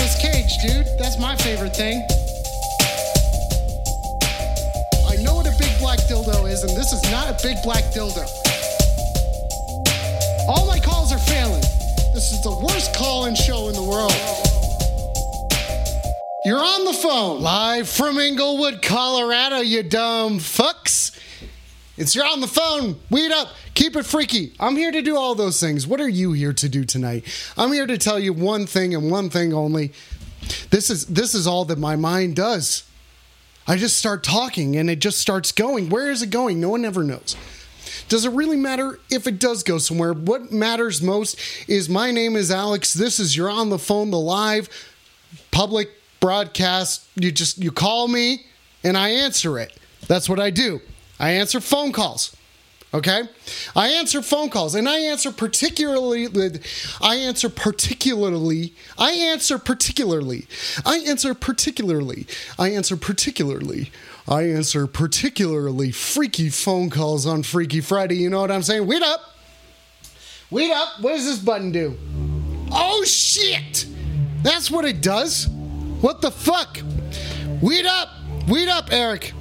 [0.00, 0.86] Nicolas Cage, dude.
[0.98, 2.00] That's my favorite thing.
[5.06, 7.84] I know what a big black dildo is, and this is not a big black
[7.92, 8.24] dildo.
[10.48, 11.60] All my calls are failing.
[12.14, 14.14] This is the worst call in show in the world.
[16.46, 17.42] You're on the phone.
[17.42, 21.14] Live from Englewood, Colorado, you dumb fucks.
[21.98, 22.98] It's you're on the phone.
[23.10, 23.48] Weed up.
[23.74, 24.52] Keep it freaky.
[24.60, 25.86] I'm here to do all those things.
[25.86, 27.24] What are you here to do tonight?
[27.56, 29.92] I'm here to tell you one thing and one thing only.
[30.70, 32.84] This is this is all that my mind does.
[33.66, 35.90] I just start talking and it just starts going.
[35.90, 36.60] Where is it going?
[36.60, 37.36] No one ever knows.
[38.08, 40.12] Does it really matter if it does go somewhere?
[40.12, 42.92] What matters most is my name is Alex.
[42.92, 44.68] This is You're on the Phone, the live
[45.52, 47.06] public broadcast.
[47.14, 48.46] You just you call me
[48.82, 49.78] and I answer it.
[50.08, 50.80] That's what I do.
[51.18, 52.34] I answer phone calls.
[52.92, 53.22] Okay?
[53.76, 56.26] I answer phone calls and I answer particularly
[57.00, 60.46] I answer particularly I answer particularly
[60.84, 62.26] I answer particularly
[62.58, 63.90] I answer particularly
[64.26, 68.16] I answer particularly freaky phone calls on Freaky Friday.
[68.16, 68.86] You know what I'm saying?
[68.86, 69.20] Wait up.
[70.50, 71.00] Wait up.
[71.00, 71.96] What does this button do?
[72.72, 73.86] Oh shit!
[74.42, 75.48] That's what it does.
[76.00, 76.78] What the fuck?
[77.60, 78.08] Weed up!
[78.48, 79.32] Weed up, Eric.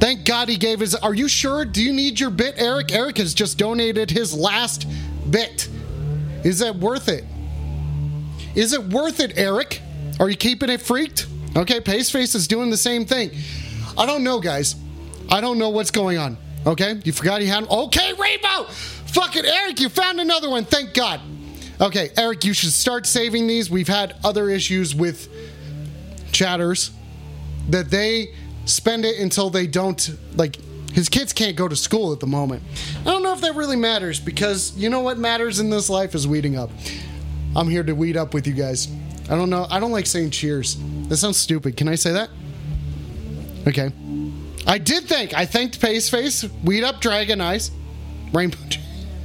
[0.00, 0.94] Thank God he gave his.
[0.94, 1.64] Are you sure?
[1.64, 2.92] Do you need your bit, Eric?
[2.92, 4.86] Eric has just donated his last
[5.30, 5.68] bit.
[6.44, 7.24] Is that worth it?
[8.54, 9.80] Is it worth it, Eric?
[10.20, 11.26] Are you keeping it freaked?
[11.56, 13.30] Okay, Paceface is doing the same thing.
[13.96, 14.76] I don't know, guys.
[15.30, 16.36] I don't know what's going on.
[16.66, 17.64] Okay, you forgot he had.
[17.68, 18.64] Okay, Rainbow!
[19.06, 20.64] Fuck it, Eric, you found another one.
[20.64, 21.20] Thank God.
[21.80, 23.70] Okay, Eric, you should start saving these.
[23.70, 25.28] We've had other issues with
[26.32, 26.90] chatters
[27.70, 28.34] that they
[28.64, 30.56] spend it until they don't like
[30.92, 32.62] his kids can't go to school at the moment.
[33.00, 36.14] I don't know if that really matters because you know what matters in this life
[36.14, 36.70] is weeding up.
[37.56, 38.88] I'm here to weed up with you guys.
[39.28, 39.66] I don't know.
[39.70, 40.76] I don't like saying cheers.
[41.08, 41.76] That sounds stupid.
[41.76, 42.30] Can I say that?
[43.66, 43.90] Okay.
[44.66, 45.34] I did thank.
[45.34, 47.70] I thanked Pace Face, Weed Up Dragon Eyes,
[48.32, 48.58] Rainbow.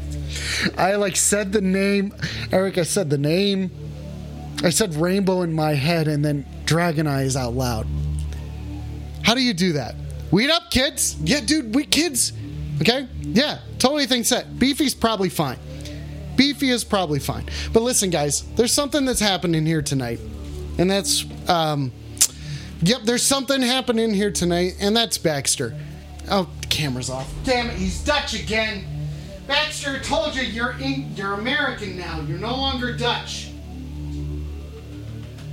[0.78, 2.14] I like said the name.
[2.52, 3.72] Eric, I said the name.
[4.64, 7.88] I said rainbow in my head and then dragon eyes out loud.
[9.30, 9.94] How do you do that?
[10.32, 11.16] Weed up, kids.
[11.22, 12.34] Yeah, dude, we kids.
[12.82, 13.08] Okay?
[13.22, 14.58] Yeah, totally think set.
[14.58, 15.60] Beefy's probably fine.
[16.36, 17.46] Beefy is probably fine.
[17.72, 20.20] But listen, guys, there's something that's happening here tonight.
[20.80, 21.92] And that's, um,
[22.82, 25.76] yep, there's something happening here tonight, and that's Baxter.
[26.32, 27.32] Oh, the camera's off.
[27.44, 28.84] Damn it, he's Dutch again.
[29.46, 32.20] Baxter told you you're in, you're American now.
[32.22, 33.52] You're no longer Dutch.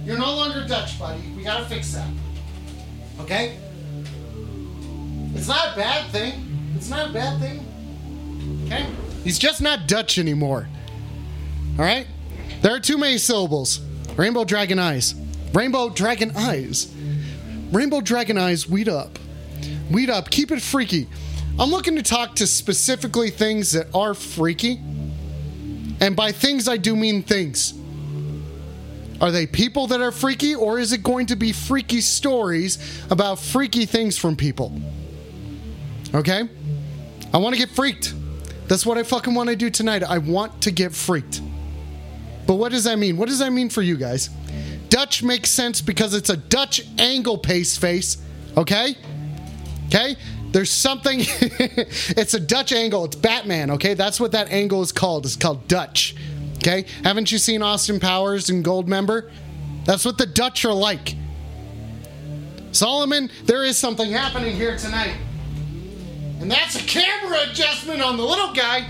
[0.06, 1.20] You're no longer Dutch, buddy.
[1.36, 2.08] We gotta fix that.
[3.20, 3.58] Okay?
[5.34, 6.74] It's not a bad thing.
[6.76, 8.62] It's not a bad thing.
[8.66, 8.86] Okay?
[9.24, 10.68] He's just not Dutch anymore.
[11.78, 12.06] Alright?
[12.62, 13.80] There are too many syllables.
[14.16, 15.14] Rainbow Dragon Eyes.
[15.52, 16.92] Rainbow Dragon Eyes.
[17.72, 19.18] Rainbow Dragon Eyes, weed up.
[19.90, 20.30] Weed up.
[20.30, 21.08] Keep it freaky.
[21.58, 24.80] I'm looking to talk to specifically things that are freaky.
[26.00, 27.74] And by things, I do mean things.
[29.20, 33.38] Are they people that are freaky, or is it going to be freaky stories about
[33.38, 34.78] freaky things from people?
[36.16, 36.48] Okay?
[37.32, 38.14] I want to get freaked.
[38.68, 40.02] That's what I fucking want to do tonight.
[40.02, 41.42] I want to get freaked.
[42.46, 43.16] But what does that mean?
[43.16, 44.30] What does that mean for you guys?
[44.88, 48.16] Dutch makes sense because it's a Dutch angle pace face.
[48.56, 48.96] Okay?
[49.88, 50.16] Okay?
[50.52, 51.18] There's something.
[51.20, 53.04] it's a Dutch angle.
[53.04, 53.72] It's Batman.
[53.72, 53.94] Okay?
[53.94, 55.26] That's what that angle is called.
[55.26, 56.16] It's called Dutch.
[56.56, 56.86] Okay?
[57.04, 59.30] Haven't you seen Austin Powers and Goldmember?
[59.84, 61.14] That's what the Dutch are like.
[62.72, 65.16] Solomon, there is something happening here tonight.
[66.40, 68.86] And that's a camera adjustment on the little guy.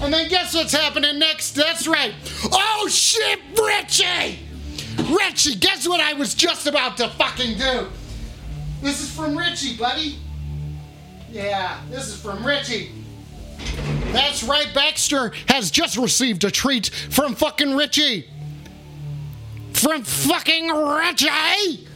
[0.00, 1.52] And then guess what's happening next?
[1.52, 2.12] That's right.
[2.52, 4.40] Oh shit, Richie!
[5.10, 7.86] Richie, guess what I was just about to fucking do?
[8.82, 10.18] This is from Richie, buddy.
[11.30, 12.92] Yeah, this is from Richie.
[14.12, 18.28] That's right, Baxter has just received a treat from fucking Richie.
[19.72, 21.86] From fucking Richie!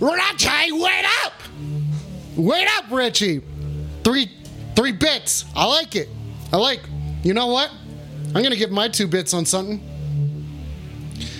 [0.00, 1.32] Richie, wait up!
[2.36, 3.42] Wait up, Richie!
[4.04, 4.30] Three
[4.76, 5.44] three bits.
[5.54, 6.08] I like it.
[6.52, 6.80] I like.
[7.22, 7.70] You know what?
[8.34, 9.78] I'm gonna give my two bits on something.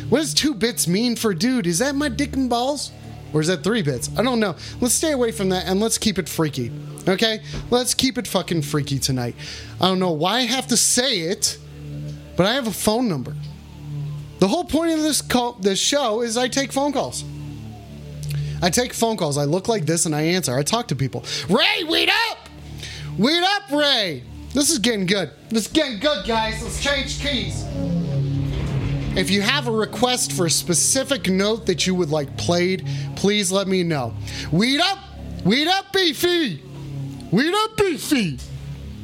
[0.08, 1.66] What does two bits mean for dude?
[1.66, 2.90] Is that my dick and balls?
[3.32, 4.10] Or is that three bits?
[4.18, 4.56] I don't know.
[4.80, 6.72] Let's stay away from that and let's keep it freaky.
[7.06, 7.40] Okay?
[7.70, 9.36] Let's keep it fucking freaky tonight.
[9.80, 11.58] I don't know why I have to say it,
[12.36, 13.36] but I have a phone number.
[14.40, 17.24] The whole point of this call, this show is I take phone calls.
[18.62, 19.38] I take phone calls.
[19.38, 20.54] I look like this and I answer.
[20.56, 21.24] I talk to people.
[21.48, 22.48] Ray, weed up!
[23.18, 24.22] Weed up, Ray!
[24.52, 25.30] This is getting good.
[25.48, 26.62] This is getting good, guys.
[26.62, 27.64] Let's change keys.
[29.16, 32.86] If you have a request for a specific note that you would like played,
[33.16, 34.14] please let me know.
[34.52, 34.98] Weed up!
[35.44, 36.62] Weed up, Beefy!
[37.30, 38.38] Weed up, Beefy!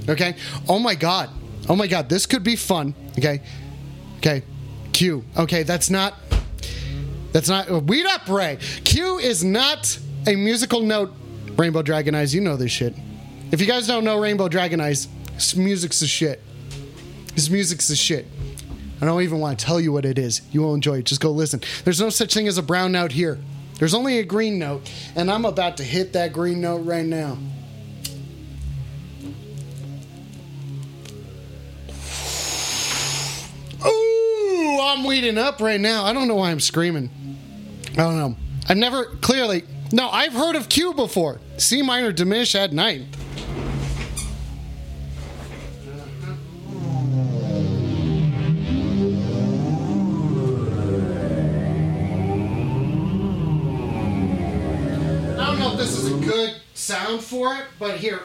[0.08, 0.36] Okay?
[0.68, 1.30] Oh my god.
[1.68, 2.94] Oh my god, this could be fun.
[3.18, 3.42] Okay?
[4.18, 4.42] Okay.
[4.92, 5.24] Q.
[5.36, 6.14] Okay, that's not.
[7.36, 7.70] That's not.
[7.70, 8.56] Uh, weed up, Ray!
[8.84, 11.12] Q is not a musical note.
[11.58, 12.94] Rainbow Dragon Eyes, you know this shit.
[13.52, 16.42] If you guys don't know Rainbow Dragon Eyes, this music's the shit.
[17.34, 18.26] This music's the shit.
[19.02, 20.40] I don't even want to tell you what it is.
[20.50, 21.04] You will enjoy it.
[21.04, 21.60] Just go listen.
[21.84, 23.38] There's no such thing as a brown note here.
[23.78, 27.36] There's only a green note, and I'm about to hit that green note right now.
[33.86, 36.06] Ooh, I'm weeding up right now.
[36.06, 37.10] I don't know why I'm screaming.
[37.96, 38.36] I don't know.
[38.68, 39.64] I've never clearly.
[39.90, 41.40] No, I've heard of Q before.
[41.56, 43.16] C minor diminish at ninth.
[55.38, 58.20] I don't know if this is a good sound for it, but here.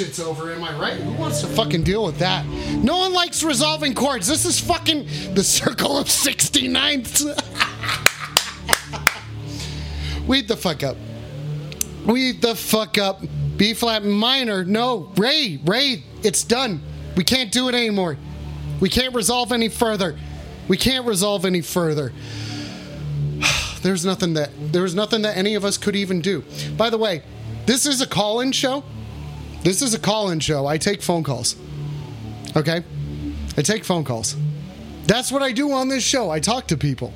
[0.00, 0.50] Shit's over.
[0.50, 0.94] Am I right?
[0.98, 2.46] Who wants to fucking deal with that?
[2.82, 4.26] No one likes resolving chords.
[4.26, 7.26] This is fucking the circle of 69ths.
[10.26, 10.96] Weed the fuck up.
[12.06, 13.20] Weed the fuck up.
[13.58, 14.64] B flat minor.
[14.64, 16.80] No, Ray, Ray, it's done.
[17.14, 18.16] We can't do it anymore.
[18.80, 20.18] We can't resolve any further.
[20.66, 22.14] We can't resolve any further.
[23.82, 26.44] There's nothing that there's nothing that any of us could even do.
[26.76, 27.22] By the way,
[27.66, 28.84] this is a call-in show.
[29.62, 30.66] This is a call-in show.
[30.66, 31.56] I take phone calls.
[32.56, 32.82] Okay?
[33.56, 34.36] I take phone calls.
[35.04, 36.30] That's what I do on this show.
[36.30, 37.12] I talk to people.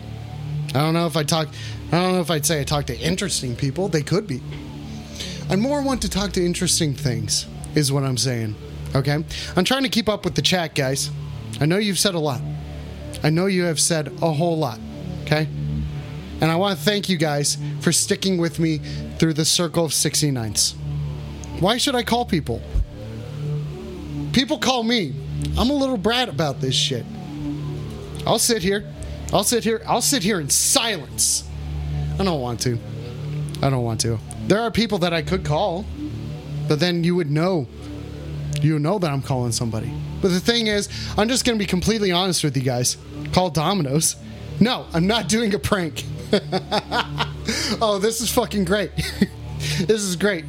[0.68, 1.48] I don't know if I talk
[1.94, 3.88] I don't know if I'd say I talk to interesting people.
[3.88, 4.42] They could be.
[5.48, 8.56] I more want to talk to interesting things, is what I'm saying.
[8.96, 9.24] Okay?
[9.56, 11.10] I'm trying to keep up with the chat, guys.
[11.60, 12.40] I know you've said a lot.
[13.22, 14.80] I know you have said a whole lot.
[15.22, 15.46] Okay?
[16.40, 18.78] And I want to thank you guys for sticking with me
[19.18, 20.74] through the circle of 69s.
[21.60, 22.62] Why should I call people?
[24.32, 25.14] People call me.
[25.56, 27.04] I'm a little brat about this shit.
[28.26, 28.84] I'll sit here.
[29.32, 29.82] I'll sit here.
[29.86, 31.48] I'll sit here in silence.
[32.18, 32.78] I don't want to.
[33.62, 34.18] I don't want to.
[34.46, 35.84] There are people that I could call,
[36.68, 37.66] but then you would know.
[38.60, 39.92] You know that I'm calling somebody.
[40.22, 42.96] But the thing is, I'm just going to be completely honest with you guys.
[43.32, 44.16] Call Domino's.
[44.60, 46.04] No, I'm not doing a prank.
[47.80, 48.92] oh, this is fucking great.
[49.78, 50.44] this is great.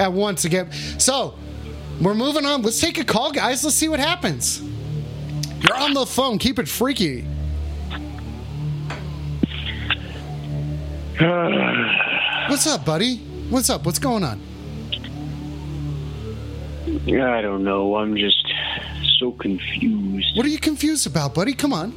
[0.00, 0.72] At once again.
[0.98, 1.34] So,
[2.00, 2.62] we're moving on.
[2.62, 3.62] Let's take a call, guys.
[3.62, 4.62] Let's see what happens.
[5.60, 6.38] You're on the phone.
[6.38, 7.20] Keep it freaky.
[12.48, 13.18] What's up, buddy?
[13.50, 13.84] What's up?
[13.84, 14.40] What's going on?
[16.86, 17.96] I don't know.
[17.96, 18.42] I'm just
[19.18, 20.34] so confused.
[20.34, 21.52] What are you confused about, buddy?
[21.52, 21.92] Come on.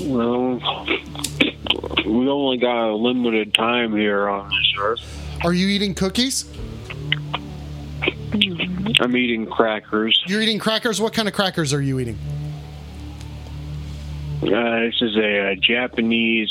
[0.00, 0.86] Well,
[2.06, 5.21] we only got a limited time here on this earth.
[5.44, 6.44] Are you eating cookies?
[9.00, 10.22] I'm eating crackers.
[10.26, 11.00] You're eating crackers?
[11.00, 12.18] What kind of crackers are you eating?
[14.42, 16.50] Uh, this is a, uh Japanese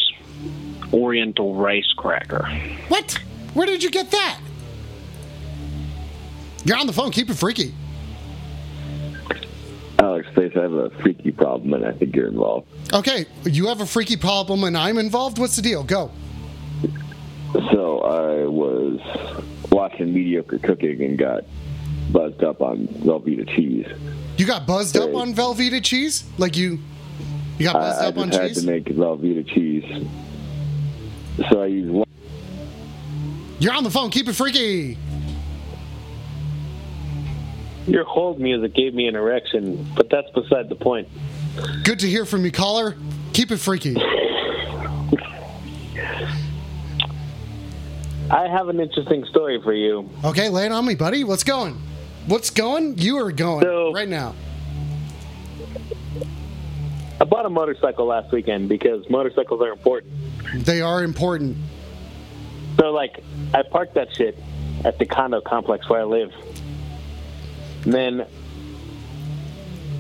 [0.94, 2.46] Oriental rice cracker.
[2.90, 3.18] What?
[3.54, 4.40] Where did you get that?
[6.66, 7.12] You're on the phone.
[7.12, 7.74] Keep it freaky.
[10.00, 12.68] Alex Face, I have a freaky problem, and I think you're involved.
[12.92, 15.38] Okay, you have a freaky problem and I'm involved.
[15.38, 15.84] What's the deal?
[15.84, 16.12] Go.
[17.54, 19.00] So I was
[19.72, 21.44] watching mediocre cooking and got
[22.12, 23.88] buzzed up on Velveeta cheese.
[24.38, 26.24] You got buzzed up on Velveeta cheese?
[26.38, 26.80] Like you,
[27.58, 28.62] you got buzzed I, I up on just had cheese?
[28.62, 30.08] to make Velveeta cheese,
[31.50, 32.08] so I used one.
[33.60, 34.10] You're on the phone.
[34.10, 34.98] Keep it freaky.
[37.88, 41.08] Your hold music gave me an erection, but that's beside the point.
[41.84, 42.96] Good to hear from you, caller.
[43.34, 43.96] Keep it freaky.
[48.32, 50.10] I have an interesting story for you.
[50.24, 51.26] Okay, lay it on me, buddy.
[51.26, 51.78] What's going?
[52.28, 52.98] What's going?
[52.98, 54.36] You are going So- right now.
[57.20, 60.14] I bought a motorcycle last weekend because motorcycles are important.
[60.56, 61.58] They are important.
[62.80, 63.22] So, like,
[63.54, 64.40] I parked that shit
[64.86, 66.32] at the condo complex where I live.
[67.84, 68.26] And then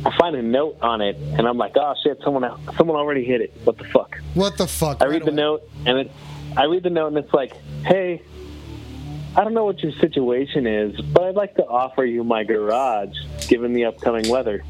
[0.05, 3.41] I find a note on it, and I'm like, oh shit, someone someone already hit
[3.41, 3.53] it.
[3.65, 4.17] What the fuck?
[4.33, 4.97] What the fuck?
[5.01, 6.11] I Right read the note, and it,
[6.57, 7.53] I read the note, and it's like,
[7.85, 8.21] hey,
[9.35, 13.15] I don't know what your situation is, but I'd like to offer you my garage,
[13.47, 14.63] given the upcoming weather.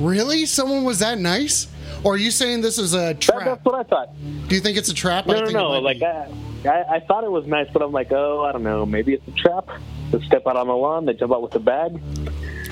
[0.00, 0.44] Really?
[0.46, 1.68] Someone was that nice?
[2.02, 3.44] Or are you saying this is a That, trap?
[3.44, 4.08] that's what I thought.
[4.48, 5.26] Do you think it's a trap?
[5.26, 5.70] No, I no, no.
[5.78, 6.02] Like.
[6.02, 6.28] I,
[6.66, 8.84] I, I thought it was nice, but I'm like, oh, I don't know.
[8.84, 9.68] Maybe it's a trap.
[10.10, 12.00] They step out on the lawn, they jump out with a bag.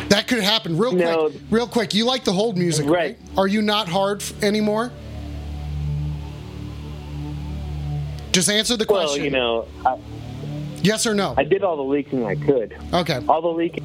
[0.08, 1.28] that could happen real No.
[1.30, 1.42] quick.
[1.50, 1.94] Real quick.
[1.94, 2.92] You like the hold music, right?
[2.92, 3.18] Right.
[3.38, 4.90] Are you not hard anymore?
[8.32, 9.20] Just answer the question.
[9.20, 9.98] Well, you know, I,
[10.82, 11.34] yes or no?
[11.36, 12.74] I did all the leaking I could.
[12.92, 13.20] okay.
[13.28, 13.84] All the leaking.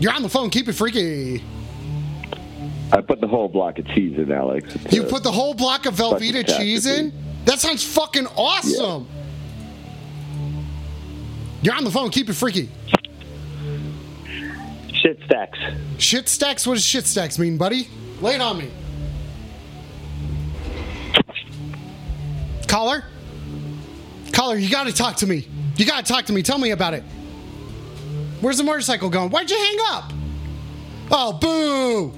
[0.00, 0.50] You're on the phone.
[0.50, 1.42] Keep it freaky.
[2.92, 4.74] I put the whole block of cheese in, Alex.
[4.90, 7.12] You put the whole block of Velveeta cheese in?
[7.44, 9.08] That sounds fucking awesome.
[11.60, 12.10] You're on the phone.
[12.10, 12.70] Keep it freaky.
[14.92, 15.58] Shit stacks.
[15.98, 16.66] Shit stacks?
[16.66, 17.88] What does shit stacks mean, buddy?
[18.20, 18.70] Lay it on me.
[22.68, 23.04] Caller?
[24.32, 25.48] Caller, you gotta talk to me.
[25.76, 26.42] You gotta talk to me.
[26.42, 27.02] Tell me about it.
[28.40, 29.30] Where's the motorcycle going?
[29.30, 30.12] Why'd you hang up?
[31.10, 32.12] Oh, boo!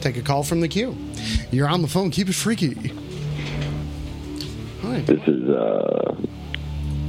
[0.00, 0.96] Take a call from the queue.
[1.50, 2.10] You're on the phone.
[2.10, 2.74] Keep it freaky.
[4.82, 5.00] Hi.
[5.00, 6.14] This is uh,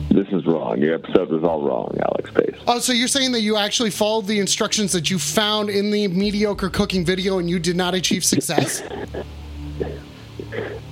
[0.09, 0.81] this is wrong.
[0.81, 2.55] Your episode was all wrong, Alex Face.
[2.65, 6.07] Oh, so you're saying that you actually followed the instructions that you found in the
[6.07, 8.81] mediocre cooking video and you did not achieve success?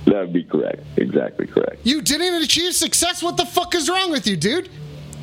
[0.06, 0.82] That would be correct.
[0.96, 1.80] Exactly correct.
[1.84, 3.22] you didn't achieve success?
[3.22, 4.68] What the fuck is wrong with you, dude?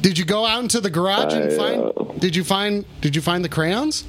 [0.02, 3.16] Did you go out into the garage and I, find uh, Did you find did
[3.16, 4.04] you find the crayons?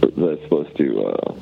[0.00, 1.04] Was that supposed to?
[1.04, 1.32] Uh,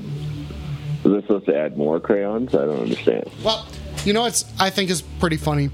[1.05, 2.55] was that supposed to add more crayons?
[2.55, 3.31] I don't understand.
[3.45, 3.67] Well,
[4.05, 5.71] you know what's I think is pretty funny.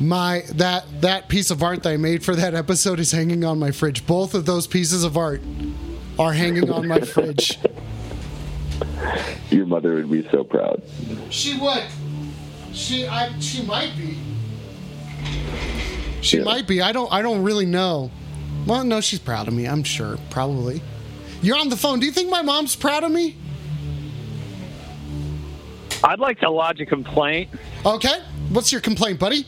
[0.00, 3.58] My that that piece of art that I made for that episode is hanging on
[3.58, 4.06] my fridge.
[4.06, 5.42] Both of those pieces of art
[6.18, 7.58] are hanging on my fridge.
[9.50, 10.82] Your mother would be so proud.
[11.30, 11.84] She would.
[12.72, 14.18] She I she might be.
[16.20, 16.44] She Yeah.
[16.44, 16.82] might be.
[16.82, 18.10] I don't I don't really know.
[18.66, 20.18] Well, no, she's proud of me, I'm sure.
[20.30, 20.82] Probably.
[21.40, 22.00] You're on the phone.
[22.00, 23.36] Do you think my mom's proud of me?
[26.02, 27.50] I'd like to lodge a complaint.
[27.84, 28.20] Okay.
[28.50, 29.46] What's your complaint, buddy?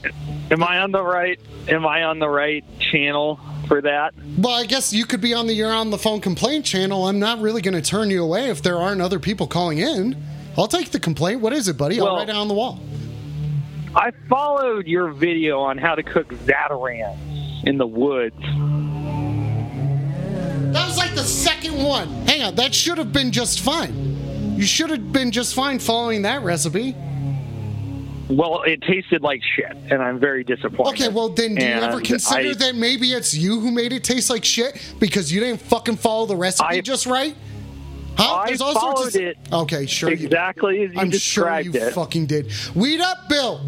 [0.50, 1.38] Am I on the right?
[1.68, 4.14] Am I on the right channel for that?
[4.38, 7.06] Well, I guess you could be on the You're on the Phone complaint channel.
[7.06, 10.16] I'm not really going to turn you away if there aren't other people calling in.
[10.56, 11.42] I'll take the complaint.
[11.42, 12.00] What is it, buddy?
[12.00, 12.80] I'll write it on the wall.
[13.94, 18.40] I followed your video on how to cook Zatarain's in the woods.
[20.72, 22.08] That was like the second one.
[22.26, 22.54] Hang on.
[22.54, 24.56] That should have been just fine.
[24.56, 26.94] You should have been just fine following that recipe.
[28.28, 31.02] Well, it tasted like shit, and I'm very disappointed.
[31.02, 34.04] Okay, well then, do you ever consider I- that maybe it's you who made it
[34.04, 37.34] taste like shit because you didn't fucking follow the recipe I- just right?
[38.18, 38.42] Huh?
[38.46, 40.10] I followed it Okay, sure.
[40.10, 41.92] exactly as you I'm sure you it.
[41.94, 42.50] fucking did.
[42.74, 43.60] Weed up, Bill.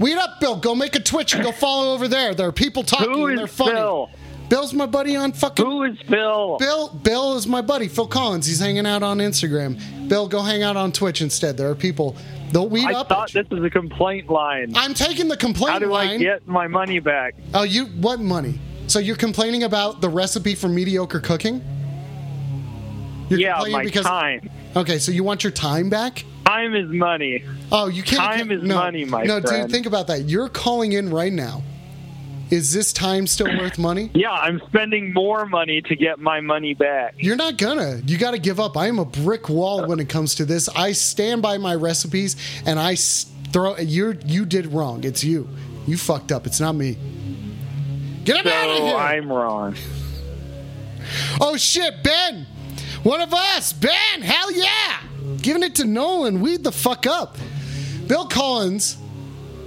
[0.00, 0.56] Weed up, Bill.
[0.56, 2.32] Go make a Twitch and go follow over there.
[2.34, 3.12] There are people talking.
[3.12, 3.72] Who and they're funny.
[3.72, 4.08] Bill?
[4.48, 5.62] Bill's my buddy on fucking.
[5.64, 6.56] Who is Bill?
[6.58, 7.86] Bill, Bill is my buddy.
[7.86, 8.46] Phil Collins.
[8.46, 10.08] He's hanging out on Instagram.
[10.08, 11.58] Bill, go hang out on Twitch instead.
[11.58, 12.16] There are people.
[12.52, 13.08] They'll weed I up.
[13.08, 13.42] thought at you.
[13.42, 14.72] this was a complaint line.
[14.74, 15.82] I'm taking the complaint line.
[15.82, 17.34] How do I get my money back?
[17.54, 18.58] Oh, you what money?
[18.86, 21.62] So you're complaining about the recipe for mediocre cooking?
[23.28, 24.50] You're yeah, complaining my because- time.
[24.76, 26.24] Okay, so you want your time back?
[26.46, 27.44] Time is money.
[27.70, 28.20] Oh, you can't.
[28.20, 30.28] Time is no, money, my no, dude, think about that.
[30.28, 31.62] You're calling in right now.
[32.50, 34.10] Is this time still worth money?
[34.14, 37.14] Yeah, I'm spending more money to get my money back.
[37.18, 38.00] You're not gonna.
[38.06, 38.76] You got to give up.
[38.76, 40.68] I am a brick wall when it comes to this.
[40.70, 42.94] I stand by my recipes, and I
[43.52, 43.76] throw.
[43.76, 45.04] You you did wrong.
[45.04, 45.48] It's you.
[45.86, 46.46] You fucked up.
[46.46, 46.96] It's not me.
[48.24, 48.96] Get him out of So here!
[48.96, 49.74] I'm wrong.
[51.40, 52.46] Oh shit, Ben!
[53.02, 53.72] One of us!
[53.72, 54.20] Ben!
[54.20, 54.98] Hell yeah!
[55.40, 56.42] Giving it to Nolan.
[56.42, 57.38] Weed the fuck up.
[58.06, 58.98] Bill Collins.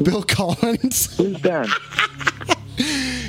[0.03, 1.17] Bill Collins.
[1.17, 1.67] Who's Ben?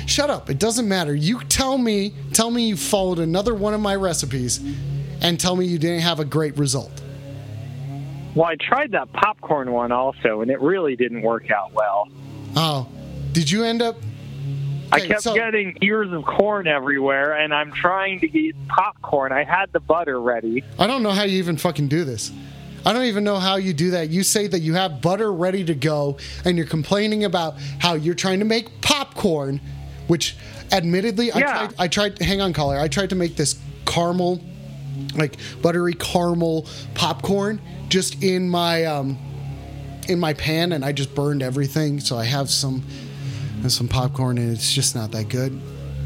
[0.05, 0.49] Shut up.
[0.49, 1.15] It doesn't matter.
[1.15, 4.59] You tell me, tell me you followed another one of my recipes
[5.21, 7.01] and tell me you didn't have a great result.
[8.35, 12.09] Well, I tried that popcorn one also, and it really didn't work out well.
[12.55, 12.87] Oh.
[13.31, 13.97] Did you end up
[14.91, 19.31] I kept so- getting ears of corn everywhere, and I'm trying to eat popcorn.
[19.31, 20.63] I had the butter ready.
[20.77, 22.31] I don't know how you even fucking do this.
[22.85, 24.09] I don't even know how you do that.
[24.09, 28.15] You say that you have butter ready to go, and you're complaining about how you're
[28.15, 29.61] trying to make popcorn,
[30.07, 30.35] which,
[30.71, 31.75] admittedly, I tried.
[31.79, 32.19] I tried.
[32.19, 32.77] Hang on, caller.
[32.77, 34.41] I tried to make this caramel,
[35.15, 39.17] like buttery caramel popcorn, just in my um,
[40.09, 41.99] in my pan, and I just burned everything.
[41.99, 42.83] So I have some
[43.69, 45.59] some popcorn, and it's just not that good.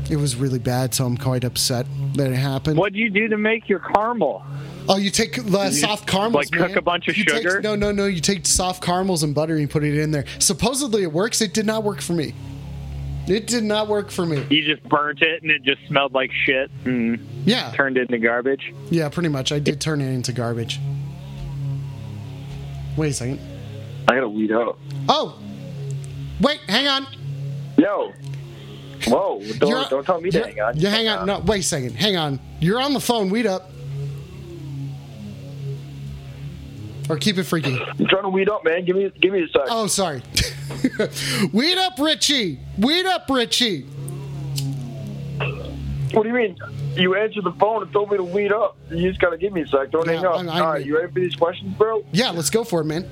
[0.10, 1.86] It was really bad, so I'm quite upset
[2.16, 2.78] that it happened.
[2.78, 4.44] What do you do to make your caramel?
[4.88, 7.62] Oh, you take uh, the soft caramels, like, cook a bunch of You take- sugar?
[7.62, 8.06] no, no, no.
[8.06, 10.24] You take soft caramels and butter and you put it in there.
[10.40, 11.42] Supposedly it works.
[11.42, 12.34] It did not work for me.
[13.28, 14.46] It did not work for me.
[14.50, 18.74] You just burnt it, and it just smelled like shit and Yeah, turned into garbage.
[18.90, 19.52] yeah, pretty much.
[19.52, 20.80] I did turn it into garbage.
[22.96, 23.40] Wait a second.
[24.08, 24.80] I gotta weed out.
[25.10, 25.38] Oh,
[26.40, 27.06] wait, hang on.
[27.78, 28.14] Yo.
[29.10, 29.40] Whoa!
[29.42, 30.78] You're- Don't, don't tell me to hang on.
[30.78, 31.26] Yeah, hang on.
[31.28, 31.96] No, wait a second.
[31.96, 32.40] Hang on.
[32.60, 33.30] You're on the phone.
[33.30, 33.70] Weed up.
[37.10, 37.80] Or keep it freaky.
[37.80, 38.84] I'm trying to weed up, man.
[38.84, 39.62] Give me, give me a sec.
[39.70, 40.22] Oh, sorry.
[41.54, 42.60] Weed up, Richie.
[42.78, 43.84] Weed up, Richie.
[46.14, 46.58] What do you mean?
[46.96, 48.76] You answered the phone and told me to weed up.
[48.90, 49.92] You just gotta give me a sec.
[49.92, 50.36] Don't Yeah, hang up.
[50.36, 52.04] I- I- All right, you ready for these questions, bro?
[52.12, 53.08] Yeah, let's go for it, man.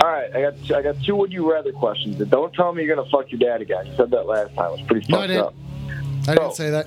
[0.00, 2.20] All right, I got I got two would you rather questions.
[2.20, 3.86] And don't tell me you're gonna fuck your dad again.
[3.86, 4.66] You said that last time.
[4.72, 5.44] It was pretty No, I fucked didn't.
[5.46, 6.28] up.
[6.28, 6.86] I didn't say that.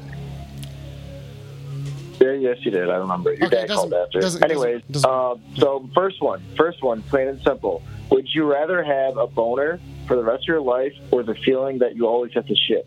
[2.21, 2.89] Yeah, yes, you did.
[2.89, 3.33] I remember.
[3.33, 4.19] Your Okay, dad called after.
[4.19, 7.81] doesn't- Anyways, doesn't- um, so first one, first one, plain and simple.
[8.11, 11.79] Would you rather have a boner for the rest of your life, or the feeling
[11.79, 12.85] that you always have to shit?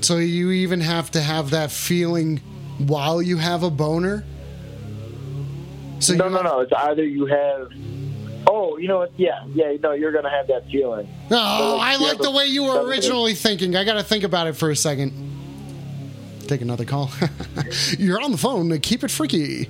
[0.00, 2.38] So you even have to have that feeling
[2.78, 4.24] while you have a boner?
[6.00, 6.60] So no, no, no.
[6.60, 7.70] It's either you have.
[8.48, 9.12] Oh, you know what?
[9.16, 9.72] Yeah, yeah.
[9.82, 11.08] No, you're gonna have that feeling.
[11.30, 13.74] No, So, I like the a- way you were originally thinking.
[13.74, 15.12] I got to think about it for a second.
[16.46, 17.10] Take another call.
[17.98, 18.78] You're on the phone.
[18.78, 19.68] Keep it freaky.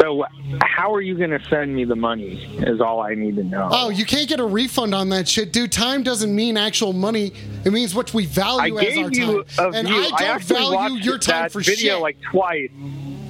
[0.00, 0.24] So,
[0.62, 2.42] how are you going to send me the money?
[2.60, 3.68] Is all I need to know.
[3.70, 5.72] Oh, you can't get a refund on that shit, dude.
[5.72, 7.32] Time doesn't mean actual money.
[7.64, 9.44] It means what we I value as our time.
[9.58, 9.96] a and view.
[9.96, 12.00] I don't actually value your time that for video shit.
[12.02, 12.70] like twice.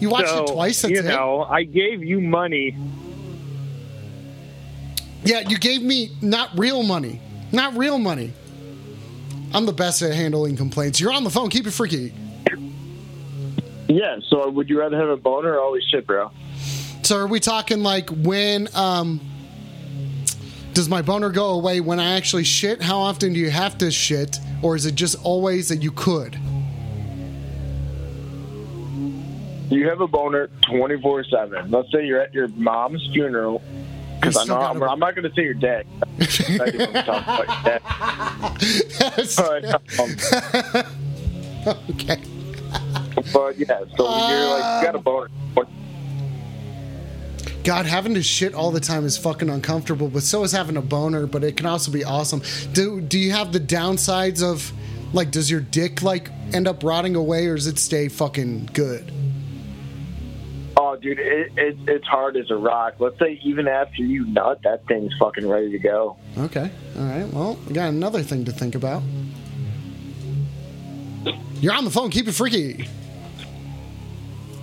[0.01, 0.83] You watched so, it twice.
[0.83, 1.05] That's you it.
[1.05, 2.77] know, I gave you money.
[5.23, 7.21] Yeah, you gave me not real money.
[7.53, 8.33] Not real money.
[9.53, 11.01] I'm the best at handling complaints.
[11.01, 11.51] You're on the phone.
[11.51, 12.13] Keep it freaky.
[13.89, 14.21] Yeah.
[14.29, 16.31] So, would you rather have a boner or always shit, bro?
[17.03, 19.21] So are we talking like when um
[20.75, 22.81] does my boner go away when I actually shit?
[22.81, 24.39] How often do you have to shit?
[24.63, 26.39] Or is it just always that you could?
[29.71, 31.71] You have a boner 24 seven.
[31.71, 33.63] Let's say you're at your mom's funeral.
[34.21, 35.87] Because I know I'm, I'm not going to say your dad.
[36.03, 37.83] I didn't want to talk about your dad.
[39.37, 39.65] But,
[39.99, 40.11] um,
[41.91, 42.21] okay.
[43.33, 45.29] but yeah, so you're like you got a boner.
[47.63, 50.83] God, having to shit all the time is fucking uncomfortable, but so is having a
[50.83, 52.43] boner, but it can also be awesome.
[52.73, 54.73] Do do you have the downsides of
[55.13, 59.13] like does your dick like end up rotting away or does it stay fucking good?
[60.77, 62.95] Oh, dude, it, it, it's hard as a rock.
[62.99, 66.17] Let's say even after you nut, that thing's fucking ready to go.
[66.39, 66.71] Okay.
[66.97, 67.27] All right.
[67.33, 69.03] Well, we got another thing to think about.
[71.61, 72.11] You're on the phone.
[72.11, 72.89] Keep it freaky.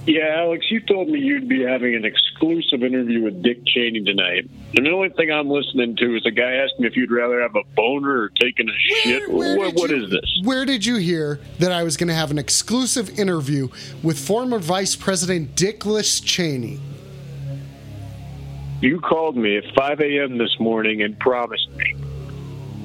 [0.08, 4.50] Yeah, Alex, you told me you'd be having an exclusive interview with Dick Cheney tonight.
[4.74, 7.42] And the only thing I'm listening to is a guy asking me if you'd rather
[7.42, 9.30] have a boner or taking a shit.
[9.30, 10.40] where What, what you- is this?
[10.46, 13.68] Where did you hear that I was going to have an exclusive interview
[14.02, 16.80] with former Vice President Dick Lish Cheney?
[18.80, 20.38] You called me at 5 a.m.
[20.38, 21.96] this morning and promised me.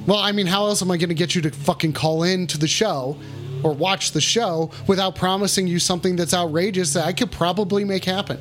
[0.08, 2.48] Well, I mean, how else am I going to get you to fucking call in
[2.48, 3.16] to the show
[3.62, 8.04] or watch the show without promising you something that's outrageous that I could probably make
[8.04, 8.38] happen?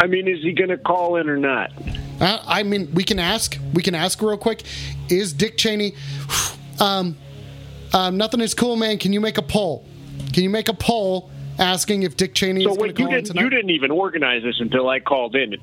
[0.00, 1.72] I mean, is he going to call in or not?
[2.20, 3.58] Uh, I mean, we can ask.
[3.72, 4.62] We can ask real quick.
[5.08, 5.94] Is Dick Cheney?
[6.78, 7.16] Um,
[7.94, 8.98] um, nothing is cool, man.
[8.98, 9.86] Can you make a poll?
[10.32, 13.14] Can you make a poll asking if Dick Cheney So is going to you call
[13.14, 13.42] in didn't tonight?
[13.44, 15.56] you didn't even organize this until I called in.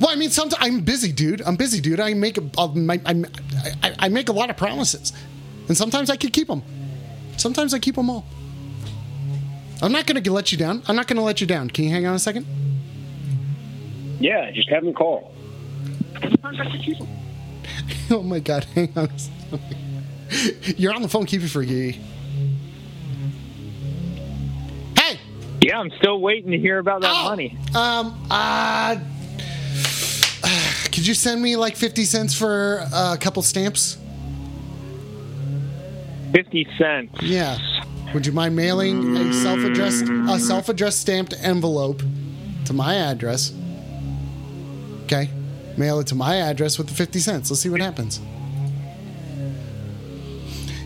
[0.00, 1.42] Well, I mean, sometimes I'm busy, dude.
[1.42, 2.00] I'm busy, dude.
[2.00, 3.24] I make a, I,
[3.82, 5.12] I, I make a lot of promises,
[5.68, 6.62] and sometimes I can keep them.
[7.36, 8.24] Sometimes I keep them all.
[9.82, 10.82] I'm not going to let you down.
[10.88, 11.68] I'm not going to let you down.
[11.70, 12.46] Can you hang on a second?
[14.20, 15.34] Yeah, just have them call.
[16.22, 17.08] Sometimes I could keep them.
[18.08, 19.06] Oh my god, hang on.
[19.06, 20.74] a second.
[20.78, 21.26] You're on the phone.
[21.26, 22.00] Keep it freaky.
[24.96, 25.18] Hey.
[25.60, 27.58] Yeah, I'm still waiting to hear about that Oh, money.
[27.74, 28.26] Um.
[28.30, 28.96] Uh.
[30.92, 33.98] Could you send me like fifty cents for uh, a couple stamps?
[36.36, 37.22] Fifty cents.
[37.22, 37.56] Yeah.
[38.12, 42.02] Would you mind mailing a self-addressed a self-addressed stamped envelope
[42.66, 43.54] to my address?
[45.04, 45.30] Okay.
[45.78, 47.50] Mail it to my address with the 50 cents.
[47.50, 48.20] Let's see what happens.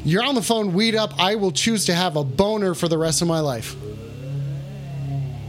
[0.04, 1.18] You're on the phone, weed up.
[1.18, 3.74] I will choose to have a boner for the rest of my life.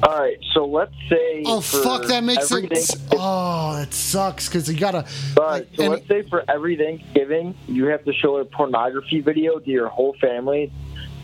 [0.03, 1.43] All right, so let's say.
[1.45, 2.95] Oh fuck, that makes sense.
[3.11, 5.05] Oh, that sucks because you gotta.
[5.37, 9.21] All right, so and- let's say for every Thanksgiving, you have to show a pornography
[9.21, 10.71] video to your whole family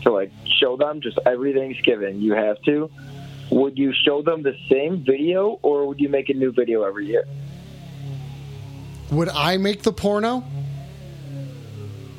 [0.02, 2.20] to like show them just every Thanksgiving.
[2.20, 2.90] You have to.
[3.50, 7.06] Would you show them the same video, or would you make a new video every
[7.06, 7.24] year?
[9.10, 10.44] Would I make the porno?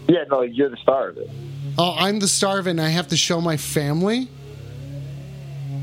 [0.08, 1.30] Yeah, no, you're the star of it.
[1.78, 4.28] Oh, I'm the star of it and I have to show my family?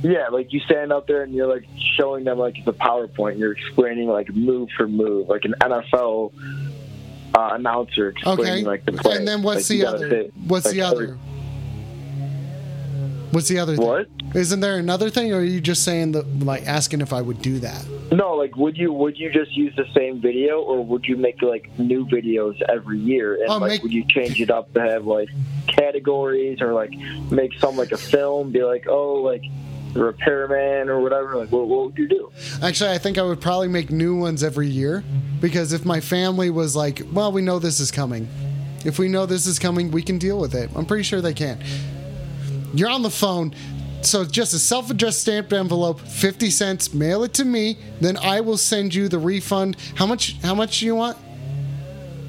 [0.02, 1.64] Yeah, like you stand up there and you're like
[1.96, 3.38] showing them like it's a PowerPoint.
[3.38, 6.32] You're explaining like move for move, like an NFL
[7.34, 8.62] uh, announcer explaining Okay.
[8.64, 9.16] like the play.
[9.16, 10.10] And then what's Like, the other?
[10.10, 11.18] say, What's like, the other?
[13.32, 14.06] What's the other What?
[14.08, 14.30] thing?
[14.34, 17.42] Isn't there another thing or are you just saying that like asking if I would
[17.42, 17.84] do that?
[18.12, 21.42] No, like would you would you just use the same video, or would you make
[21.42, 23.34] like new videos every year?
[23.34, 25.28] And Oh, like, make- would you change it up to have like
[25.66, 26.92] categories, or like
[27.30, 28.52] make some like a film?
[28.52, 29.42] Be like, oh, like
[29.98, 31.36] repairman or whatever.
[31.36, 32.30] Like, what, what would you do?
[32.62, 35.04] Actually, I think I would probably make new ones every year
[35.40, 38.28] because if my family was like, well, we know this is coming.
[38.84, 40.70] If we know this is coming, we can deal with it.
[40.74, 41.58] I'm pretty sure they can.
[42.74, 43.54] You're on the phone.
[44.02, 48.56] So just a self-addressed stamped envelope, 50 cents, mail it to me, then I will
[48.56, 49.76] send you the refund.
[49.96, 51.16] How much how much do you want?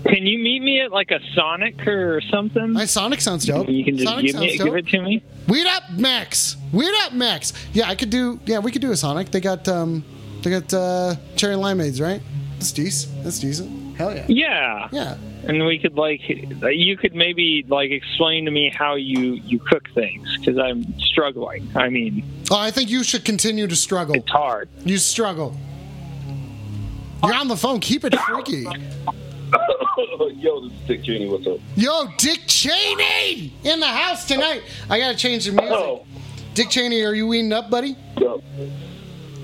[0.08, 2.74] Can you meet me at like a Sonic or something?
[2.74, 3.68] My Sonic sounds dope.
[3.70, 5.24] You can just Sonic give, me, sounds give it to me.
[5.48, 6.56] Weed up Max.
[6.72, 7.54] Weed up Max.
[7.74, 8.40] Yeah, I could do.
[8.46, 9.32] Yeah, we could do a Sonic.
[9.32, 10.04] They got um,
[10.44, 12.22] they got uh, cherry limeades, right?
[12.54, 13.24] That's decent.
[13.24, 13.98] That's decent.
[13.98, 14.26] Hell yeah.
[14.28, 14.88] Yeah.
[14.92, 15.18] Yeah.
[15.44, 19.90] And we could like, you could maybe like explain to me how you you cook
[19.94, 21.70] things because I'm struggling.
[21.76, 24.16] I mean, Oh, I think you should continue to struggle.
[24.16, 24.70] it's hard.
[24.86, 25.56] You struggle.
[27.24, 27.80] You're on the phone.
[27.80, 28.68] Keep it freaky.
[30.36, 31.28] Yo, this is Dick Cheney.
[31.30, 31.58] What's up?
[31.76, 34.64] Yo, Dick Cheney in the house tonight.
[34.90, 35.72] I gotta change the music.
[35.72, 36.06] Oh.
[36.54, 37.96] Dick Cheney, are you eating up, buddy?
[38.20, 38.42] Yo,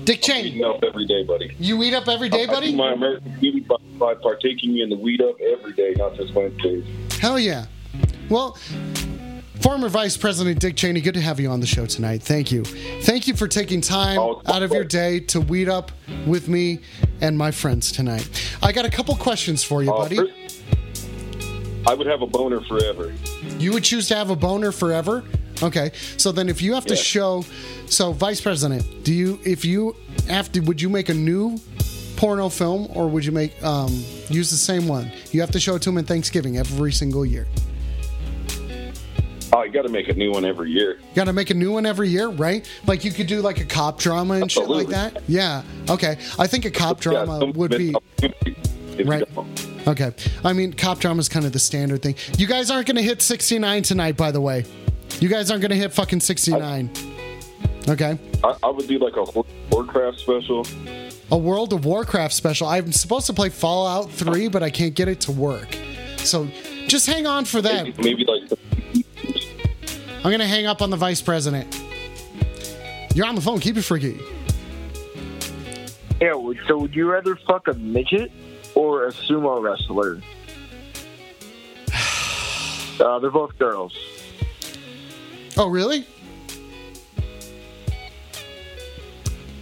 [0.04, 1.54] Dick Cheney, eating up every day, buddy.
[1.58, 2.74] you eat up every day, I do buddy?
[2.74, 6.84] my American beauty by, by partaking in the weed up every day, not just Wednesdays.
[7.18, 7.66] Hell yeah.
[8.28, 8.58] Well,
[9.64, 12.22] former Vice President Dick Cheney, good to have you on the show tonight.
[12.22, 12.64] Thank you.
[12.64, 15.90] Thank you for taking time Oh, out of your day to weed up
[16.26, 16.80] with me
[17.22, 18.28] and my friends tonight.
[18.62, 20.18] I got a couple questions for you, Uh, buddy.
[21.86, 23.14] I would have a boner forever.
[23.58, 25.24] You would choose to have a boner forever?
[25.62, 25.92] Okay.
[26.18, 27.00] So then if you have to Yeah.
[27.00, 27.44] show
[27.86, 29.96] so Vice President, do you if you
[30.28, 31.58] have to would you make a new
[32.16, 35.10] porno film or would you make um use the same one?
[35.32, 37.46] You have to show it to him in Thanksgiving every single year.
[39.56, 40.98] Oh, you got to make a new one every year.
[40.98, 42.68] You got to make a new one every year, right?
[42.88, 45.22] Like you could do like a cop drama and shit like that.
[45.28, 45.62] Yeah.
[45.88, 46.16] Okay.
[46.40, 47.94] I think a cop drama Yeah, would be
[49.04, 49.24] Right.
[49.86, 50.12] okay.
[50.44, 52.16] I mean, cop drama is kind of the standard thing.
[52.36, 54.64] You guys aren't going to hit 69 tonight, by the way.
[55.20, 56.90] You guys aren't going to hit fucking 69.
[57.88, 58.18] Okay.
[58.42, 59.24] I, I would do like a
[59.70, 60.66] Warcraft special.
[61.30, 62.66] A World of Warcraft special.
[62.66, 65.76] I'm supposed to play Fallout 3, but I can't get it to work.
[66.18, 66.48] So
[66.86, 67.84] just hang on for that.
[67.84, 68.43] Maybe, maybe like
[70.24, 71.78] I'm going to hang up on the vice president.
[73.14, 73.60] You're on the phone.
[73.60, 74.18] Keep it freaky.
[76.18, 76.32] Yeah.
[76.66, 78.32] So would you rather fuck a midget
[78.74, 80.20] or a sumo wrestler?
[83.00, 83.92] Uh, they're both girls.
[85.56, 86.06] Oh, really?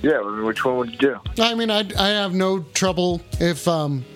[0.03, 1.21] Yeah, I mean, which one would you do?
[1.39, 4.12] I mean, I I have no trouble if um if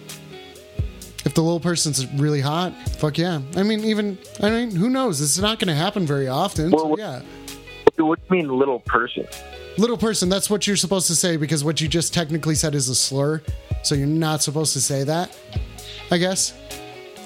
[1.36, 2.72] the little person's really hot.
[2.98, 3.40] Fuck yeah.
[3.56, 5.20] I mean, even I mean, who knows?
[5.20, 6.70] It's not going to happen very often.
[6.70, 7.20] Well, so yeah,
[7.98, 9.26] What do you mean, little person?
[9.78, 10.30] little person.
[10.30, 13.42] That's what you're supposed to say because what you just technically said is a slur.
[13.82, 15.38] So you're not supposed to say that.
[16.10, 16.54] I guess.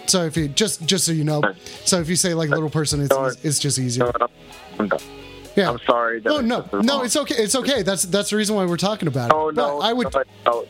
[0.06, 1.40] So if you just just so you know,
[1.84, 4.10] so if you say like little person, it's it's just easier.
[5.56, 5.70] Yeah.
[5.70, 6.20] I'm sorry.
[6.20, 7.02] That oh, No, no, no.
[7.02, 7.36] It's okay.
[7.36, 7.82] It's okay.
[7.82, 9.34] That's that's the reason why we're talking about it.
[9.36, 9.80] Oh But no!
[9.80, 10.12] I would.
[10.46, 10.64] No,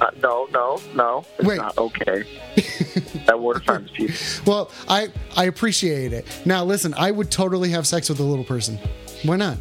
[0.00, 1.24] uh, no, no, no.
[1.38, 1.56] It's Wait.
[1.56, 2.24] not okay.
[3.26, 4.14] that word offends people.
[4.46, 6.26] Well, I I appreciate it.
[6.44, 8.78] Now listen, I would totally have sex with a little person.
[9.24, 9.58] Why not?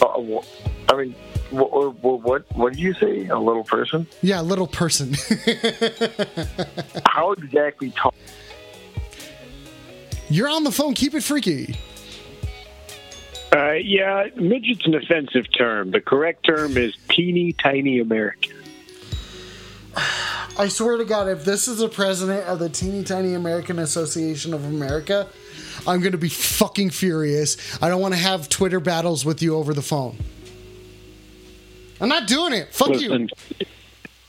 [0.00, 0.44] Uh, wh-
[0.92, 1.14] I mean,
[1.50, 3.28] what, what, what, what did you say?
[3.28, 4.06] A little person?
[4.20, 5.14] Yeah, a little person.
[7.06, 8.14] How exactly tall?
[10.28, 10.94] You're on the phone.
[10.94, 11.78] Keep it freaky.
[13.54, 15.90] Uh, yeah, midget's an offensive term.
[15.90, 18.56] The correct term is teeny tiny American.
[20.58, 24.54] I swear to God, if this is the president of the Teeny Tiny American Association
[24.54, 25.28] of America,
[25.86, 27.56] I'm gonna be fucking furious.
[27.82, 30.16] I don't want to have Twitter battles with you over the phone.
[32.00, 32.72] I'm not doing it.
[32.74, 33.28] Fuck listen,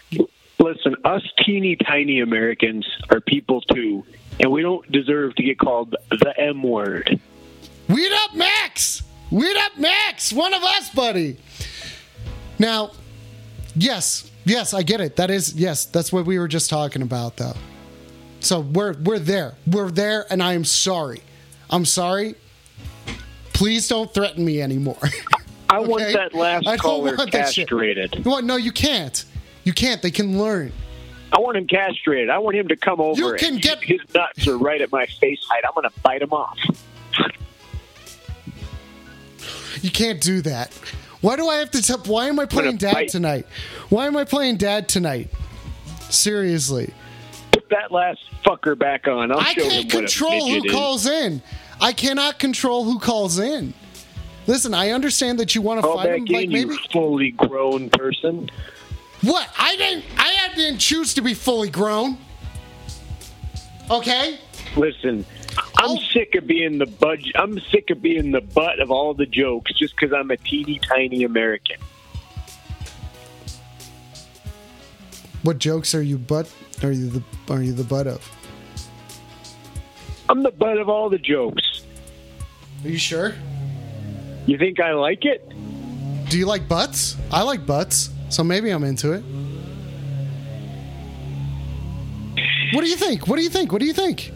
[0.09, 0.29] you.
[0.59, 4.05] listen, us teeny tiny Americans are people too,
[4.39, 7.19] and we don't deserve to get called the M word.
[7.87, 9.03] Weed up, Max.
[9.33, 10.31] Weed up, Max.
[10.31, 11.37] One of us, buddy.
[12.59, 12.91] Now,
[13.75, 15.15] yes, yes, I get it.
[15.15, 17.55] That is yes, that's what we were just talking about, though.
[18.41, 19.55] So we're we're there.
[19.65, 21.21] We're there, and I am sorry.
[21.71, 22.35] I'm sorry.
[23.53, 24.99] Please don't threaten me anymore.
[25.67, 27.67] I want that last I caller want that shit.
[27.67, 28.23] castrated.
[28.25, 28.43] What?
[28.43, 29.25] No, you can't.
[29.63, 29.99] You can't.
[30.03, 30.71] They can learn.
[31.31, 32.29] I want him castrated.
[32.29, 33.19] I want him to come over.
[33.19, 35.63] You can and get- his nuts are right at my face height.
[35.65, 36.59] I'm going to bite him off.
[39.81, 40.73] You can't do that.
[41.21, 41.99] Why do I have to tell?
[41.99, 43.45] Why am I playing dad bite- tonight?
[43.89, 45.29] Why am I playing dad tonight?
[46.09, 46.93] Seriously.
[47.51, 49.31] Put that last fucker back on.
[49.31, 50.71] I'll I show can't what control who midget is.
[50.73, 51.41] calls in.
[51.81, 53.73] I cannot control who calls in.
[54.47, 56.25] Listen, I understand that you want to Call fight back him.
[56.27, 58.49] in, Like maybe you fully grown person.
[59.21, 59.47] what?
[59.57, 60.03] I didn't.
[60.17, 62.17] I didn't choose to be fully grown.
[63.89, 64.37] Okay.
[64.75, 65.25] Listen,
[65.77, 67.31] I'm sick of being the budge.
[67.35, 70.79] I'm sick of being the butt of all the jokes just because I'm a teeny
[70.79, 71.77] tiny American.
[75.43, 76.51] What jokes are you butt?
[76.83, 78.29] Are you the Are you the butt of?
[80.29, 81.81] I'm the butt of all the jokes.
[82.83, 83.33] Are you sure?
[84.45, 85.47] You think I like it?
[86.29, 87.17] Do you like butts?
[87.31, 89.23] I like butts, so maybe I'm into it.
[92.73, 93.27] What do you think?
[93.27, 93.71] What do you think?
[93.71, 94.31] What do you think?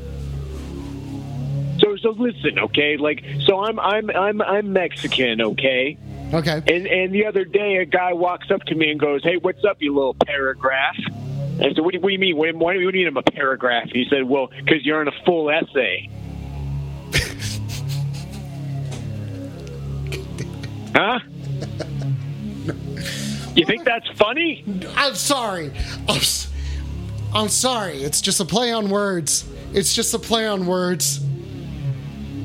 [1.80, 2.98] So, so listen, okay.
[2.98, 5.98] Like, so I'm, I'm, I'm, I'm Mexican, okay.
[6.34, 6.62] Okay.
[6.68, 9.64] And and the other day, a guy walks up to me and goes, "Hey, what's
[9.64, 12.36] up, you little paragraph?" And I said, "What do you, what do you mean?
[12.60, 15.50] Why do you need him a paragraph?" He said, "Well, because you're in a full
[15.50, 16.10] essay."
[20.94, 21.20] huh?
[23.56, 24.64] You think that's funny?
[24.96, 25.72] I'm sorry.
[26.10, 26.52] I'm, s-
[27.34, 28.04] I'm sorry.
[28.04, 29.46] It's just a play on words.
[29.74, 31.22] It's just a play on words.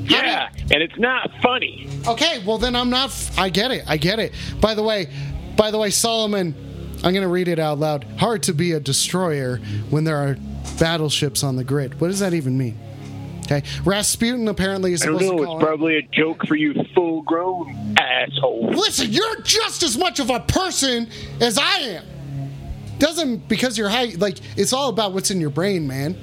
[0.05, 1.87] Yeah, and it's not funny.
[2.07, 3.09] Okay, well then I'm not.
[3.09, 3.83] F- I get it.
[3.87, 4.33] I get it.
[4.59, 5.07] By the way,
[5.55, 6.55] by the way, Solomon,
[7.03, 8.03] I'm gonna read it out loud.
[8.17, 9.57] Hard to be a destroyer
[9.89, 10.37] when there are
[10.79, 11.99] battleships on the grid.
[12.01, 12.77] What does that even mean?
[13.45, 15.43] Okay, Rasputin apparently is I don't know.
[15.43, 18.67] It's in- probably a joke for you full-grown asshole.
[18.71, 21.09] Listen, you're just as much of a person
[21.41, 22.05] as I am.
[22.99, 24.13] Doesn't because you're high.
[24.17, 26.17] Like it's all about what's in your brain, man.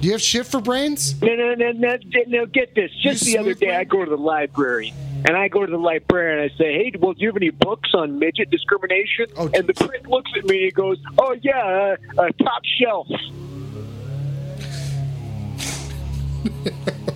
[0.00, 1.20] Do you have shit for brains?
[1.22, 2.46] No, no, no, no, no.
[2.46, 2.90] Get this.
[3.02, 3.80] Just You the other day, brain?
[3.80, 4.92] I go to the library,
[5.24, 7.50] and I go to the librarian and I say, "Hey, well, do you have any
[7.50, 11.34] books on midget discrimination?" Oh, and the print looks at me and he goes, "Oh
[11.42, 13.08] yeah, uh, uh, top shelf."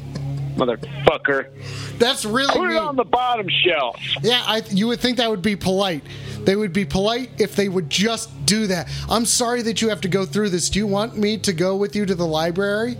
[0.61, 1.49] Motherfucker.
[1.99, 3.99] That's really Put it on the bottom shelf.
[4.23, 6.03] Yeah, I, you would think that would be polite.
[6.45, 8.89] They would be polite if they would just do that.
[9.09, 10.69] I'm sorry that you have to go through this.
[10.69, 12.97] Do you want me to go with you to the library?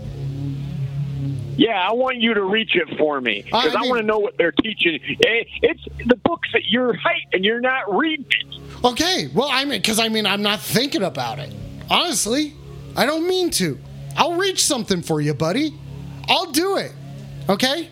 [1.57, 4.17] Yeah, I want you to reach it for me because I I, want to know
[4.17, 4.99] what they're teaching.
[5.23, 8.85] Eh, It's the books at your height, and you're not reading it.
[8.85, 11.53] Okay, well, I mean, because I mean, I'm not thinking about it.
[11.89, 12.55] Honestly,
[12.95, 13.77] I don't mean to.
[14.17, 15.73] I'll reach something for you, buddy.
[16.27, 16.93] I'll do it.
[17.51, 17.89] Okay?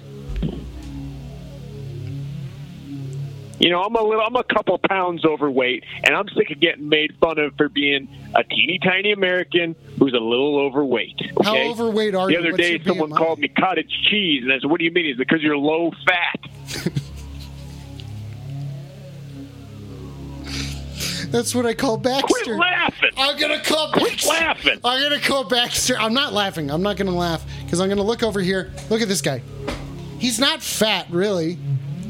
[3.59, 6.87] You know, I'm a little, I'm a couple pounds overweight, and I'm sick of getting
[6.87, 11.19] made fun of for being a teeny tiny American who's a little overweight.
[11.43, 11.69] How okay?
[11.69, 12.37] overweight are the you?
[12.37, 13.17] The other What's day, someone BMI?
[13.17, 15.57] called me cottage cheese, and I said, "What do you mean?" Is it because you're
[15.57, 16.93] low fat?
[21.31, 22.27] That's what I call Baxter.
[22.27, 23.09] Quit laughing.
[23.17, 24.29] I'm gonna call Quit Baxter.
[24.29, 24.79] laughing.
[24.83, 25.99] I'm gonna call Baxter.
[25.99, 26.71] I'm not laughing.
[26.71, 28.71] I'm not gonna laugh because I'm gonna look over here.
[28.89, 29.43] Look at this guy.
[30.17, 31.57] He's not fat, really.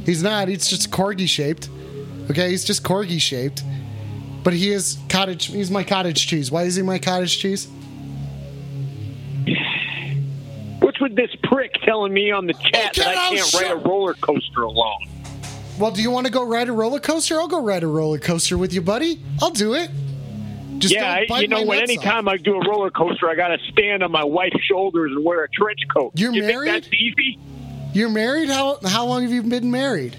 [0.06, 0.48] He's not.
[0.48, 1.70] He's just corgi shaped.
[2.30, 3.64] Okay, he's just corgi shaped.
[4.44, 5.48] But he is cottage.
[5.48, 6.50] He's my cottage cheese.
[6.50, 7.68] Why is he my cottage cheese?
[10.80, 13.72] What's with this prick telling me on the chat oh, Okay, that I can't ride
[13.72, 15.08] a roller coaster alone?
[15.80, 17.40] Well, do you want to go ride a roller coaster?
[17.40, 19.22] I'll go ride a roller coaster with you, buddy.
[19.42, 19.90] I'll do it.
[20.78, 21.80] Just yeah, I, you know what?
[21.80, 21.98] nuts off.
[21.98, 25.24] Anytime I do a roller coaster, I got to stand on my wife's shoulders and
[25.24, 26.12] wear a trench coat.
[26.16, 26.70] You're you married?
[26.70, 27.40] That's easy?
[27.94, 28.50] You're married?
[28.50, 30.16] How how long have you been married?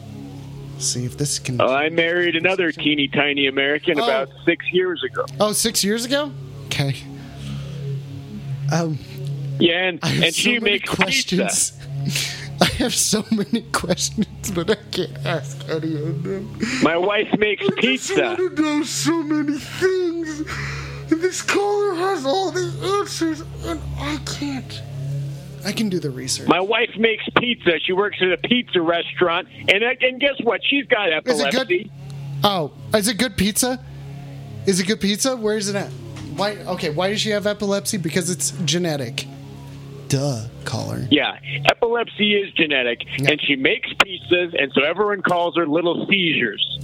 [0.79, 1.61] see if this can.
[1.61, 4.05] Uh, I married another teeny tiny American Oh.
[4.05, 5.27] about six years ago.
[5.39, 6.33] Oh, six years ago.
[6.67, 6.97] Okay.
[8.73, 8.99] Um,
[9.59, 11.73] Yeah, and, and so she makes questions.
[12.05, 12.37] pizza.
[12.61, 16.59] I have so many questions, but I can't ask any of them.
[16.83, 18.21] My wife makes I pizza.
[18.23, 20.41] want to know so many things.
[21.11, 24.83] And this caller has all the answers, and I can't.
[25.65, 26.49] I can do the research.
[26.49, 27.79] My wife makes pizza.
[27.81, 30.61] She works at a pizza restaurant, and uh, and guess what?
[30.65, 31.85] She's got Is it epilepsy.
[31.85, 31.91] good?
[32.45, 33.79] Oh, is it good pizza?
[34.67, 35.37] Is it good pizza?
[35.37, 35.91] Where is it at?
[36.37, 36.57] Why?
[36.57, 37.99] Okay, why does she have epilepsy?
[37.99, 39.27] Because it's genetic.
[40.11, 41.07] Duh, caller.
[41.09, 43.31] Yeah, epilepsy is genetic, Yeah.
[43.31, 46.81] and she makes pizzas, and so everyone calls her Little Seizures.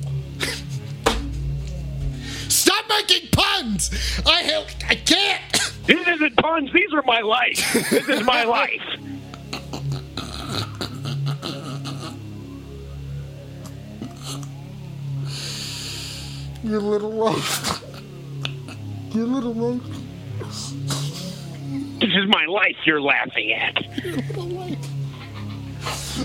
[2.48, 3.90] Stop making puns!
[4.24, 5.42] I have, I can't.
[5.88, 6.72] This isn't puns.
[6.72, 7.72] These are my life.
[7.90, 8.80] This is my life.
[16.64, 17.82] You little life.
[19.14, 19.82] You little life.
[22.00, 22.76] This is my life.
[22.84, 23.76] You're laughing at.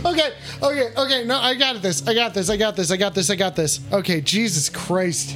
[0.05, 0.31] Okay,
[0.63, 1.25] okay, okay.
[1.25, 2.07] No, I got this.
[2.07, 2.49] I got this.
[2.49, 2.91] I got this.
[2.91, 3.29] I got this.
[3.29, 3.79] I got this.
[3.91, 5.35] Okay, Jesus Christ.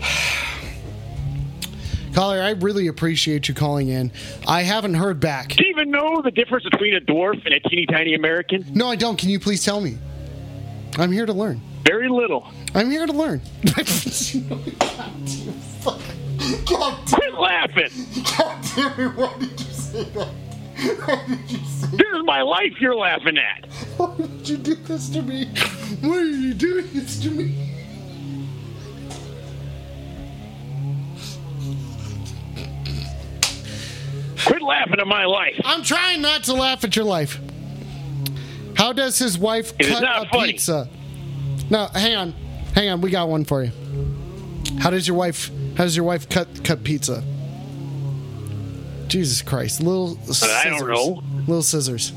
[2.14, 4.12] Caller, I really appreciate you calling in.
[4.46, 5.50] I haven't heard back.
[5.50, 8.64] Do you even know the difference between a dwarf and a teeny tiny American?
[8.72, 9.18] No, I don't.
[9.18, 9.98] Can you please tell me?
[10.96, 11.60] I'm here to learn.
[11.84, 12.46] Very little.
[12.74, 13.42] I'm here to learn.
[16.66, 17.90] God Quit laughing.
[18.74, 20.28] damn it, why did you say that?
[21.06, 22.80] Why did you say This is my life.
[22.80, 23.66] You're laughing at.
[23.98, 25.46] Why did you do this to me?
[26.00, 27.54] Why are you doing this to me?
[34.46, 35.60] Quit laughing at my life.
[35.64, 37.38] I'm trying not to laugh at your life.
[38.76, 40.52] How does his wife It is cut not a funny.
[40.52, 40.88] pizza?
[41.68, 42.32] No, hang on,
[42.74, 43.00] hang on.
[43.00, 43.72] We got one for you.
[44.78, 45.50] How does your wife?
[45.80, 47.24] How does your wife cut cut pizza?
[49.08, 50.16] Jesus Christ, little.
[50.26, 50.50] Scissors.
[50.50, 51.22] I don't know.
[51.46, 52.12] Little scissors.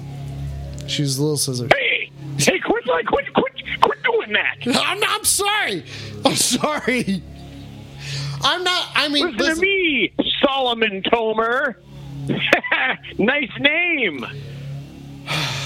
[0.85, 1.71] She's little scissors.
[1.73, 4.55] Hey, hey, quit like quit quit quit doing that.
[4.65, 5.85] I'm, not, I'm sorry.
[6.25, 7.23] I'm sorry.
[8.41, 8.89] I'm not.
[8.95, 10.13] I mean, Listen, to me,
[10.45, 11.75] Solomon Tomer.
[13.17, 14.25] nice name.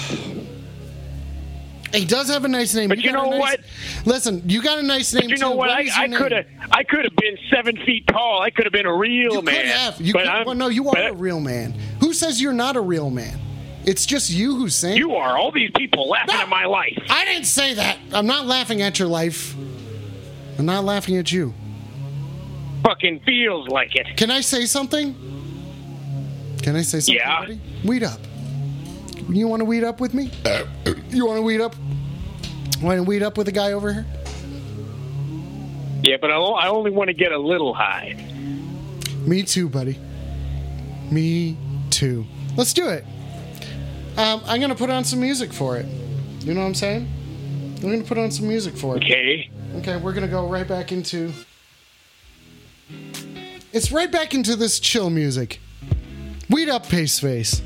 [1.92, 2.88] He does have a nice name.
[2.88, 3.60] But you a know nice- what?
[4.04, 5.56] Listen, you got a nice name But you know too.
[5.56, 5.70] what?
[5.70, 8.42] I, I could have I could have been seven feet tall.
[8.42, 9.54] I could have been a real You man.
[9.54, 10.00] could have.
[10.00, 11.72] You but could, well, no, you are a real man.
[12.00, 13.38] Who says you're not a real man?
[13.84, 14.98] It's just you who's saying.
[14.98, 15.38] You are.
[15.38, 16.42] All these people laughing No.
[16.42, 16.98] at my life.
[17.08, 17.96] I didn't say that.
[18.12, 19.54] I'm not laughing at your life.
[20.58, 21.54] I'm not laughing at you.
[22.84, 24.06] Fucking feels like it.
[24.16, 25.14] Can I say something?
[26.62, 27.14] Can I say something?
[27.14, 27.40] Yeah.
[27.40, 27.60] buddy?
[27.84, 28.20] Weed up.
[29.28, 30.30] You want to weed up with me?
[31.10, 31.74] You want to weed up?
[32.82, 34.06] Want to weed up with the guy over here?
[36.02, 38.16] Yeah, but I only want to get a little high.
[39.26, 39.98] Me too, buddy.
[41.10, 41.56] Me
[41.90, 42.24] too.
[42.56, 43.04] Let's do it.
[44.16, 45.86] Um, I'm gonna put on some music for it.
[46.40, 47.08] You know what I'm saying?
[47.76, 49.04] I'm gonna put on some music for it.
[49.04, 49.50] Okay.
[49.76, 51.32] Okay, we're gonna go right back into.
[53.72, 55.60] It's right back into this chill music.
[56.48, 57.60] Weed up, Pace Face.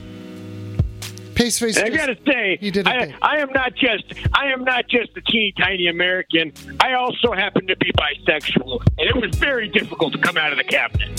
[1.35, 1.79] Pace Face.
[1.79, 3.15] I gotta say, You did I.
[3.23, 4.05] I am not just
[4.35, 6.53] I am not just a teeny tiny American.
[6.81, 10.59] I also happen to be bisexual, and it was very difficult to come out of
[10.59, 11.11] the cabinet.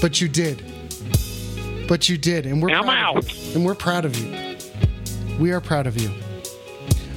[0.00, 0.62] But you did.
[1.88, 3.24] But you did, and we're I'm out.
[3.54, 4.56] And we're proud of you.
[5.38, 6.10] We are proud of you.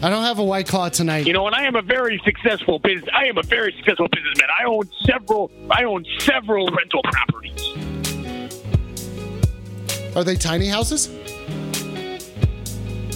[0.01, 1.25] I don't have a white claw tonight.
[1.25, 3.09] You know, and I am a very successful business.
[3.13, 4.47] I am a very successful businessman.
[4.59, 5.51] I own several.
[5.71, 7.57] I own several rental properties.
[10.15, 11.09] Are they tiny houses?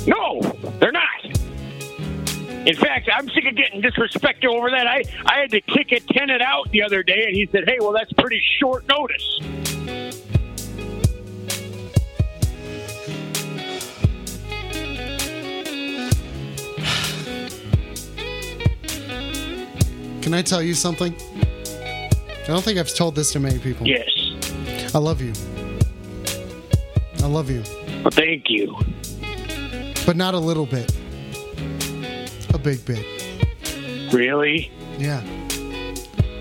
[0.07, 0.41] No,
[0.79, 1.25] they're not.
[2.65, 4.87] In fact, I'm sick of getting disrespected over that.
[4.87, 7.77] I, I had to kick a tenant out the other day, and he said, "Hey,
[7.79, 9.39] well, that's pretty short notice."
[20.21, 21.15] Can I tell you something?
[22.43, 23.87] I don't think I've told this to many people.
[23.87, 24.09] Yes.
[24.93, 25.33] I love you.
[27.23, 27.63] I love you.
[28.03, 28.75] Well, thank you.
[30.05, 30.91] But not a little bit.
[32.53, 33.05] A big bit.
[34.13, 34.71] Really?
[34.97, 35.23] Yeah.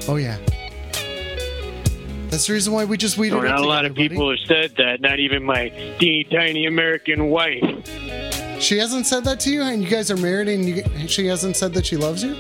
[0.09, 0.39] Oh yeah.
[2.29, 4.31] That's the reason why we just we well, not not a lot together, of people
[4.31, 5.01] have said that.
[5.01, 5.69] Not even my
[5.99, 7.63] teeny tiny American wife.
[8.61, 11.57] She hasn't said that to you, and you guys are married, and you, she hasn't
[11.57, 12.37] said that she loves you.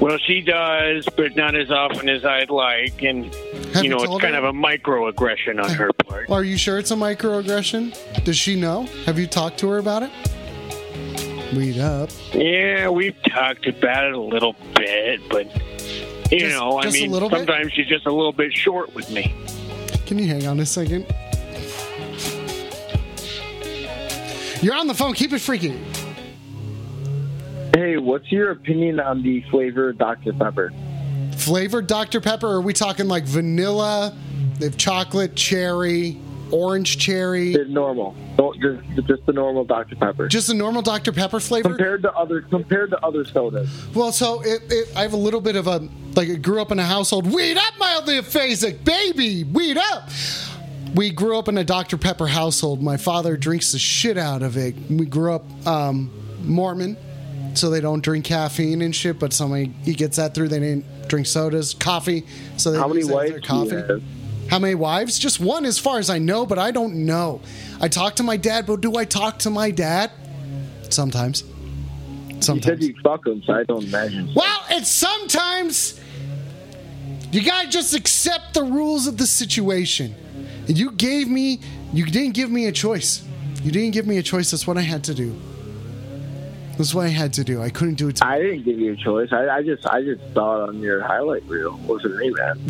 [0.00, 3.02] Well, she does, but not as often as I'd like.
[3.02, 3.32] And,
[3.74, 4.44] Have you know, it's kind her?
[4.44, 6.28] of a microaggression on her part.
[6.30, 8.24] Are you sure it's a microaggression?
[8.24, 8.82] Does she know?
[9.06, 10.10] Have you talked to her about it?
[11.56, 12.10] Weed up.
[12.32, 15.46] Yeah, we've talked about it a little bit, but,
[16.30, 17.38] you Just- know, I just a mean, little bit?
[17.38, 19.32] sometimes she's just a little bit short with me.
[20.06, 21.06] Can you hang on a second?
[24.60, 25.12] You're on the phone.
[25.14, 25.78] Keep it freaky.
[27.74, 30.32] Hey, what's your opinion on the flavor Dr.
[30.32, 30.72] Pepper?
[31.36, 32.20] Flavored Dr.
[32.20, 32.46] Pepper?
[32.46, 34.16] Are we talking like vanilla?
[34.60, 36.16] They have chocolate, cherry,
[36.52, 37.52] orange cherry.
[37.52, 39.96] The normal, no, just, just the normal Dr.
[39.96, 40.28] Pepper.
[40.28, 41.10] Just the normal Dr.
[41.10, 41.70] Pepper flavor?
[41.70, 43.68] Compared to other compared to other sodas.
[43.92, 46.28] Well, so it, it, I have a little bit of a like.
[46.28, 47.26] I grew up in a household.
[47.26, 49.42] Weed up, mildly aphasic baby.
[49.42, 50.10] Weed up.
[50.94, 51.96] We grew up in a Dr.
[51.98, 52.80] Pepper household.
[52.80, 54.76] My father drinks the shit out of it.
[54.88, 56.12] We grew up um,
[56.44, 56.96] Mormon,
[57.56, 59.18] so they don't drink caffeine and shit.
[59.18, 60.48] But somebody he gets that through.
[60.48, 62.24] They didn't drink sodas, coffee.
[62.56, 64.02] So they How many use that as wives coffee.
[64.50, 65.18] How many wives?
[65.18, 67.40] Just one, as far as I know, but I don't know.
[67.80, 70.10] I talk to my dad, but do I talk to my dad?
[70.90, 71.42] Sometimes.
[72.28, 72.80] You Sometimes.
[72.80, 74.32] said you fuck them, so I don't imagine.
[74.34, 75.98] Well, it's sometimes
[77.32, 80.14] you gotta just accept the rules of the situation.
[80.68, 81.60] And you gave me,
[81.92, 83.24] you didn't give me a choice.
[83.62, 84.50] You didn't give me a choice.
[84.50, 85.34] That's what I had to do.
[86.76, 87.62] That's what I had to do.
[87.62, 88.16] I couldn't do it.
[88.16, 89.32] To I didn't give you a choice.
[89.32, 91.78] I, I just I just saw it on your highlight reel.
[91.86, 92.58] Wasn't me, man.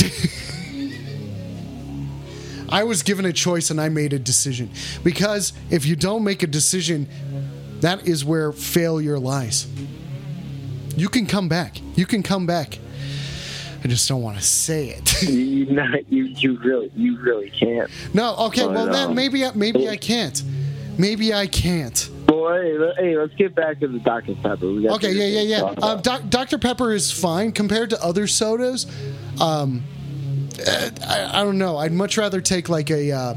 [2.69, 4.71] I was given a choice and I made a decision.
[5.03, 7.09] Because if you don't make a decision,
[7.81, 9.67] that is where failure lies.
[10.97, 11.81] You can come back.
[11.97, 12.79] You can come back.
[13.85, 15.23] I just don't want to say it.
[15.23, 17.91] you, not you you really you really can't.
[18.15, 20.43] No, okay, well then um, maybe maybe I can't.
[20.97, 22.09] Maybe I can't.
[22.45, 24.35] Well, hey, let- hey, let's get back to the Dr.
[24.35, 24.67] Pepper.
[24.71, 25.63] We got Okay, yeah, yeah, yeah.
[25.63, 25.97] Uh.
[25.97, 26.59] Doc, Dr.
[26.59, 28.87] Pepper is fine compared to other sodas.
[29.41, 29.83] Um,
[30.67, 31.79] uh, I, I don't know.
[31.79, 33.35] I'd much rather take like a uh,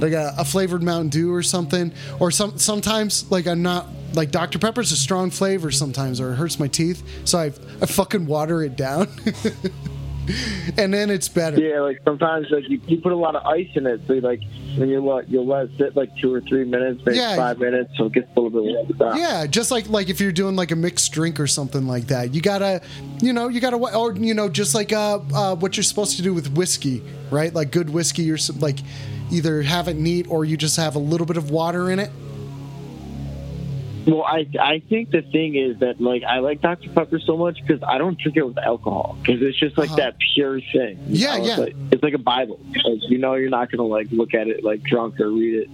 [0.00, 4.30] like a, a flavored Mountain Dew or something, or some sometimes like I'm not like
[4.30, 4.58] Dr.
[4.58, 8.62] Pepper's a strong flavor sometimes, or it hurts my teeth, so I I fucking water
[8.62, 9.08] it down,
[10.78, 11.60] and then it's better.
[11.60, 14.20] Yeah, like sometimes like you, you put a lot of ice in it, so you
[14.20, 14.40] like
[14.76, 17.36] when you let you'll let it sit like two or three minutes, maybe Yeah.
[17.36, 19.16] five minutes, so it gets a little bit warmed up.
[19.16, 22.34] Yeah, just like like if you're doing like a mixed drink or something like that,
[22.34, 22.80] you gotta,
[23.20, 26.22] you know, you gotta, or you know, just like uh, uh, what you're supposed to
[26.22, 27.52] do with whiskey, right?
[27.52, 28.78] Like good whiskey, you're like
[29.30, 32.10] either have it neat or you just have a little bit of water in it.
[34.06, 37.58] Well, I I think the thing is that like I like Dr Pepper so much
[37.66, 39.96] because I don't drink it with alcohol because it's just like Uh-huh.
[39.96, 40.98] that pure thing.
[41.08, 41.44] Yeah, know?
[41.44, 41.50] yeah.
[41.52, 42.60] It's like, it's like a Bible.
[42.84, 45.70] Like, you know, you're not gonna like look at it like drunk or read it.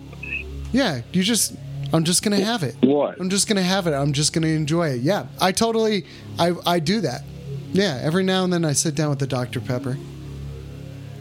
[0.72, 1.54] Yeah, you just,
[1.92, 2.76] I'm just gonna have it.
[2.82, 3.20] What?
[3.20, 3.92] I'm just gonna have it.
[3.92, 5.00] I'm just gonna enjoy it.
[5.00, 6.06] Yeah, I totally,
[6.38, 7.22] I I do that.
[7.72, 9.96] Yeah, every now and then I sit down with the Dr Pepper.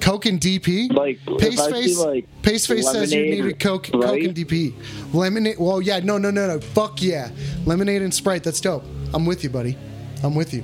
[0.02, 0.91] Coke and DP.
[0.93, 1.97] Like if Paste face.
[2.00, 4.74] like Paste face says you needed Coke, or Coke and DP.
[5.14, 5.56] Lemonade.
[5.60, 6.60] Well, yeah, no, no, no, no.
[6.60, 7.30] Fuck yeah,
[7.66, 8.43] lemonade and Sprite.
[8.43, 8.84] That's dope.
[9.14, 9.78] I'm with you, buddy.
[10.24, 10.64] I'm with you.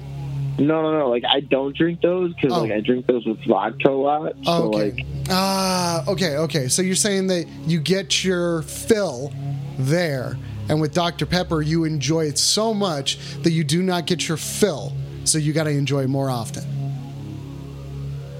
[0.57, 1.09] No, no, no.
[1.09, 2.61] Like I don't drink those because Oh.
[2.61, 4.33] like I drink those with vodka a lot.
[4.43, 4.91] So Oh, okay.
[4.91, 6.67] like Ah, okay, okay.
[6.67, 9.33] So you're saying that you get your fill
[9.77, 10.37] there,
[10.69, 11.25] and with Dr.
[11.25, 14.93] Pepper, you enjoy it so much that you do not get your fill.
[15.25, 16.63] So you got to enjoy more often.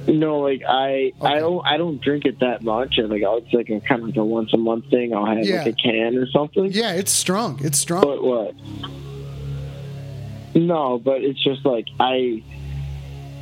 [0.08, 2.98] No, like I I don't I don't drink it that much.
[2.98, 5.14] And like I'll- it's like a kind of like a once a month thing.
[5.14, 5.58] I'll have Yeah.
[5.64, 6.66] like a can or something.
[6.72, 7.60] Yeah, it's strong.
[7.64, 8.02] It's strong.
[8.04, 8.54] But what?
[10.56, 12.42] No, but it's just like I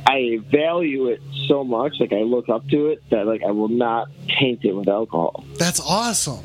[0.06, 3.68] I value it so much, like I look up to it that like I will
[3.68, 4.08] not
[4.38, 5.44] taint it with alcohol.
[5.58, 6.44] That's awesome.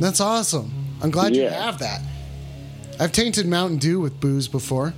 [0.00, 0.72] That's awesome.
[1.02, 2.00] I'm glad you have that.
[2.98, 4.94] I've tainted Mountain Dew with booze before.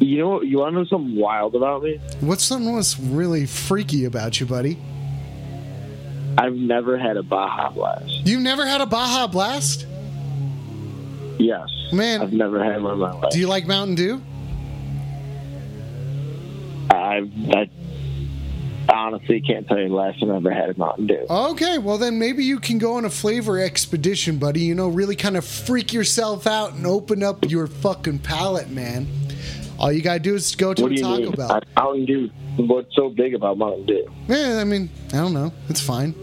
[0.00, 2.00] You know, you want to know something wild about me?
[2.20, 4.78] What's something that's really freaky about you, buddy?
[6.38, 8.26] I've never had a Baja Blast.
[8.26, 9.86] You've never had a Baja Blast?
[11.38, 13.30] Yes, Man, I've never had one in my life.
[13.30, 14.22] do you like Mountain Dew?
[16.90, 17.22] I,
[17.54, 17.70] I
[18.92, 21.26] honestly can't tell you the last time I ever had a Mountain Dew.
[21.28, 24.60] Okay, well then maybe you can go on a flavor expedition, buddy.
[24.60, 29.06] You know, really kind of freak yourself out and open up your fucking palate, man.
[29.80, 31.32] All you gotta do is go to What a do you Taco mean?
[31.32, 31.52] Bell.
[31.52, 32.30] Uh, Mountain Dew.
[32.58, 34.06] What's so big about Mountain Dew?
[34.28, 35.52] Yeah, I mean, I don't know.
[35.70, 36.14] It's fine.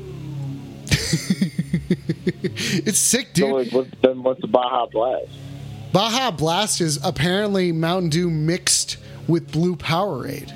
[2.86, 3.47] it's sick, dude.
[3.49, 5.32] So like, what, then what's the Baja Blast?
[5.91, 8.97] Baja Blast is apparently Mountain Dew mixed
[9.28, 10.53] with Blue Powerade.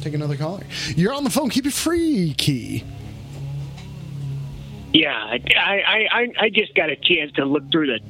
[0.00, 0.64] Take another caller.
[0.96, 1.50] You're on the phone.
[1.50, 2.84] Keep it freaky.
[4.92, 8.00] Yeah, I, I, I, I just got a chance to look through the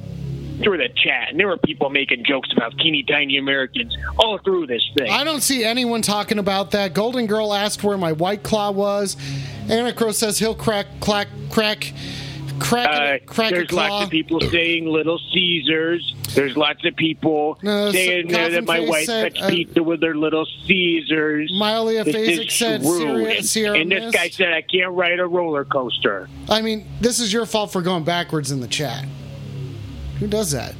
[0.63, 4.67] through the chat, and there were people making jokes about teeny tiny Americans all through
[4.67, 5.09] this thing.
[5.09, 6.93] I don't see anyone talking about that.
[6.93, 9.17] Golden Girl asked where my White Claw was.
[9.69, 11.93] Anna Crow says he'll crack, crack, crack,
[12.59, 16.15] crack, Uh, crack a there's lots of people saying Little Caesars.
[16.33, 20.01] There's lots of people No, saying there that my wife said, cuts uh, pizza with
[20.03, 21.49] her Little Caesars.
[21.51, 21.59] This
[22.15, 22.97] aphasic said true.
[22.99, 26.29] Sierra- And- Sierra and this guy said I can't ride a roller coaster.
[26.49, 29.05] I mean, this is your fault for going backwards in the chat.
[30.19, 30.75] Who does that?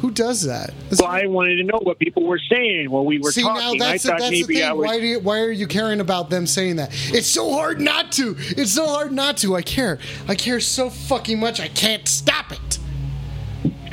[0.00, 0.74] Who does that?
[0.98, 3.78] Well, I wanted to know what people were saying while we were See talking.
[3.78, 4.62] now that's, I thought that's the thing.
[4.64, 4.84] I was.
[4.84, 6.90] Why do you, why are you caring about them saying that?
[7.14, 8.34] It's so hard not to.
[8.38, 9.54] It's so hard not to.
[9.54, 10.00] I care.
[10.26, 11.60] I care so fucking much.
[11.60, 12.78] I can't stop it.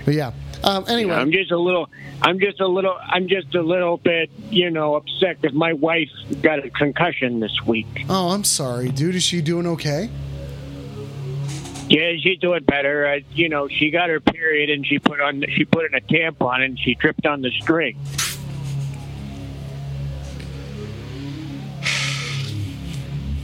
[0.04, 0.32] But yeah.
[0.64, 1.88] Um, anyway, I'm just a little.
[2.24, 2.98] I'm just a little.
[3.02, 6.10] I'm just a little bit, you know, upset because my wife
[6.42, 8.06] got a concussion this week.
[8.10, 9.14] oh, I'm sorry, dude.
[9.14, 10.10] Is she doing okay?
[11.90, 13.08] Yeah, she's doing better.
[13.08, 15.44] Uh, you know, she got her period and she put on.
[15.50, 17.98] She put in a tampon and she tripped on the string.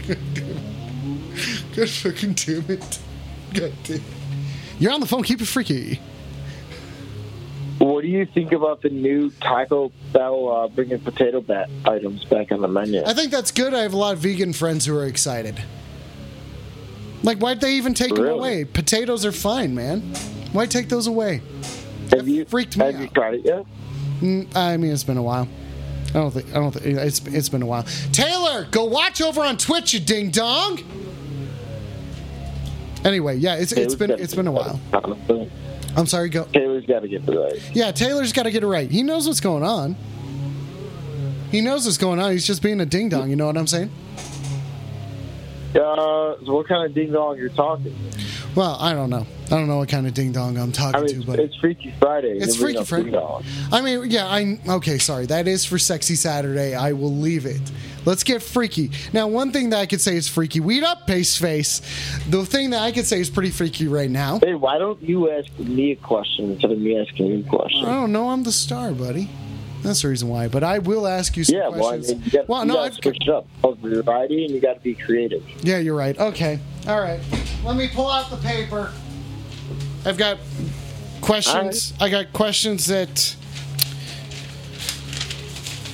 [1.75, 2.99] God fucking damn it.
[3.53, 4.01] God damn.
[4.77, 5.23] You're on the phone.
[5.23, 5.99] Keep it freaky.
[7.79, 12.51] What do you think about the new Taco Bell uh, bringing potato bat items back
[12.51, 13.03] on the menu?
[13.05, 13.73] I think that's good.
[13.73, 15.61] I have a lot of vegan friends who are excited.
[17.25, 18.65] Like, why'd they even take them away?
[18.65, 20.01] Potatoes are fine, man.
[20.53, 21.41] Why take those away?
[22.11, 23.65] Have you freaked me Have you tried it yet?
[24.21, 25.47] Mm, I mean, it's been a while.
[26.09, 26.49] I don't think.
[26.51, 27.83] I don't think it's it's been a while.
[28.13, 30.79] Taylor, go watch over on Twitch, you ding dong.
[33.03, 34.79] Anyway, yeah, it's it's been it's been a while.
[35.97, 36.29] I'm sorry.
[36.29, 36.45] Go.
[36.45, 37.59] Taylor's got to get it right.
[37.73, 38.89] Yeah, Taylor's got to get it right.
[38.89, 39.97] He knows what's going on.
[41.51, 42.31] He knows what's going on.
[42.31, 43.29] He's just being a ding dong.
[43.29, 43.91] You know what I'm saying?
[45.75, 47.95] Uh, so what kind of ding dong you're talking?
[48.55, 49.27] Well, I don't know.
[49.47, 51.55] I don't know what kind of ding dong I'm talking I mean, to, but it's
[51.57, 52.37] Freaky Friday.
[52.39, 53.15] It's Freaky Friday.
[53.71, 55.25] I mean, yeah, I okay, sorry.
[55.25, 56.73] That is for sexy Saturday.
[56.73, 57.61] I will leave it.
[58.05, 58.91] Let's get freaky.
[59.13, 60.61] Now, one thing that I could say is freaky.
[60.61, 61.81] Weed up, pace face.
[62.29, 64.39] The thing that I could say is pretty freaky right now.
[64.39, 67.85] Hey, why don't you ask me a question instead of me asking you a question?
[67.85, 68.29] I don't know.
[68.29, 69.29] I'm the star, buddy.
[69.85, 70.47] That's the reason why.
[70.47, 72.11] But I will ask you some yeah, well, I questions.
[72.11, 73.47] mean, you got, well, you no, got switch it up.
[73.63, 75.43] Oh, variety, and you got to be creative.
[75.63, 76.17] yeah, you're right.
[76.17, 77.19] Okay, all right.
[77.63, 78.91] Let me pull out the paper.
[80.05, 80.37] I've got
[81.21, 81.93] questions.
[81.99, 83.35] I got questions that.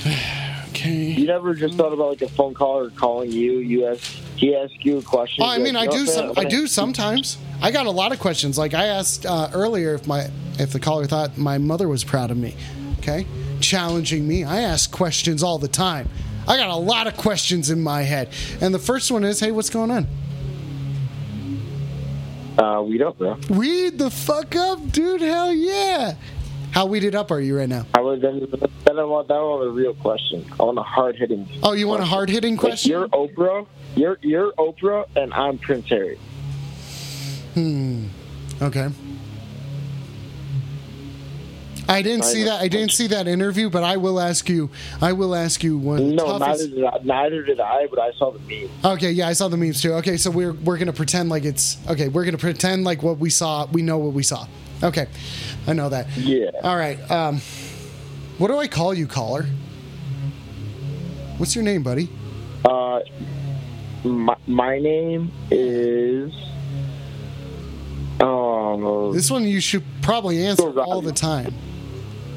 [0.69, 1.11] okay.
[1.11, 3.59] You never just thought about like a phone call or calling you.
[3.59, 4.01] You ask,
[4.35, 5.43] he asks you a question.
[5.43, 6.05] Oh, I mean, I do.
[6.05, 7.37] Some, I do sometimes.
[7.61, 8.57] I got a lot of questions.
[8.57, 10.29] Like I asked uh, earlier if my
[10.59, 12.55] if the caller thought my mother was proud of me.
[12.99, 13.25] Okay,
[13.61, 14.43] challenging me.
[14.43, 16.09] I ask questions all the time.
[16.47, 19.51] I got a lot of questions in my head, and the first one is, "Hey,
[19.51, 20.07] what's going on?"
[22.57, 23.37] Uh, we don't, bro.
[23.49, 25.21] Weed the fuck up, dude.
[25.21, 26.15] Hell yeah.
[26.71, 27.85] How weeded up are you right now?
[27.93, 28.47] I would then,
[28.85, 30.45] then I want that one a real question.
[30.59, 31.47] I want a hard hitting.
[31.63, 32.91] Oh, you want a hard hitting question?
[32.91, 33.65] you're Oprah.
[33.95, 36.17] You're you're Oprah, and I'm Prince Harry.
[37.53, 38.07] Hmm.
[38.61, 38.89] Okay.
[41.89, 42.61] I didn't see that.
[42.61, 44.69] I didn't see that interview, but I will ask you.
[45.01, 46.15] I will ask you one.
[46.15, 46.99] No, toughest- neither did I.
[47.03, 47.87] Neither did I.
[47.87, 48.69] But I saw the meme.
[48.83, 49.93] Okay, yeah, I saw the memes too.
[49.95, 52.07] Okay, so we're we're gonna pretend like it's okay.
[52.07, 53.65] We're gonna pretend like what we saw.
[53.71, 54.47] We know what we saw.
[54.83, 55.07] Okay,
[55.67, 56.07] I know that.
[56.17, 56.49] Yeah.
[56.63, 56.99] All right.
[57.11, 57.41] Um,
[58.37, 59.45] what do I call you, caller?
[61.37, 62.09] What's your name, buddy?
[62.63, 62.99] Uh,
[64.03, 66.31] my, my name is.
[68.19, 71.53] Oh, This one you should probably answer all the time.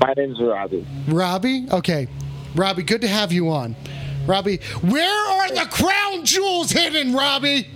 [0.00, 0.86] My name's Robbie.
[1.08, 1.66] Robbie.
[1.70, 2.08] Okay,
[2.54, 2.82] Robbie.
[2.82, 3.76] Good to have you on.
[4.26, 7.68] Robbie, where are the crown jewels hidden, Robbie?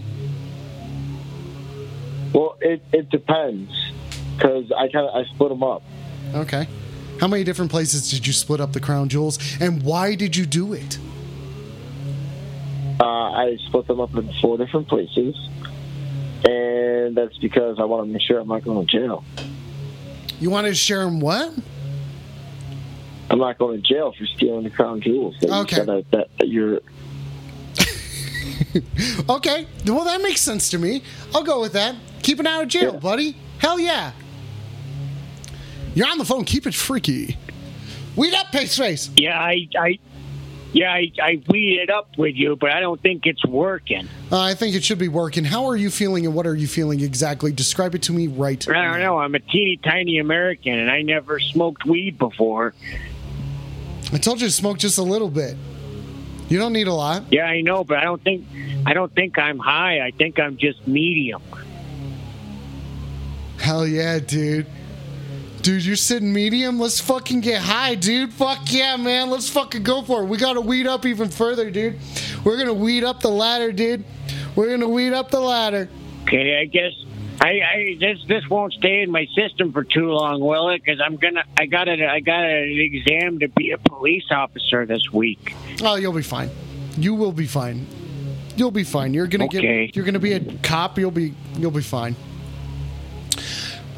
[2.32, 3.70] Well, it it depends
[4.36, 5.82] because I kind of I split them up.
[6.34, 6.66] Okay.
[7.20, 10.46] How many different places did you split up the crown jewels, and why did you
[10.46, 10.98] do it?
[13.00, 15.36] Uh, I split them up in four different places,
[16.44, 19.24] and that's because I want to make sure I'm not going to jail.
[20.38, 21.52] You wanted to share them what?
[23.30, 25.36] I'm not going to jail for stealing the crown jewels.
[25.40, 25.76] That you Okay.
[25.76, 26.80] said that, that, that you're
[29.28, 31.02] Okay, well that makes sense to me.
[31.34, 31.94] I'll go with that.
[32.22, 33.36] Keeping out of jail, buddy.
[33.58, 34.12] Hell yeah.
[35.94, 36.44] You're on the phone.
[36.44, 37.36] Keep it freaky.
[38.16, 39.10] Weed up, pace face.
[39.16, 39.98] Yeah, I, I,
[40.72, 44.08] yeah, I, I weed it up with you, but I don't think it's working.
[44.30, 45.44] Uh, I think it should be working.
[45.44, 47.52] How are you feeling and what are you feeling exactly?
[47.52, 48.66] Describe it to me right.
[48.68, 49.18] I don't know.
[49.18, 52.74] I'm a teeny tiny American, and I never smoked weed before.
[54.12, 55.56] I told you to smoke just a little bit.
[56.48, 57.24] You don't need a lot.
[57.30, 58.46] Yeah, I know, but I don't think
[58.86, 60.00] I don't think I'm high.
[60.00, 61.42] I think I'm just medium.
[63.58, 64.66] Hell yeah, dude.
[65.60, 66.78] Dude, you're sitting medium.
[66.78, 68.32] Let's fucking get high, dude.
[68.32, 69.28] Fuck yeah, man.
[69.28, 70.26] Let's fucking go for it.
[70.26, 71.98] We gotta weed up even further, dude.
[72.44, 74.04] We're gonna weed up the ladder, dude.
[74.56, 75.88] We're gonna weed up the ladder.
[76.22, 76.92] Okay, I guess
[77.40, 80.82] I, I this this won't stay in my system for too long, will it?
[80.84, 84.84] Because I'm gonna I got a I got an exam to be a police officer
[84.86, 85.54] this week.
[85.82, 86.50] Oh, you'll be fine.
[86.96, 87.86] You will be fine.
[88.56, 89.14] You'll be fine.
[89.14, 89.86] You're gonna Okay.
[89.86, 89.96] get.
[89.96, 90.98] You're gonna be a cop.
[90.98, 91.32] You'll be.
[91.56, 92.16] You'll be fine.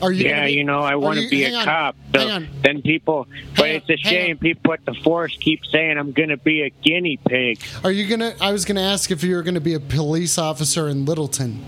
[0.02, 0.26] Are you?
[0.28, 1.96] yeah, be- you know I want to be a on, cop.
[2.14, 2.48] So hang on.
[2.62, 3.26] then people,
[3.56, 6.62] but Hang it's a on, shame people at the force keep saying I'm gonna be
[6.62, 7.60] a guinea pig.
[7.84, 8.34] Are you gonna?
[8.40, 11.62] I was gonna ask if you were gonna be a police officer in Littleton.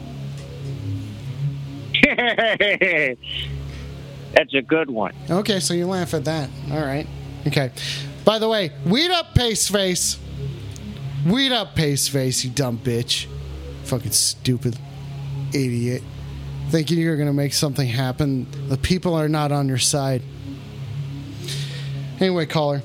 [4.34, 5.12] That's a good one.
[5.30, 6.48] Okay, so you laugh at that.
[6.70, 7.06] All right.
[7.46, 7.70] Okay.
[8.24, 10.18] By the way, weed up, pace face.
[11.26, 12.44] Weed up, pace face.
[12.44, 13.26] You dumb bitch.
[13.84, 14.78] Fucking stupid
[15.52, 16.02] idiot.
[16.70, 18.46] Thinking you're gonna make something happen.
[18.68, 20.22] The people are not on your side.
[22.20, 22.82] Anyway, caller.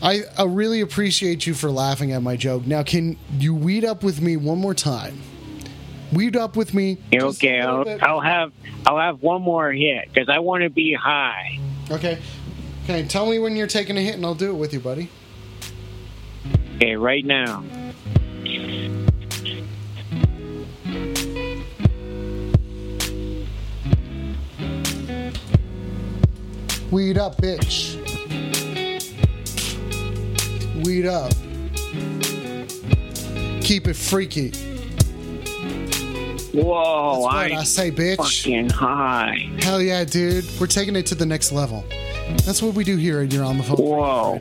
[0.00, 2.66] I, I really appreciate you for laughing at my joke.
[2.66, 5.20] Now, can you weed up with me one more time?
[6.12, 6.98] Weed up with me.
[7.14, 7.84] Okay, I'll.
[8.02, 8.52] I'll have
[8.86, 11.58] I'll have one more hit because I want to be high.
[11.90, 12.18] Okay.
[12.84, 15.10] Okay, tell me when you're taking a hit and I'll do it with you, buddy.
[16.76, 17.62] Okay, right now.
[26.90, 27.96] Weed up, bitch.
[30.82, 31.32] Weed up.
[33.62, 34.77] Keep it freaky.
[36.62, 38.16] Whoa, I, I say, bitch.
[38.16, 39.50] fucking high.
[39.60, 40.44] Hell yeah, dude.
[40.60, 41.84] We're taking it to the next level.
[42.44, 43.76] That's what we do here at You're on the Phone.
[43.76, 44.40] Whoa.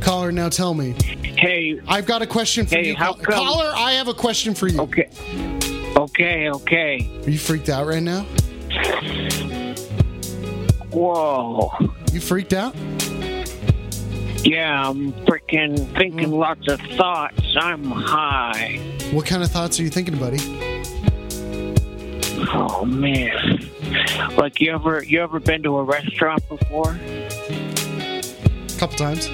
[0.00, 0.94] Caller, now tell me.
[1.22, 2.96] Hey, I've got a question for Hey, you.
[2.96, 4.80] how come- Caller, I have a question for you.
[4.80, 5.08] okay,
[5.96, 7.10] okay, okay.
[7.24, 8.22] Are you freaked out right now?
[10.90, 11.70] Whoa.
[12.12, 12.74] You freaked out?
[14.42, 16.38] Yeah, I'm freaking thinking mm.
[16.38, 17.54] lots of thoughts.
[17.56, 18.80] I'm high.
[19.12, 20.38] What kind of thoughts are you thinking, buddy?
[22.48, 23.68] Oh man.
[24.36, 26.92] Like you ever you ever been to a restaurant before?
[26.92, 28.22] A
[28.78, 29.28] couple times.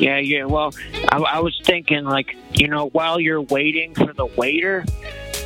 [0.00, 0.44] Yeah, yeah.
[0.44, 0.74] Well,
[1.10, 4.84] I, I was thinking like you know while you're waiting for the waiter,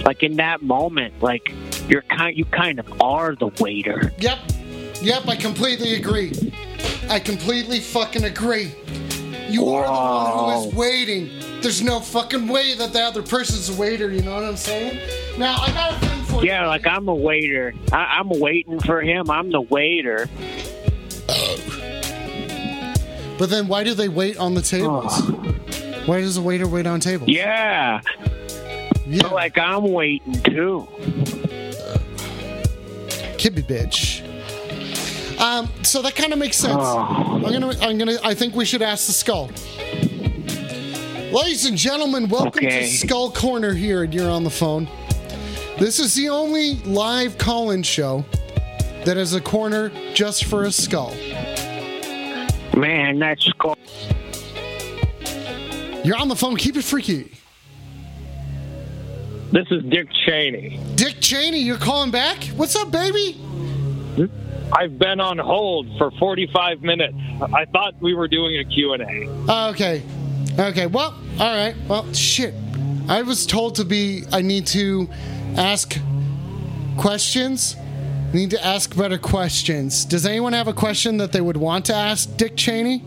[0.05, 1.53] like in that moment, like
[1.89, 4.12] you're kind you kind of are the waiter.
[4.18, 4.39] Yep.
[5.01, 6.33] Yep, I completely agree.
[7.09, 8.72] I completely fucking agree.
[9.49, 11.30] You are the one who is waiting.
[11.62, 15.01] There's no fucking way that the other person's a waiter, you know what I'm saying?
[15.38, 16.49] Now, I got a thing for you.
[16.49, 17.74] Yeah, like I'm a waiter.
[17.92, 19.30] I, I'm waiting for him.
[19.30, 20.28] I'm the waiter.
[23.38, 25.20] But then why do they wait on the tables?
[26.07, 27.28] Why does a waiter wait on tables?
[27.28, 28.01] Yeah.
[29.07, 29.28] Yeah.
[29.28, 30.88] Like I'm waiting too.
[33.38, 34.18] Kibby bitch.
[35.39, 36.76] Um, so that kind of makes sense.
[36.78, 36.99] Oh.
[37.45, 39.51] I'm gonna, I'm gonna, I think we should ask the skull.
[41.32, 42.80] Ladies and gentlemen, welcome Okay.
[42.80, 44.89] to Skull Corner here at You're on the Phone.
[45.78, 48.24] This is the only live call-in show
[49.05, 51.14] that has a corner just for a skull.
[52.76, 53.76] Man, that's cool.
[56.05, 56.57] You're on the phone.
[56.57, 57.30] Keep it freaky.
[59.53, 60.80] This is Dick Cheney.
[60.95, 62.45] Dick Cheney, you're calling back?
[62.57, 63.41] What's up, baby?
[64.73, 67.16] I've been on hold for 45 minutes.
[67.55, 69.27] I thought we were doing a Q&A.
[69.49, 70.03] Oh, okay.
[70.59, 70.87] Okay.
[70.87, 71.75] Well, all right.
[71.89, 72.55] Well, shit.
[73.09, 74.25] I was told to be.
[74.33, 75.09] I need to
[75.57, 75.99] ask
[76.99, 77.77] questions.
[77.79, 80.05] I need to ask better questions.
[80.05, 83.03] Does anyone have a question that they would want to ask Dick Cheney?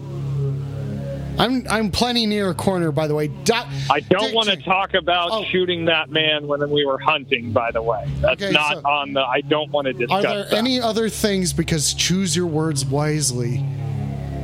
[1.41, 3.27] I'm I'm plenty near a corner, by the way.
[3.29, 3.53] Do-
[3.89, 5.43] I don't want to talk about Oh.
[5.45, 8.03] shooting that man when we were hunting, by the way.
[8.21, 9.21] That's Okay, not so- on the.
[9.21, 10.53] I don't want to discuss Are there that.
[10.53, 11.51] any other things?
[11.53, 13.65] Because choose your words wisely.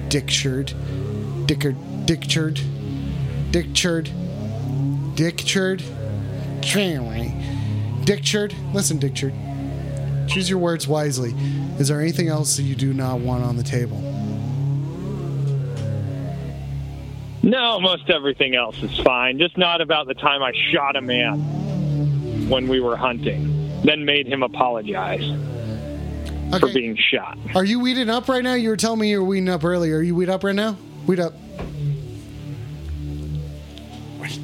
[0.10, 0.74] Dickchard,
[1.46, 1.76] Dickard,
[2.06, 2.60] Dickchard,
[3.52, 4.10] Dickchard,
[5.16, 5.82] Dickchard,
[8.06, 8.54] Dickchard.
[8.74, 9.34] Listen, Dickchard.
[10.28, 11.34] Choose your words wisely.
[11.80, 13.98] Is there anything else that you do not want on the table?
[17.48, 19.40] No, most everything else is fine.
[19.40, 24.28] Just not about the time I shot a man when we were hunting, then made
[24.28, 25.24] him apologize.
[26.60, 27.38] for being shot.
[27.56, 28.56] Are you weeding up right now?
[28.56, 30.00] You were telling me you were weeding up earlier.
[30.00, 30.76] Are you weed up right now?
[31.06, 31.36] Weed up.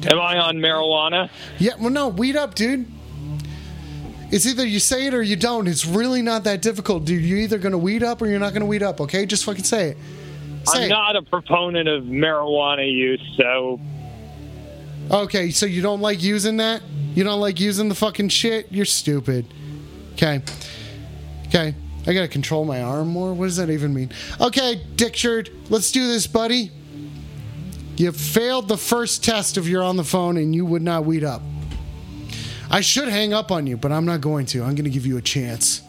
[0.06, 1.28] Am I on marijuana?
[1.58, 2.90] Yeah, well, no, weed up, dude.
[4.30, 5.68] It's either you say it or you don't.
[5.68, 7.22] It's really not that difficult, dude.
[7.22, 9.02] You're either gonna weed up or you're not gonna weed up.
[9.02, 9.98] Okay, just fucking say it.
[10.64, 13.80] Say I'm not a proponent of marijuana use, so
[15.10, 16.82] Okay, so you don't like using that?
[17.14, 18.72] You don't like using the fucking shit?
[18.72, 19.46] You're stupid.
[20.14, 20.42] Okay.
[21.48, 21.74] Okay.
[22.06, 23.32] I gotta control my arm more?
[23.32, 24.10] What does that even mean?
[24.40, 26.70] Okay, Dick Shirt, let's do this, buddy.
[27.96, 31.24] You failed the first test if you're on the phone and you would not weed
[31.24, 31.42] up.
[32.70, 34.62] I should hang up on you, but I'm not going to.
[34.62, 35.82] I'm gonna give you a chance.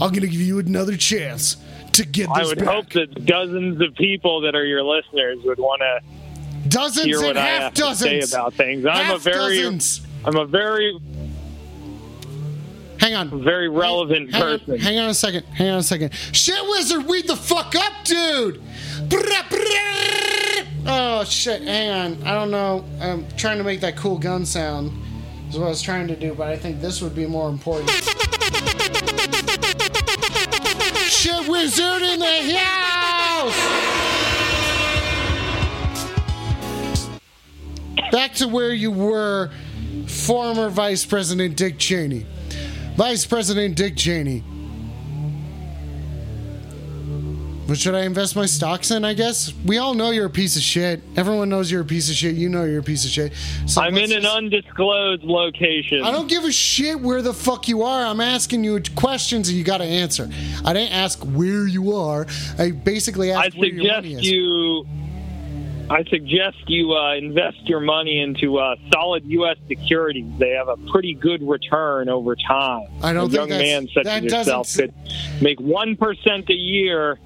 [0.00, 1.56] I'm gonna give you another chance
[1.98, 2.68] to get I would back.
[2.68, 6.00] hope that dozens of people that are your listeners would want to
[6.68, 8.84] Dozens hear what and I half have to say about things.
[8.86, 10.00] I'm a very, dozens.
[10.24, 10.98] I'm a very,
[13.00, 13.42] Hang on.
[13.42, 14.78] very relevant Hang on, person.
[14.78, 15.44] hang on a second.
[15.46, 16.12] Hang on a second.
[16.32, 18.60] Shit wizard, weed the fuck up, dude.
[20.86, 21.62] Oh shit.
[21.62, 22.22] Hang on.
[22.26, 22.84] I don't know.
[23.00, 24.92] I'm trying to make that cool gun sound.
[25.48, 27.90] Is what I was trying to do, but I think this would be more important.
[31.08, 33.56] Shit wizard in the house.
[38.12, 39.50] Back to where you were,
[40.06, 42.26] former Vice President Dick Cheney.
[42.94, 44.44] Vice President Dick Cheney.
[47.68, 49.04] What should I invest my stocks in?
[49.04, 51.02] I guess we all know you're a piece of shit.
[51.18, 52.34] Everyone knows you're a piece of shit.
[52.34, 53.34] You know you're a piece of shit.
[53.66, 56.02] So I'm in an just- undisclosed location.
[56.02, 58.06] I don't give a shit where the fuck you are.
[58.06, 60.30] I'm asking you questions and you got to answer.
[60.64, 62.26] I didn't ask where you are.
[62.58, 64.22] I basically I asked where your suggest money is.
[64.22, 64.86] you.
[65.90, 69.56] I suggest you uh, invest your money into uh, solid U.S.
[69.68, 70.26] securities.
[70.38, 72.88] They have a pretty good return over time.
[73.02, 74.92] I don't a think young man such as yourself could
[75.42, 77.18] make one percent a year.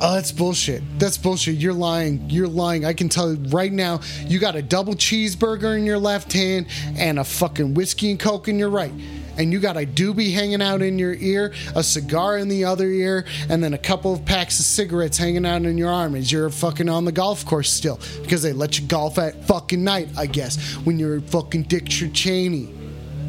[0.00, 0.82] Oh, that's bullshit.
[1.00, 1.56] That's bullshit.
[1.56, 2.30] You're lying.
[2.30, 2.84] You're lying.
[2.84, 6.66] I can tell you right now, you got a double cheeseburger in your left hand
[6.96, 8.92] and a fucking whiskey and coke in your right.
[9.36, 12.88] And you got a doobie hanging out in your ear, a cigar in the other
[12.88, 16.30] ear, and then a couple of packs of cigarettes hanging out in your arm as
[16.30, 17.98] you're fucking on the golf course still.
[18.22, 22.72] Because they let you golf at fucking night, I guess, when you're fucking Dick Cheney.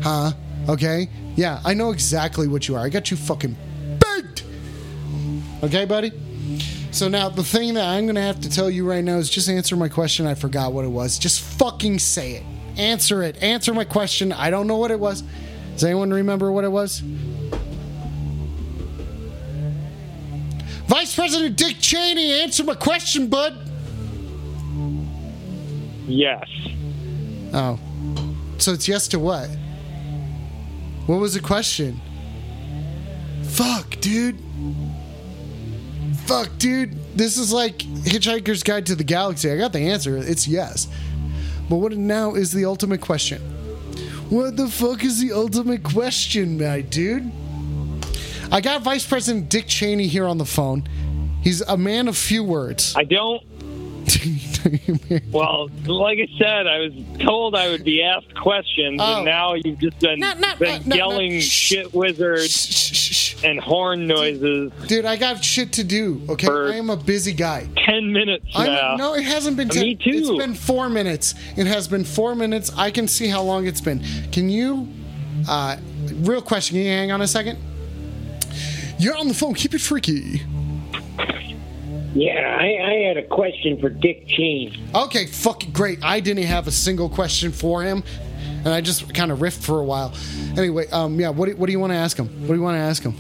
[0.02, 0.32] Huh?
[0.68, 1.10] Okay?
[1.36, 2.86] Yeah, I know exactly what you are.
[2.86, 3.56] I got you fucking
[4.00, 4.44] baked.
[5.64, 6.12] Okay, buddy?
[7.00, 9.48] So now the thing that I'm gonna have to tell you right now is just
[9.48, 10.26] answer my question.
[10.26, 11.18] I forgot what it was.
[11.18, 12.44] Just fucking say it.
[12.78, 13.42] Answer it.
[13.42, 14.34] Answer my question.
[14.34, 15.24] I don't know what it was.
[15.72, 17.00] Does anyone remember what it was?
[20.90, 23.58] Vice President Dick Cheney, answer my question, bud.
[26.06, 26.50] Yes.
[27.54, 27.80] Oh.
[28.58, 29.48] So it's yes to what?
[31.06, 32.02] What was the question?
[33.44, 34.49] Fuck, dude.
[36.30, 36.96] Fuck, dude.
[37.18, 39.52] This is like Hitchhiker's Guide to the Galaxy.
[39.52, 40.16] I got the answer.
[40.16, 40.88] It's yes.
[41.68, 43.42] But what now is the ultimate question?
[44.30, 47.32] What the fuck is the ultimate question, my dude?
[48.52, 50.88] I got Vice President Dick Cheney here on the phone.
[51.42, 52.94] He's a man of few words.
[52.96, 53.42] I don't.
[55.32, 59.18] Well, like I said, I was told I would be asked questions, Oh.
[59.18, 62.50] and now you've just been, No, no, been no, no, yelling shit wizard
[63.44, 66.48] and horn noises Dude, I got shit to do, okay?
[66.48, 67.68] I am a busy guy.
[67.86, 68.96] ten minutes I'm, now.
[68.98, 69.70] no, it hasn't been.
[69.70, 70.12] Uh, Ten, me too.
[70.14, 71.36] It's been four minutes.
[71.56, 72.72] It has been four minutes.
[72.76, 74.04] I can see how long it's been.
[74.32, 74.88] Can you,
[75.48, 75.78] uh,
[76.16, 76.76] real question?
[76.76, 77.58] Can you hang on a second?
[78.98, 79.54] You're on the phone.
[79.54, 80.42] Keep it freaky.
[82.14, 84.84] Yeah, I, I had a question for Dick Cheney.
[84.96, 86.00] Okay, fucking great.
[86.04, 88.04] I didn't have a single question for him,
[88.66, 90.14] and I just kind of riffed for a while.
[90.58, 91.30] Anyway, um, yeah.
[91.30, 92.28] What do, what do you want to ask him?
[92.42, 93.14] What do you want to ask him?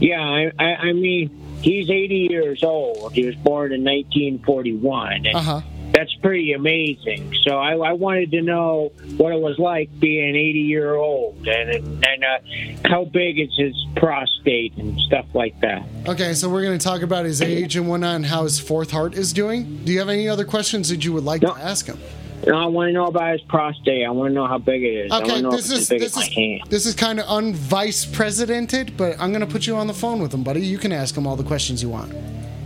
[0.00, 1.30] Yeah, I, I, I mean,
[1.60, 3.12] he's 80 years old.
[3.12, 5.26] He was born in 1941.
[5.34, 5.60] Uh huh.
[5.92, 7.34] That's pretty amazing.
[7.44, 12.04] So I, I wanted to know what it was like being 80 year old and
[12.04, 15.84] and uh, how big is his prostate and stuff like that.
[16.08, 18.90] Okay, so we're going to talk about his age and whatnot, and how his fourth
[18.90, 19.84] heart is doing.
[19.84, 21.98] Do you have any other questions that you would like to ask him?
[22.44, 24.04] And I want to know about his prostate.
[24.04, 25.12] I want to know how big it is.
[25.12, 27.26] Okay, to know this if is it's as big this is this is kind of
[27.26, 30.62] unvice presidented, but I'm gonna put you on the phone with him, buddy.
[30.66, 32.12] You can ask him all the questions you want.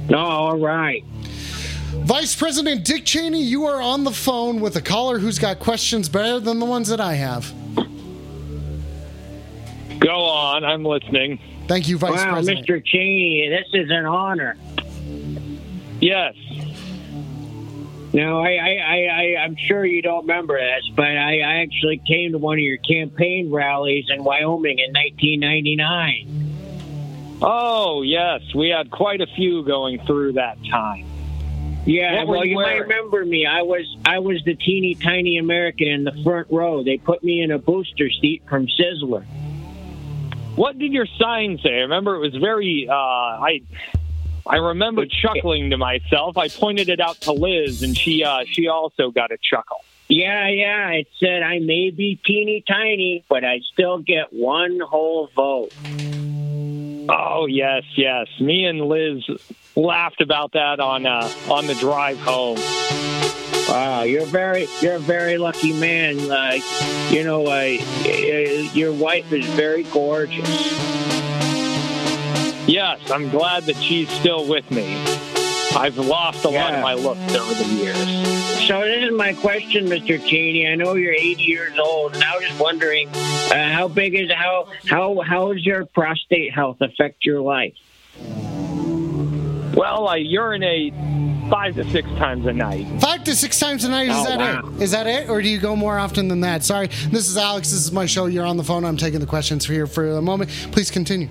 [0.09, 1.05] No, all right.
[2.05, 6.09] Vice President Dick Cheney, you are on the phone with a caller who's got questions
[6.09, 7.53] better than the ones that I have.
[9.99, 11.38] Go on, I'm listening.
[11.66, 12.66] Thank you, Vice wow, President.
[12.66, 12.84] Mr.
[12.84, 14.57] Cheney, this is an honor.
[16.01, 16.34] Yes.
[18.12, 21.99] Now, I, I, I, I, I'm sure you don't remember this, but I, I actually
[22.07, 26.47] came to one of your campaign rallies in Wyoming in 1999.
[27.42, 31.05] Oh yes, we had quite a few going through that time.
[31.87, 33.47] Yeah, What well, you you might remember me.
[33.47, 36.82] I was I was the teeny tiny American in the front row.
[36.82, 39.24] They put me in a booster seat from Sizzler.
[40.57, 41.68] What did your sign say?
[41.68, 42.89] I remember it was very.
[42.91, 43.62] Uh, I
[44.45, 46.37] I remember chuckling to myself.
[46.37, 49.84] I pointed it out to Liz, and she uh, she also got a chuckle.
[50.09, 50.91] Yeah, yeah.
[50.91, 55.72] It said I may be teeny tiny, but I still get one whole vote.
[57.09, 58.26] Oh yes, yes.
[58.40, 59.24] Me and Liz
[59.74, 62.59] laughed about that on uh, on the drive home.
[63.68, 66.28] Wow, you're very you're a very lucky man.
[66.28, 66.62] Like,
[67.11, 67.76] you know, uh,
[68.74, 70.48] your wife is very gorgeous.
[72.68, 74.96] Yes, I'm glad that she's still with me.
[75.77, 78.66] I've lost a lot of my looks over the years.
[78.66, 80.18] So this is my question, Mr.
[80.27, 80.66] Cheney.
[80.66, 84.31] I know you're 80 years old, and I was just wondering, uh, how big is
[84.33, 87.74] how how how does your prostate health affect your life?
[89.77, 90.95] Well, I urinate
[91.51, 92.87] five to six times a night.
[93.01, 94.09] Five to six times a night.
[94.09, 94.70] Is Oh, that wow.
[94.77, 94.83] it?
[94.83, 96.64] Is that it, or do you go more often than that?
[96.64, 97.70] Sorry, this is Alex.
[97.70, 98.27] This is my show.
[98.27, 98.85] You're on the phone.
[98.85, 100.51] I'm taking the questions for here for a moment.
[100.72, 101.29] Please continue.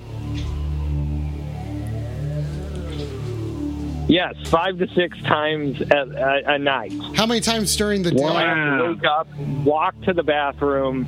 [4.07, 6.93] Yes, five to six times a, a, a night.
[7.15, 8.23] How many times during the day?
[8.23, 9.27] I have to wake up,
[9.65, 11.07] walk to the bathroom.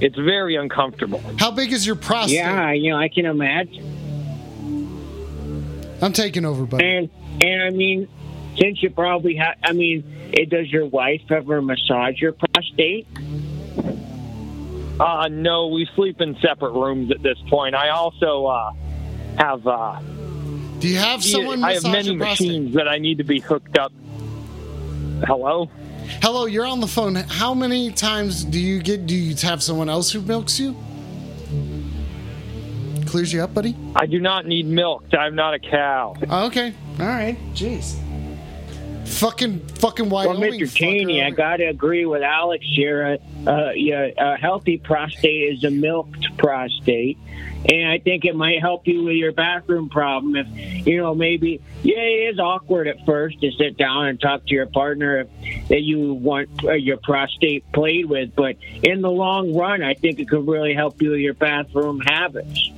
[0.00, 1.22] It's very uncomfortable.
[1.38, 2.36] How big is your prostate?
[2.36, 3.86] Yeah, you know, I can imagine.
[6.02, 6.84] I'm taking over, buddy.
[6.84, 7.10] And
[7.42, 8.08] and I mean,
[8.58, 10.02] since you probably have, I mean,
[10.32, 13.06] it, does your wife ever massage your prostate?
[14.98, 17.76] Uh, no, we sleep in separate rooms at this point.
[17.76, 18.72] I also uh,
[19.38, 19.64] have.
[19.64, 20.00] Uh,
[20.80, 23.92] Do you have someone I have many machines that I need to be hooked up.
[25.26, 25.70] Hello.
[26.22, 27.14] Hello, you're on the phone.
[27.14, 29.06] How many times do you get?
[29.06, 30.74] Do you have someone else who milks you?
[33.06, 33.76] Clears you up, buddy.
[33.94, 35.04] I do not need milk.
[35.12, 36.14] I'm not a cow.
[36.22, 36.72] Okay.
[36.98, 37.36] All right.
[37.52, 37.96] Jeez.
[39.10, 40.72] Fucking fucking Well, Mr.
[40.72, 43.18] Cheney, I got to agree with Alex here.
[43.46, 47.18] Uh, uh, yeah, a healthy prostate is a milked prostate.
[47.70, 50.36] And I think it might help you with your bathroom problem.
[50.36, 54.46] If, you know, maybe, yeah, it is awkward at first to sit down and talk
[54.46, 58.34] to your partner if, that you want uh, your prostate played with.
[58.34, 62.00] But in the long run, I think it could really help you with your bathroom
[62.00, 62.70] habits.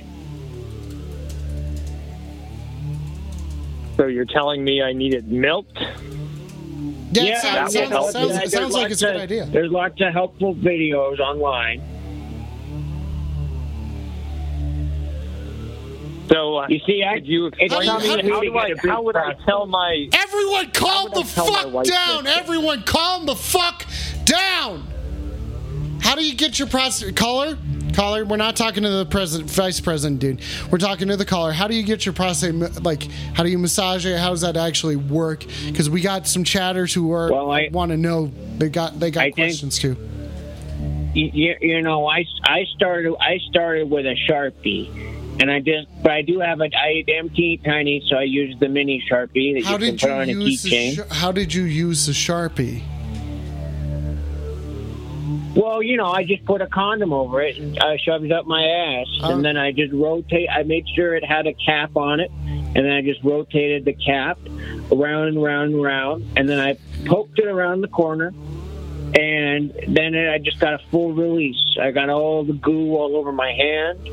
[3.95, 5.77] So you're telling me I need it milked?
[7.21, 7.41] Yeah, that
[7.71, 9.45] sounds, will sounds, sounds, There's sounds like it's a good of- idea.
[9.45, 11.81] There's lots of helpful videos online.
[16.29, 18.67] So uh, You see, I, you explain not to me easy how do get I
[18.67, 22.23] a big how would I tell my Everyone, calm the fuck down.
[22.23, 22.37] this?
[22.37, 23.85] Everyone, calm the fuck
[24.23, 24.87] down.
[26.01, 27.57] How do you get your prostate caller?
[27.93, 30.41] Caller, we're not talking to the president, vice president, dude.
[30.71, 31.51] We're talking to the caller.
[31.51, 32.55] How do you get your prostate?
[32.83, 33.03] Like,
[33.35, 34.17] how do you massage it?
[34.17, 35.45] How does that actually work?
[35.67, 38.31] Because we got some chatters who are Well, I- want to know.
[38.57, 39.95] They got they got I think- questions too.
[41.13, 44.89] you, you- know, I, I started I started with a sharpie,
[45.41, 48.55] and I just but I do have a I am teeny tiny, so I use
[48.59, 50.95] the mini sharpie that How you can put you on a keychain.
[50.95, 52.81] sh- How did you use the sharpie?
[55.55, 58.45] Well, you know, I just put a condom over it and I shoved it up
[58.45, 60.49] my ass, and then I just rotate.
[60.49, 63.93] I made sure it had a cap on it, and then I just rotated the
[63.93, 64.39] cap
[64.91, 68.33] around and round and round, and then I poked it around the corner.
[69.15, 71.77] And then I just got a full release.
[71.79, 74.09] I got all the goo all over my hand,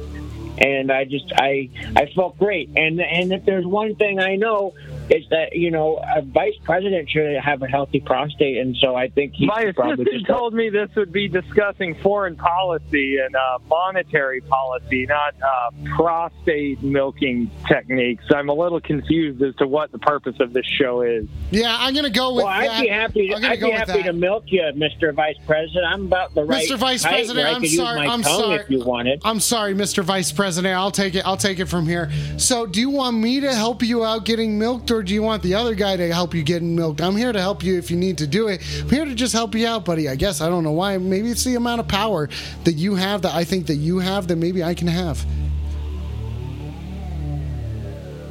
[0.58, 2.68] and I just I I felt great.
[2.76, 4.74] And and if there's one thing I know
[5.10, 9.08] is that you know a vice president should have a healthy prostate, and so I
[9.08, 13.18] think he my should probably assistant just told me this would be discussing foreign policy
[13.18, 18.24] and uh, monetary policy, not uh, prostate milking techniques.
[18.34, 21.26] I'm a little confused as to what the purpose of this show is.
[21.50, 22.82] Yeah, I'm gonna go with Well, I'd that.
[22.82, 23.34] be happy.
[23.34, 24.02] I'm gonna I'd go be happy that.
[24.04, 25.12] to milk you, Mr.
[25.14, 25.84] Vice President.
[25.86, 26.76] I'm about the right Mr.
[26.76, 27.98] Vice height President, I I'm sorry.
[28.00, 28.60] Use my I'm sorry.
[28.60, 29.22] If you wanted.
[29.24, 30.02] I'm sorry, Mr.
[30.04, 30.74] Vice President.
[30.76, 31.26] I'll take it.
[31.26, 32.10] I'll take it from here.
[32.36, 35.42] So, do you want me to help you out getting milked, or do you want
[35.42, 37.00] the other guy to help you getting milked?
[37.00, 38.62] I'm here to help you if you need to do it.
[38.82, 40.08] I'm here to just help you out, buddy.
[40.08, 40.98] I guess I don't know why.
[40.98, 42.28] Maybe it's the amount of power
[42.64, 45.24] that you have that I think that you have that maybe I can have.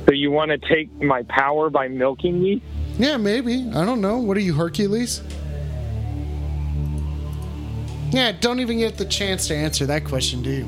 [0.05, 2.61] So you want to take my power by milking me?
[2.97, 3.69] Yeah, maybe.
[3.69, 4.17] I don't know.
[4.17, 5.21] What are you, Hercules?
[8.11, 10.63] Yeah, don't even get the chance to answer that question, do you?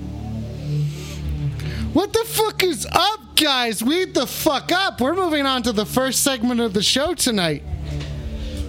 [1.93, 3.83] What the fuck is up, guys?
[3.83, 5.01] Weed the fuck up.
[5.01, 7.63] We're moving on to the first segment of the show tonight.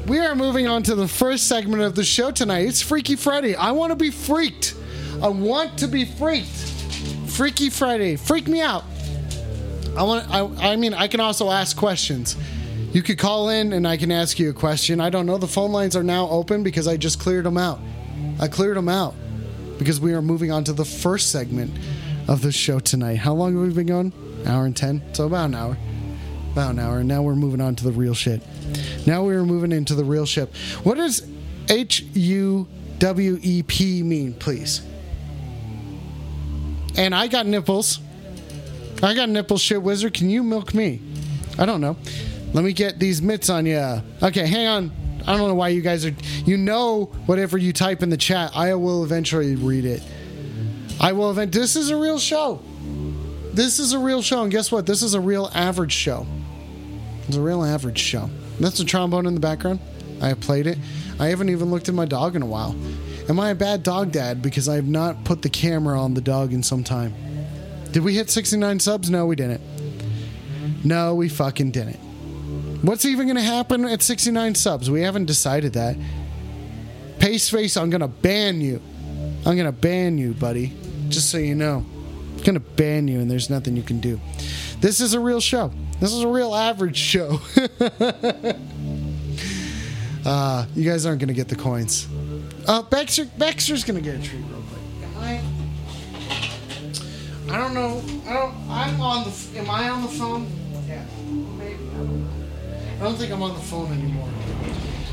[0.07, 2.67] We are moving on to the first segment of the show tonight.
[2.67, 3.55] It's Freaky Friday.
[3.55, 4.75] I want to be freaked.
[5.23, 6.47] I want to be freaked.
[7.27, 8.17] Freaky Friday.
[8.17, 8.85] Freak me out.
[9.95, 10.31] I want.
[10.31, 12.35] I, I mean, I can also ask questions.
[12.93, 15.03] You could call in and I can ask you a question.
[15.03, 15.37] I don't know.
[15.37, 17.79] The phone lines are now open because I just cleared them out.
[18.41, 19.15] I cleared them out
[19.79, 21.79] because we are moving on to the first segment
[22.27, 23.17] of the show tonight.
[23.17, 24.32] How long have we been going?
[24.47, 25.03] Hour and ten.
[25.15, 25.77] So about an hour.
[26.53, 26.99] About an hour.
[26.99, 28.43] And now we're moving on to the real shit.
[29.07, 30.55] Now we're moving into the real shit.
[30.83, 31.27] What does
[31.69, 32.67] H U
[32.99, 34.83] W E P mean, please?
[36.97, 38.01] And I got nipples.
[39.03, 40.15] I got nipples, shit wizard.
[40.15, 41.01] Can you milk me?
[41.59, 41.97] I don't know.
[42.53, 44.01] Let me get these mitts on ya.
[44.23, 44.93] Okay, hang on.
[45.27, 46.15] I don't know why you guys are.
[46.45, 50.03] You know, whatever you type in the chat, I will eventually read it.
[51.01, 51.53] I will event.
[51.53, 52.61] This is a real show.
[53.53, 54.87] This is a real show, and guess what?
[54.87, 56.27] This is a real average show.
[57.29, 58.31] It's a real average show.
[58.59, 59.81] That's a trombone in the background.
[60.21, 60.79] I have played it.
[61.19, 62.75] I haven't even looked at my dog in a while.
[63.29, 66.21] Am I a bad dog dad because I have not put the camera on the
[66.21, 67.15] dog in some time?
[67.91, 69.11] Did we hit 69 subs?
[69.11, 69.61] No, we didn't.
[70.85, 71.97] No, we fucking didn't.
[72.83, 74.91] What's even going to happen at 69 subs?
[74.91, 75.97] We haven't decided that.
[77.21, 78.81] Pace Face, I'm going to ban you.
[79.47, 80.73] I'm going to ban you, buddy.
[81.09, 81.87] Just so you know.
[82.45, 84.21] Going to ban you, and there's nothing you can do.
[84.81, 85.71] This is a real show.
[86.01, 87.41] This is a real average show.
[90.27, 92.09] uh, you guys aren't going to get the coins.
[92.67, 94.81] Uh, Baxter, Baxter's going to get a treat real quick.
[95.19, 95.41] I,
[97.49, 98.03] I don't know.
[98.27, 98.55] I don't.
[98.69, 99.59] I'm on the.
[99.61, 100.49] Am I on the phone?
[100.89, 101.05] Yeah,
[101.59, 101.75] maybe.
[101.75, 102.31] I don't know.
[102.97, 104.29] I don't think I'm on the phone anymore.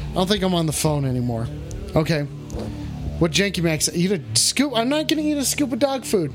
[0.10, 1.48] I don't think I'm on the phone anymore.
[1.96, 2.24] Okay.
[3.20, 3.88] What Janky Max?
[3.94, 4.74] Eat a scoop.
[4.76, 6.34] I'm not gonna eat a scoop of dog food.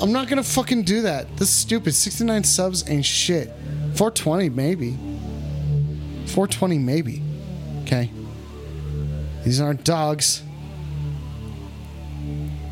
[0.00, 1.36] I'm not gonna fucking do that.
[1.36, 1.94] This is stupid.
[1.94, 3.48] 69 subs ain't shit.
[3.94, 4.92] 420 maybe.
[6.26, 7.22] 420 maybe.
[7.82, 8.10] Okay.
[9.44, 10.42] These aren't dogs.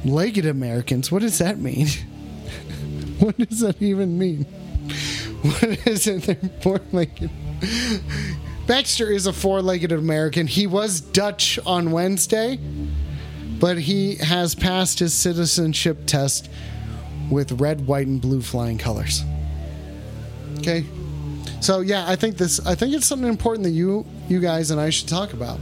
[0.04, 1.10] Legged Americans.
[1.10, 1.88] What does that mean?
[3.18, 4.46] what does that even mean?
[5.42, 6.22] What is it?
[6.22, 7.30] They're four-legged.
[8.66, 10.48] Baxter is a four-legged American.
[10.48, 12.58] He was Dutch on Wednesday,
[13.60, 16.48] but he has passed his citizenship test
[17.30, 19.22] with red, white, and blue flying colors.
[20.58, 20.84] Okay.
[21.60, 22.64] So yeah, I think this.
[22.66, 25.58] I think it's something important that you, you guys, and I should talk about.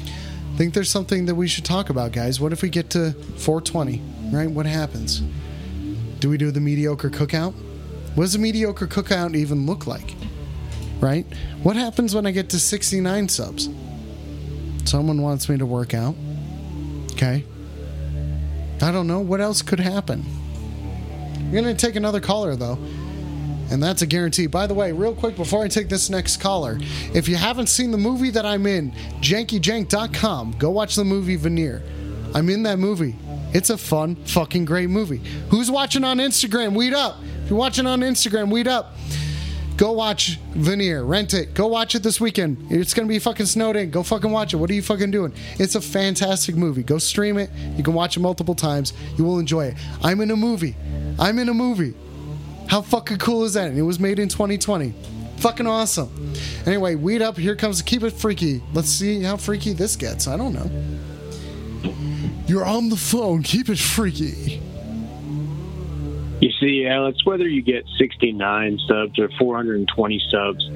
[0.00, 2.40] I think there's something that we should talk about, guys.
[2.40, 4.00] What if we get to 420?
[4.32, 4.50] Right?
[4.50, 5.22] What happens?
[6.20, 7.52] Do we do the mediocre cookout?
[8.14, 10.14] What does a mediocre cookout even look like?
[10.98, 11.26] Right?
[11.62, 13.68] What happens when I get to 69 subs?
[14.84, 16.14] Someone wants me to work out.
[17.12, 17.44] Okay.
[18.82, 19.20] I don't know.
[19.20, 20.24] What else could happen?
[21.36, 22.78] I'm going to take another caller, though.
[23.70, 24.46] And that's a guarantee.
[24.46, 26.78] By the way, real quick before I take this next caller,
[27.14, 31.82] if you haven't seen the movie that I'm in, jankyjank.com, go watch the movie Veneer.
[32.34, 33.16] I'm in that movie.
[33.52, 35.20] It's a fun, fucking great movie.
[35.50, 36.74] Who's watching on Instagram?
[36.74, 37.16] Weed up.
[37.42, 38.95] If you're watching on Instagram, weed up.
[39.76, 41.04] Go watch Veneer.
[41.04, 41.52] Rent it.
[41.52, 42.66] Go watch it this weekend.
[42.70, 43.90] It's gonna be fucking snowed in.
[43.90, 44.56] Go fucking watch it.
[44.56, 45.34] What are you fucking doing?
[45.58, 46.82] It's a fantastic movie.
[46.82, 47.50] Go stream it.
[47.76, 48.94] You can watch it multiple times.
[49.18, 49.74] You will enjoy it.
[50.02, 50.76] I'm in a movie.
[51.18, 51.94] I'm in a movie.
[52.68, 53.68] How fucking cool is that?
[53.68, 54.94] And it was made in 2020.
[55.38, 56.32] Fucking awesome.
[56.64, 57.36] Anyway, weed up.
[57.36, 58.62] Here comes Keep It Freaky.
[58.72, 60.26] Let's see how freaky this gets.
[60.26, 60.70] I don't know.
[62.46, 63.42] You're on the phone.
[63.42, 64.62] Keep it freaky.
[66.40, 70.68] You see, Alex, whether you get 69 subs or 420 subs,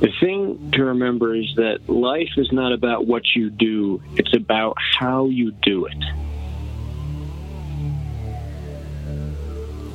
[0.00, 4.76] the thing to remember is that life is not about what you do, it's about
[4.98, 6.04] how you do it.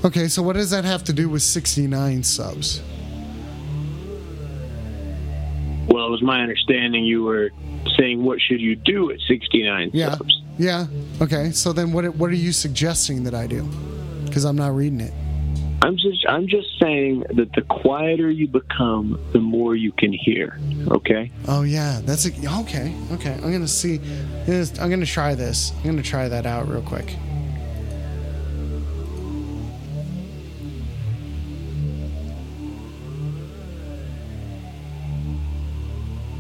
[0.04, 2.82] Okay, so what does that have to do with 69 subs?
[5.88, 7.52] Well, it was my understanding you were
[7.98, 10.16] saying, what should you do at 69 Yeah.
[10.16, 10.42] subs?
[10.58, 10.88] Yeah.
[11.22, 11.52] Okay.
[11.52, 13.68] So then what what are you suggesting that I do?
[14.32, 15.14] Cuz I'm not reading it.
[15.84, 20.60] I'm just I'm just saying that the quieter you become, the more you can hear.
[20.90, 21.32] Okay?
[21.48, 22.30] Oh yeah, that's a,
[22.62, 22.96] okay.
[23.14, 23.34] Okay.
[23.34, 25.72] I'm going to see I'm gonna- I'm going to try this.
[25.78, 27.16] I'm going to try that out real quick.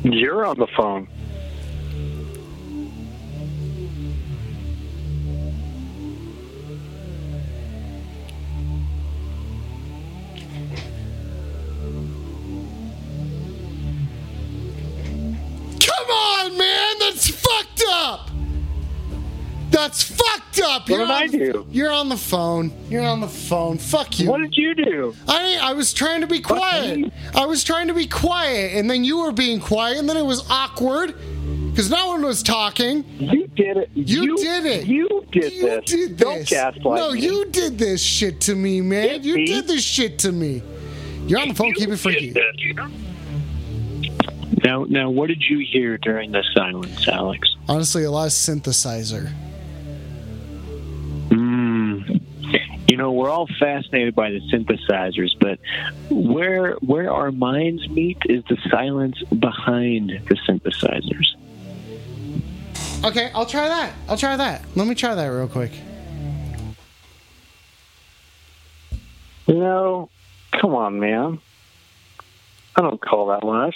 [0.03, 1.07] You're on the phone.
[16.01, 16.99] Come on, man.
[16.99, 18.29] That's fucked up.
[19.69, 20.89] That's fucked up.
[20.89, 21.65] What You're did I do?
[21.69, 22.73] You're on the phone.
[22.89, 23.77] You're on the phone.
[23.77, 24.29] Fuck you.
[24.29, 25.15] What did you do?
[25.27, 27.11] I I was trying to be quiet.
[27.35, 30.25] I was trying to be quiet, and then you were being quiet, and then it
[30.25, 31.15] was awkward.
[31.69, 33.05] Because no one was talking.
[33.17, 33.89] You did it.
[33.93, 34.87] You, did it.
[34.87, 35.85] You did You this.
[35.85, 36.49] did Don't this.
[36.49, 37.21] gaslight No, me.
[37.21, 39.23] you did this shit to me, man.
[39.23, 39.45] You me?
[39.45, 40.61] did this shit to me.
[41.27, 41.71] You're on the phone.
[41.73, 42.35] Keep it freaky.
[44.63, 47.55] Now, now, what did you hear during the silence, Alex?
[47.67, 49.33] Honestly, a lot of synthesizer.
[51.29, 52.21] Mm.
[52.87, 55.59] You know, we're all fascinated by the synthesizers, but
[56.09, 61.35] where where our minds meet is the silence behind the synthesizers.
[63.03, 63.93] Okay, I'll try that.
[64.07, 64.63] I'll try that.
[64.75, 65.71] Let me try that real quick.
[69.47, 70.09] You know,
[70.51, 71.39] come on, man.
[72.75, 73.75] I don't call that much.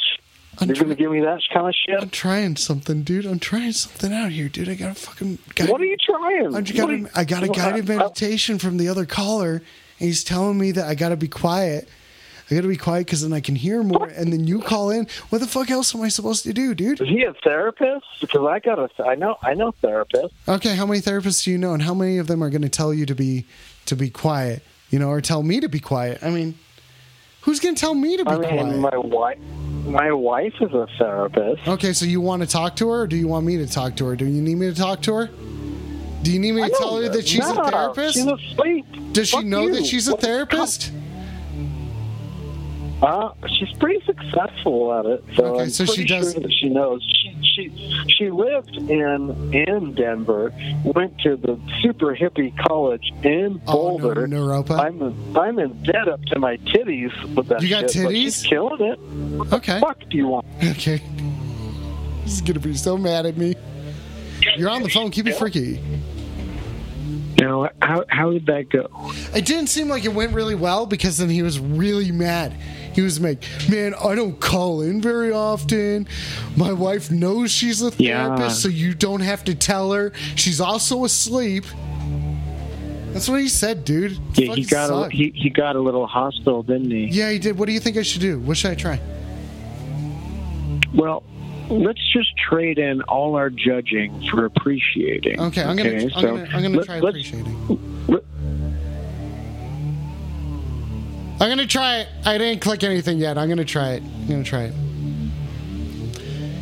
[0.62, 2.02] You're going to give me that kind of shit?
[2.02, 3.26] I'm trying something, dude.
[3.26, 4.70] I'm trying something out here, dude.
[4.70, 5.38] I got a fucking.
[5.56, 6.56] Guide- What are you trying?
[6.56, 9.06] I just got a, you- I got a guided I- I- meditation from the other
[9.06, 9.62] caller, and
[10.08, 11.88] he's telling me that I got to be quiet.
[12.50, 14.06] I got to be quiet because then I can hear more.
[14.08, 15.08] And then you call in.
[15.30, 17.02] What the fuck else am I supposed to do, dude?
[17.02, 18.06] Is he a therapist?
[18.22, 20.30] Because I got a, I know, I know therapists.
[20.48, 22.70] Okay, how many therapists do you know, and how many of them are going to
[22.70, 23.46] tell you to be
[23.88, 24.62] to be quiet?
[24.92, 26.20] You know, or tell me to be quiet?
[26.22, 26.54] I mean,
[27.46, 28.78] who's going to tell me to be I mean, quiet?
[28.80, 29.40] my wife,
[29.86, 31.68] my wife is a therapist.
[31.68, 33.96] Okay, so you want to talk to her, or do you want me to talk
[33.98, 34.16] to her?
[34.16, 35.30] Do you need me to talk to her?
[36.24, 38.16] Do you need me to tell her that she's no, a therapist?
[38.16, 38.86] She's asleep.
[39.14, 39.76] Does she Fuck know you.
[39.76, 40.92] that she's a therapist?
[43.06, 45.24] Uh, she's pretty successful at it.
[45.36, 47.02] So Okay, I'm so she pretty does- Sure that she knows.
[47.22, 50.52] She she she lived in in Denver.
[50.84, 54.26] Went to the super hippie college in Oh, Boulder.
[54.28, 54.80] no, Naropa.
[54.80, 57.62] I'm I'm in debt up to my titties with that.
[57.62, 58.44] You got shit, titties?
[58.46, 59.54] killing it.
[59.54, 59.80] Okay.
[59.80, 60.46] Fuck do you want?
[60.64, 60.98] Okay.
[62.24, 63.56] He's gonna be so mad at me.
[64.58, 65.12] You're on the phone.
[65.12, 65.80] Keep it freaky.
[67.40, 68.88] Now, how how did that go?
[69.36, 72.56] It didn't seem like it went really well because then he was really mad.
[72.96, 76.08] He was like, "Man, I don't call in very often.
[76.56, 78.28] My wife knows she's a Yeah.
[78.28, 80.14] therapist, so you don't have to tell her.
[80.36, 81.66] She's also asleep."
[83.12, 84.14] That's what he said, dude.
[84.14, 87.06] It Yeah, he got a, he, he got a little hostile, didn't he?
[87.06, 87.58] Yeah, he did.
[87.58, 88.40] What do you think I should do?
[88.40, 89.00] What should I try?
[90.94, 91.24] Well,
[91.70, 95.40] let's just trade in all our judging for appreciating.
[95.40, 97.80] Okay, I'm gonna, I'm so gonna, I'm gonna let- try appreciating.
[101.40, 102.08] I'm gonna try it.
[102.26, 103.38] I didn't click anything yet.
[103.38, 104.04] I'm gonna try it.
[104.04, 104.74] I'm gonna try it.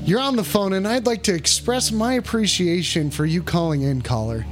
[0.06, 4.02] You're on the phone, and I'd like to express my appreciation for you calling in,
[4.02, 4.46] caller.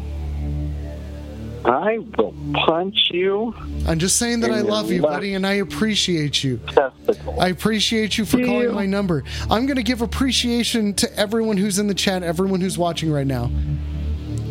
[1.66, 2.34] I will
[2.66, 3.54] punch you.
[3.86, 6.58] I'm just saying that I love you, buddy, and I appreciate you.
[6.68, 7.40] Testicle.
[7.40, 9.24] I appreciate you for calling my number.
[9.50, 13.28] I'm going to give appreciation to everyone who's in the chat, everyone who's watching right
[13.28, 13.52] now.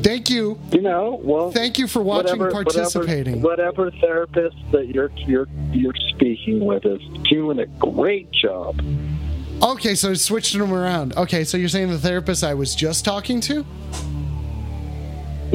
[0.03, 0.59] Thank you.
[0.73, 3.43] You know, well, Thank you for watching, whatever, participating.
[3.43, 8.81] Whatever, whatever therapist that you're you're you're speaking with is doing a great job.
[9.63, 11.17] Okay, so switching them around.
[11.17, 13.65] Okay, so you're saying the therapist I was just talking to?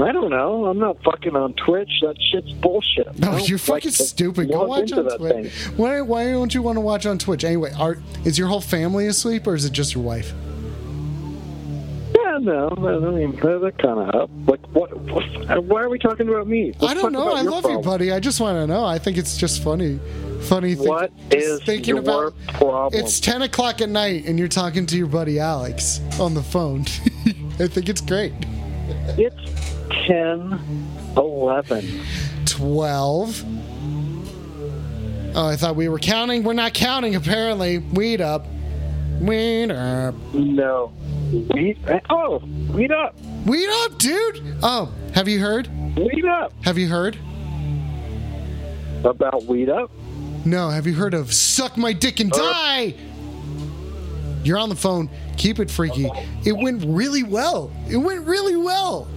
[0.01, 0.65] I don't know.
[0.65, 1.89] I'm not fucking on Twitch.
[2.01, 3.17] That shit's bullshit.
[3.17, 4.51] No, you're fucking to stupid.
[4.51, 5.53] Go watch on Twitch.
[5.77, 7.45] Why, why don't you want to watch on Twitch?
[7.45, 10.33] Anyway, are, is your whole family asleep or is it just your wife?
[12.39, 12.69] Yeah, no.
[12.69, 14.29] I mean, that kind of up.
[14.47, 15.63] Like, what, what?
[15.65, 16.73] Why are we talking about me?
[16.79, 17.33] Let's I don't know.
[17.33, 18.11] I love you, buddy.
[18.11, 18.85] I just want to know.
[18.85, 19.99] I think it's just funny.
[20.43, 20.87] Funny thing.
[20.87, 23.03] What is thinking your about problem?
[23.03, 26.81] It's 10 o'clock at night and you're talking to your buddy Alex on the phone.
[27.59, 28.33] I think it's great.
[29.17, 29.75] It's
[30.07, 30.59] 10,
[31.17, 32.01] 11.
[32.45, 33.45] 12.
[35.37, 36.43] Oh, I thought we were counting.
[36.43, 37.79] We're not counting, apparently.
[37.79, 38.45] Weed up.
[39.21, 40.15] Weed up.
[40.33, 40.93] No.
[41.31, 41.77] Weed.
[41.87, 42.39] Eh, oh,
[42.69, 43.15] weed up.
[43.45, 44.57] Weed up, dude.
[44.61, 45.67] Oh, have you heard?
[45.97, 46.53] Weed up.
[46.63, 47.17] Have you heard?
[49.03, 49.91] About weed up?
[50.45, 52.37] No, have you heard of Suck My Dick and uh.
[52.37, 52.93] Die?
[54.43, 55.09] You're on the phone.
[55.37, 56.09] Keep it freaky.
[56.45, 57.71] It went really well.
[57.89, 59.07] It went really well.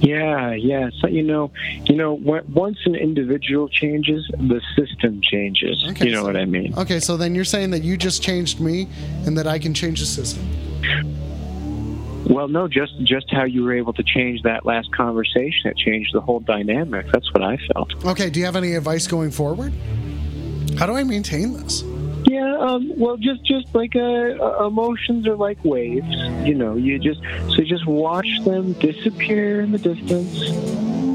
[0.00, 0.90] Yeah, yeah.
[1.00, 1.50] So you know,
[1.84, 5.84] you know, once an individual changes, the system changes.
[6.00, 6.74] you know what I mean?
[6.76, 8.88] Okay, so then you're saying that you just changed me
[9.26, 10.46] and that I can change the system.
[12.28, 15.70] Well, no, just just how you were able to change that last conversation.
[15.70, 17.06] It changed the whole dynamic.
[17.10, 18.04] That's what I felt.
[18.04, 19.72] Okay, do you have any advice going forward?
[20.78, 21.82] How do I maintain this?
[22.28, 26.14] Yeah, um, well, just just like uh, emotions are like waves.
[26.46, 27.22] You know, you just
[27.56, 30.42] so just watch them disappear in the distance,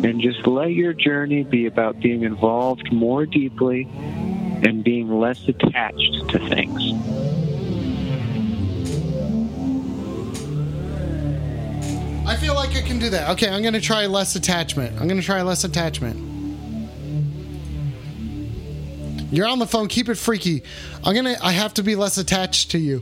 [0.03, 6.29] and just let your journey be about being involved more deeply and being less attached
[6.29, 6.81] to things.
[12.25, 13.29] I feel like I can do that.
[13.33, 14.99] Okay, I'm going to try less attachment.
[14.99, 16.32] I'm going to try less attachment.
[19.33, 19.87] You're on the phone.
[19.87, 20.61] Keep it freaky.
[21.03, 23.01] I'm to I have to be less attached to you.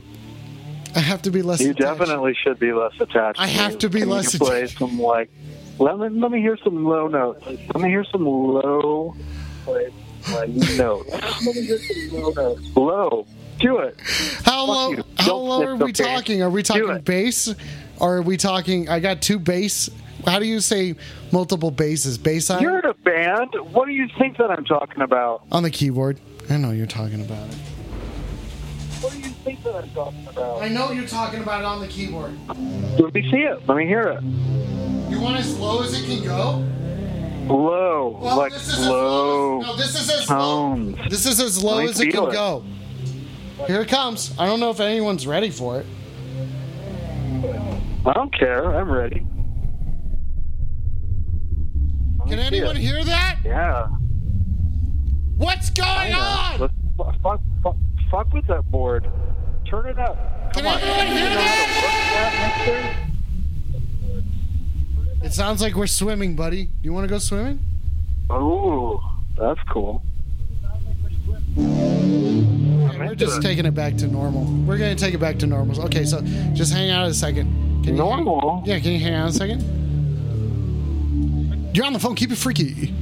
[0.94, 1.60] I have to be less.
[1.60, 1.98] You attached.
[2.00, 3.38] definitely should be less attached.
[3.38, 3.78] I have me.
[3.80, 5.30] to be Can you less play some like.
[5.78, 7.44] Let me let me hear some low notes.
[7.46, 9.14] Let me hear some low
[9.66, 9.92] like,
[10.32, 11.10] like notes.
[11.10, 12.76] Let me hear some low notes.
[12.76, 13.26] Low.
[13.58, 13.96] Do it.
[14.44, 14.90] How Fuck low?
[14.92, 15.04] you.
[15.18, 16.42] How Don't low are we talking?
[16.42, 17.54] Are we talking bass?
[18.00, 18.88] Or are we talking?
[18.88, 19.90] I got two bass.
[20.26, 20.94] How do you say
[21.32, 22.16] multiple basses?
[22.18, 23.54] Bass side You're in a band.
[23.72, 25.42] What do you think that I'm talking about?
[25.50, 26.20] on the keyboard.
[26.48, 27.54] I know you're talking about it.
[29.00, 30.62] What do you think that I'm talking about?
[30.62, 32.36] I know you're talking about it on the keyboard.
[32.48, 33.66] Let me see it.
[33.66, 34.22] Let me hear it.
[35.10, 36.64] You want as low as it can go?
[37.52, 40.76] Low, Well, like this is as low No, this is as low.
[41.10, 42.32] This is as low as it can it.
[42.32, 42.64] go.
[43.66, 44.32] Here it comes.
[44.38, 45.86] I don't know if anyone's ready for it.
[48.06, 48.74] I don't care.
[48.76, 49.26] I'm ready.
[52.18, 52.80] Let Can anyone it.
[52.80, 53.38] hear that?
[53.44, 53.86] Yeah.
[55.36, 56.60] What's going on?
[56.60, 57.76] Let's fu- fuck, fuck,
[58.10, 59.06] fuck with that board.
[59.68, 60.16] Turn it up.
[60.54, 60.80] Come Can on.
[60.80, 62.90] everyone hear You know how to work
[65.20, 65.26] that?
[65.26, 66.64] It sounds like we're swimming, buddy.
[66.64, 67.60] Do you want to go swimming?
[68.32, 68.98] Ooh,
[69.38, 70.02] that's cool.
[71.56, 74.44] We're just taking it back to normal.
[74.66, 75.82] We're gonna take it back to normal.
[75.82, 76.22] Okay, so
[76.54, 77.84] just hang out a second.
[77.84, 78.62] Can you Normal?
[78.64, 79.60] yeah, can you hang out a second?
[81.72, 82.14] You're on the phone.
[82.14, 82.92] Keep it freaky.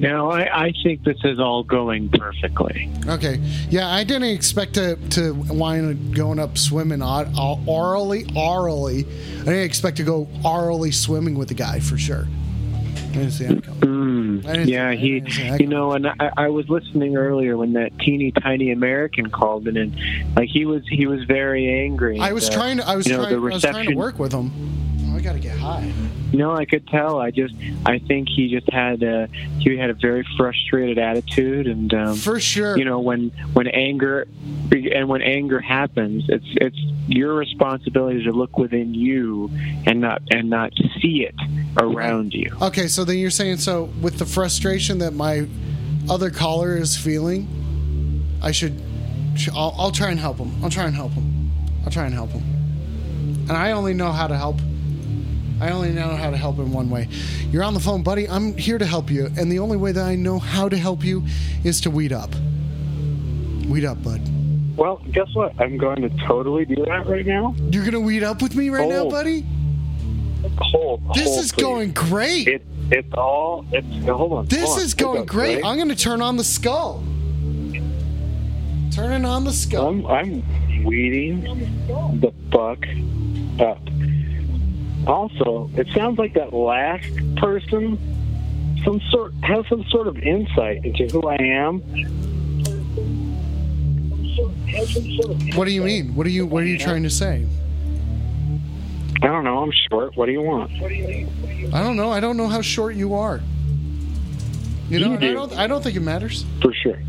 [0.00, 2.90] No, I, I think this is all going perfectly.
[3.06, 3.38] Okay.
[3.68, 8.24] Yeah, I didn't expect to to wind up going up swimming or- or- orally.
[8.34, 9.00] Orally,
[9.40, 12.26] I didn't expect to go orally swimming with the guy for sure.
[12.94, 13.80] I didn't see that coming.
[13.80, 15.22] Mm, yeah, he,
[15.58, 19.76] you know, and I, I was listening earlier when that teeny tiny American called in,
[19.76, 19.94] and
[20.36, 22.20] like he was, he was very angry.
[22.20, 22.86] I was that, trying to.
[22.88, 23.28] I was know, trying.
[23.30, 24.50] the I was trying to work with him.
[25.20, 25.92] I gotta get high.
[26.32, 27.18] No, I could tell.
[27.18, 29.28] I just, I think he just had, a,
[29.58, 32.78] he had a very frustrated attitude, and um, For sure.
[32.78, 34.26] you know, when when anger,
[34.72, 39.50] and when anger happens, it's it's your responsibility to look within you
[39.84, 40.72] and not and not
[41.02, 41.34] see it
[41.78, 42.50] around you.
[42.62, 45.46] Okay, so then you're saying so with the frustration that my
[46.08, 47.46] other caller is feeling,
[48.42, 48.80] I should.
[49.54, 50.64] I'll, I'll try and help him.
[50.64, 51.50] I'll try and help him.
[51.84, 52.42] I'll try and help him.
[53.50, 54.56] And I only know how to help.
[55.60, 57.08] I only know how to help in one way.
[57.50, 58.28] You're on the phone, buddy.
[58.28, 61.04] I'm here to help you, and the only way that I know how to help
[61.04, 61.24] you
[61.64, 62.30] is to weed up.
[63.68, 64.20] Weed up, bud.
[64.76, 65.52] Well, guess what?
[65.60, 67.54] I'm going to totally do that right now.
[67.70, 69.44] You're gonna weed up with me right now, buddy.
[70.58, 71.02] Hold.
[71.14, 71.62] This hold, is please.
[71.62, 72.48] going great.
[72.48, 73.66] It, it's all.
[73.72, 74.46] It's hold on.
[74.46, 75.62] This hold is It going great.
[75.62, 77.04] I'm gonna turn on the skull.
[78.90, 79.88] Turning on the skull.
[79.88, 81.42] I'm, I'm weeding
[82.20, 82.84] the fuck
[83.60, 83.78] up.
[85.10, 87.04] Also, it sounds like that last
[87.36, 87.98] person
[88.84, 91.80] some sort has some sort of insight into who I am.
[95.56, 96.14] What do you mean?
[96.14, 97.44] What are you What are you trying to say?
[99.22, 99.64] I don't know.
[99.64, 100.16] I'm short.
[100.16, 100.70] What do you want?
[100.80, 102.10] I don't know.
[102.12, 103.40] I don't know how short you are.
[104.88, 105.34] You know, You and I do.
[105.34, 105.52] don't.
[105.58, 106.44] I don't think it matters.
[106.62, 107.02] For sure.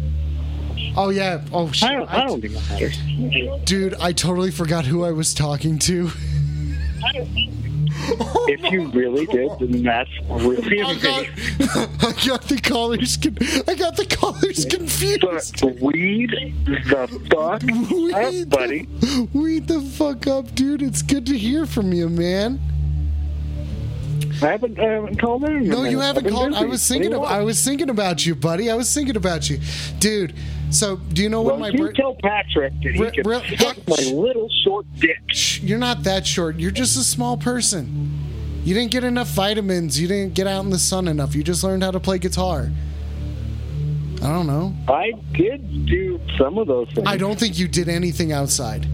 [0.97, 1.41] Oh yeah.
[1.53, 1.87] Oh shit.
[1.87, 3.63] I don't, I don't think it matters.
[3.65, 6.09] Dude, I totally forgot who I was talking to.
[8.47, 11.25] If you really did, then that's really I got,
[12.03, 13.17] I got the callers.
[13.17, 13.37] Con-
[13.67, 15.23] I got the callers confused.
[15.81, 16.31] weed
[16.65, 18.85] the fuck Weed up, buddy.
[18.85, 20.81] The, weed the fuck up, dude.
[20.81, 22.59] It's good to hear from you, man.
[24.41, 25.69] I haven't, I haven't called in.
[25.69, 26.55] No, you haven't called.
[26.55, 27.23] I was thinking of.
[27.23, 28.71] I was thinking about you, buddy.
[28.71, 29.59] I was thinking about you,
[29.99, 30.33] dude.
[30.71, 33.57] So, do you know Well, when my you bir- tell Patrick that he Re- can
[33.57, 35.19] suck my little short dick.
[35.61, 36.57] You're not that short.
[36.57, 38.17] You're just a small person.
[38.63, 39.99] You didn't get enough vitamins.
[39.99, 41.35] You didn't get out in the sun enough.
[41.35, 42.71] You just learned how to play guitar.
[44.23, 44.73] I don't know.
[44.87, 47.07] I did do some of those things.
[47.07, 48.85] I don't think you did anything outside.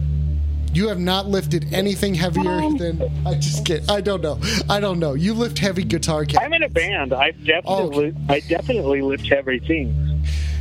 [0.72, 3.02] You have not lifted anything heavier um, than.
[3.26, 3.90] I just get.
[3.90, 4.38] I don't know.
[4.68, 5.14] I don't know.
[5.14, 6.24] You lift heavy guitar.
[6.24, 7.12] Ca- I'm in a band.
[7.12, 10.07] I definitely, oh, I definitely lift heavy things.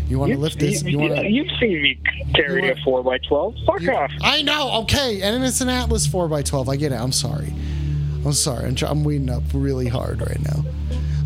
[0.08, 0.84] You want to lift this?
[0.84, 1.30] You want to?
[1.30, 2.00] You've seen me
[2.34, 3.56] carry a four by twelve.
[3.66, 4.12] Fuck off.
[4.22, 4.82] I know.
[4.84, 6.70] Okay, and it's an Atlas four x twelve.
[6.70, 6.96] I get it.
[6.96, 7.54] I'm sorry.
[8.26, 8.66] I'm sorry.
[8.66, 10.66] I'm, try- I'm weeding up really hard right now.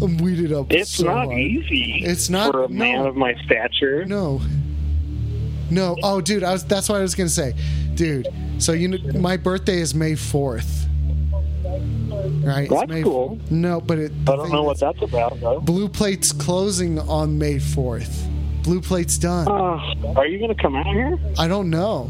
[0.02, 0.72] I'm weeded up.
[0.72, 1.40] It's so not hard.
[1.40, 2.02] easy.
[2.04, 3.08] It's not for a man no.
[3.08, 4.06] of my stature.
[4.06, 4.42] No.
[5.70, 5.96] No.
[6.02, 6.44] Oh, dude.
[6.44, 6.66] I was.
[6.66, 7.54] That's what I was gonna say,
[7.94, 8.28] dude.
[8.58, 10.88] So you know, my birthday is May fourth.
[11.64, 12.64] Right.
[12.64, 13.40] It's That's May cool.
[13.52, 14.12] No, but it.
[14.28, 15.60] I don't know what that's about though.
[15.60, 18.28] Blue Plate's closing on May fourth.
[18.64, 19.48] Blue Plate's done.
[19.48, 21.18] Uh, are you to come out here?
[21.38, 22.10] I don't know.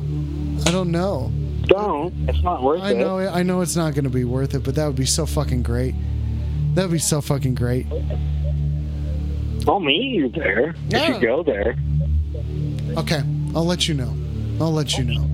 [0.66, 1.32] I don't know.
[1.64, 2.14] Don't.
[2.30, 2.96] It's not worth I it.
[2.96, 3.18] I know.
[3.20, 5.96] I know it's not to be worth it, but that would be so fucking great.
[6.76, 7.86] That would be so fucking great.
[9.68, 11.04] I'll meet you there Yeah.
[11.16, 11.76] if you go there.
[12.98, 13.22] Okay,
[13.56, 14.14] I'll let you know.
[14.60, 15.28] I'll let you know.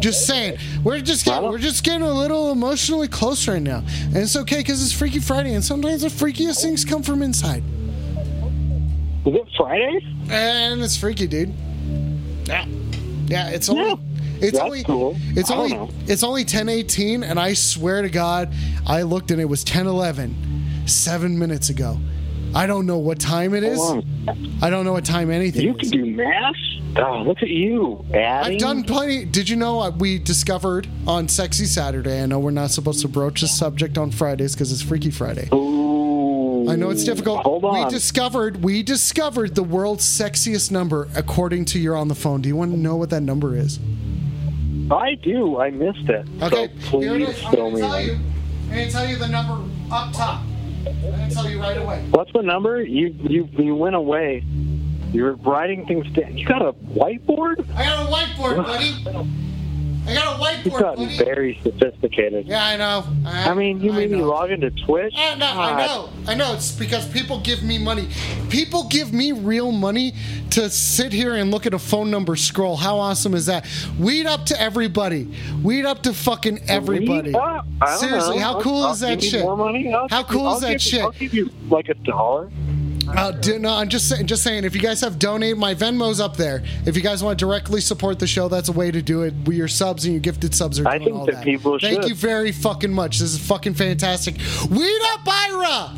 [0.00, 4.16] Just saying, we're just getting, we're just getting a little emotionally close right now, and
[4.16, 7.62] it's okay because it's Freaky Friday, and sometimes the freakiest things come from inside.
[9.26, 9.98] Is it Friday?
[10.30, 11.52] And it's freaky, dude.
[12.44, 12.64] Yeah,
[13.26, 13.48] yeah.
[13.50, 14.00] It's only,
[14.40, 15.16] it's That's only, cool.
[15.34, 18.54] it's I only, it's only ten eighteen, and I swear to God,
[18.86, 21.98] I looked and it was ten eleven, seven minutes ago.
[22.54, 23.80] I don't know what time it is.
[24.62, 25.90] I don't know what time anything You is.
[25.90, 26.54] can do math?
[26.96, 28.02] Oh, look at you.
[28.14, 28.54] Adding.
[28.54, 29.24] I've done plenty.
[29.26, 32.22] Did you know we discovered on Sexy Saturday?
[32.22, 35.48] I know we're not supposed to broach the subject on Fridays because it's Freaky Friday.
[35.52, 35.95] Ooh.
[36.68, 37.42] I know it's difficult.
[37.42, 37.84] Hold on.
[37.84, 42.40] We discovered we discovered the world's sexiest number according to you're on the phone.
[42.42, 43.78] Do you want to know what that number is?
[44.90, 45.58] I do.
[45.60, 46.26] I missed it.
[46.42, 47.44] Okay, So it please.
[47.44, 48.06] I'm fill me tell in.
[48.06, 48.12] you.
[48.14, 49.54] I'm gonna tell you the number
[49.92, 50.42] up top.
[50.86, 52.04] I'm gonna tell you right away.
[52.10, 52.82] What's the number?
[52.82, 54.44] You you you went away.
[55.12, 56.36] You're writing things down.
[56.36, 57.64] You got a whiteboard?
[57.74, 59.28] I got a whiteboard, buddy.
[60.08, 61.18] I got a whiteboard, gotten buddy.
[61.18, 62.46] very sophisticated.
[62.46, 63.04] Yeah, I know.
[63.24, 65.12] I mean, you made me log into Twitch.
[65.16, 66.54] I know, I know, I know.
[66.54, 68.08] It's because people give me money.
[68.48, 70.14] People give me real money
[70.50, 72.76] to sit here and look at a phone number scroll.
[72.76, 73.66] How awesome is that?
[73.98, 75.28] Weed up to everybody.
[75.62, 77.30] Weed up to fucking everybody.
[77.30, 77.66] Weed up?
[77.80, 78.42] I don't Seriously, know.
[78.42, 79.42] how cool I'll is that shit?
[79.42, 79.92] More money?
[79.92, 81.02] I'll How cool I'll is that give shit?
[81.02, 82.48] I'll give you like a dollar.
[83.08, 84.26] Uh, d- no, I'm just saying.
[84.26, 84.64] Just saying.
[84.64, 86.62] If you guys have donate, my Venmo's up there.
[86.86, 89.32] If you guys want to directly support the show, that's a way to do it.
[89.44, 92.02] We your subs and your gifted subs are I doing think all that people Thank
[92.02, 92.08] should.
[92.10, 93.18] you very fucking much.
[93.18, 94.36] This is fucking fantastic.
[94.70, 95.94] Weed up, Ira.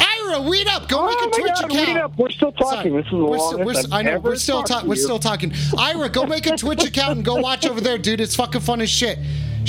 [0.00, 0.88] Ira, weed up.
[0.88, 1.88] Go make a Oh Twitch God, account.
[1.88, 2.12] weed up.
[2.18, 2.96] We're still talking.
[2.96, 4.18] This is the we're longest still, we're, I know.
[4.20, 4.88] We're still talking.
[4.88, 5.52] We're still talking.
[5.76, 8.20] Ira, go make a Twitch account and go watch over there, dude.
[8.20, 9.18] It's fucking fun as shit.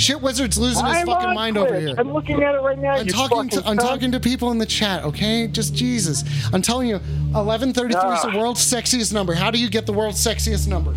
[0.00, 1.94] Shit Wizard's losing his I'm fucking mind over here.
[1.98, 2.94] I'm looking at it right now.
[2.94, 5.46] I'm talking to I'm talking to people in the chat, okay?
[5.46, 6.24] Just Jesus.
[6.52, 6.94] I'm telling you,
[7.32, 8.36] 1133 is the Ah.
[8.38, 9.34] world's sexiest number.
[9.34, 10.94] How do you get the world's sexiest number?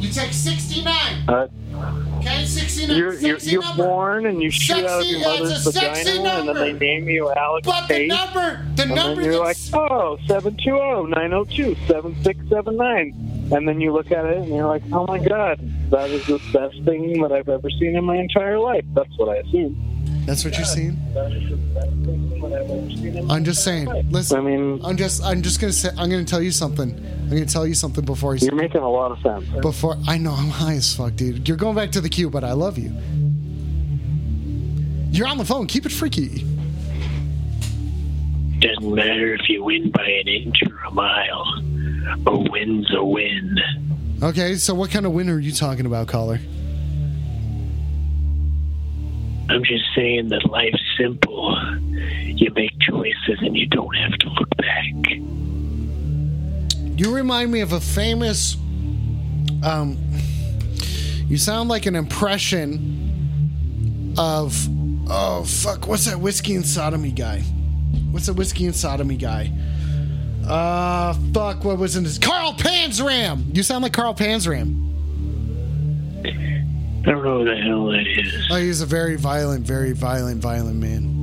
[0.00, 0.94] You take 69.
[1.28, 1.46] Uh,
[2.18, 2.96] Okay, 69.
[2.98, 6.40] you're you're, sexy you're born and you shoot out of your mother's a sexy vagina,
[6.40, 8.08] and then they name you Alex But the Tate.
[8.08, 13.14] number, the and number then you're like, oh, 720-902-7679.
[13.52, 15.58] And then you look at it and you're like, oh my god,
[15.90, 18.84] that is the best thing that I've ever seen in my entire life.
[18.94, 19.90] That's what I assume.
[20.26, 20.96] That's what you're seeing.
[21.14, 23.88] That is the best thing that I've ever seen in my I'm just saying.
[24.10, 26.90] Listen, I mean, I'm just I'm just gonna say I'm gonna tell you something.
[26.90, 29.48] I'm gonna tell you something before you You're making a lot of sense.
[29.62, 31.48] before I know I'm high as fuck, dude.
[31.48, 32.92] You're going back to the queue, but I love you.
[35.10, 35.66] You're on the phone.
[35.66, 36.46] Keep it freaky.
[38.60, 41.62] Doesn't matter if you win by an inch or a mile.
[42.26, 43.58] A win's a win.
[44.22, 46.38] Okay, so what kind of win are you talking about, caller?
[49.48, 51.56] I'm just saying that life's simple.
[52.24, 54.94] You make choices and you don't have to look back.
[56.98, 58.56] You remind me of a famous.
[59.64, 59.98] Um,
[61.26, 64.56] you sound like an impression of.
[65.08, 65.88] Oh fuck!
[65.88, 67.40] What's that whiskey and sodomy guy?
[68.12, 69.50] What's that whiskey and sodomy guy?
[70.46, 71.64] Uh, fuck!
[71.64, 72.18] What was in this?
[72.18, 73.54] Carl Panzram.
[73.54, 74.86] You sound like Carl Panzram.
[76.24, 78.46] I don't know who the hell that is.
[78.50, 81.18] Oh, he's a very violent, very violent, violent man.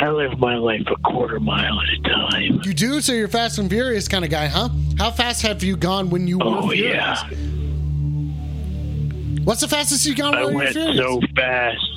[0.00, 2.60] I live my life a quarter mile at a time.
[2.64, 4.68] You do, so you're fast and furious kind of guy, huh?
[4.98, 6.94] How fast have you gone when you were Oh, furious?
[6.94, 7.28] yeah.
[9.44, 11.93] What's the fastest you've gone I when you were went so fast.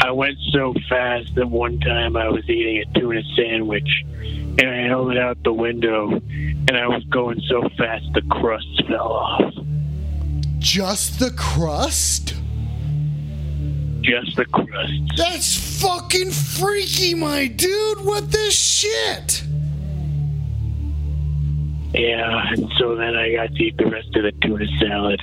[0.00, 4.86] I went so fast that one time I was eating a tuna sandwich and I
[4.86, 9.54] held it out the window and I was going so fast the crust fell off.
[10.58, 12.34] Just the crust?
[14.00, 14.92] Just the crust.
[15.16, 18.04] That's fucking freaky, my dude.
[18.04, 19.44] What the shit?
[21.94, 25.20] Yeah, and so then I got to eat the rest of the tuna salad.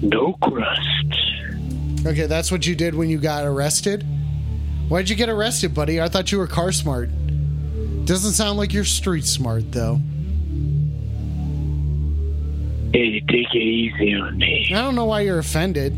[0.00, 1.57] No crust.
[2.08, 4.02] Okay, that's what you did when you got arrested?
[4.88, 6.00] Why'd you get arrested, buddy?
[6.00, 7.10] I thought you were car smart.
[8.06, 10.00] Doesn't sound like you're street smart, though.
[12.94, 14.70] Hey, take it easy on me.
[14.70, 15.92] I don't know why you're offended.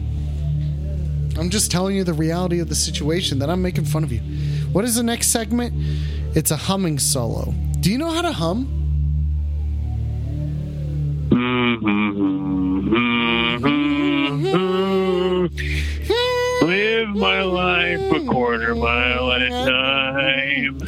[1.39, 4.19] I'm just telling you the reality of the situation that I'm making fun of you.
[4.73, 5.73] What is the next segment?
[6.35, 7.55] It's a humming solo.
[7.79, 8.67] Do you know how to hum?
[13.63, 13.90] Live
[17.21, 20.81] my life a quarter mile at a time.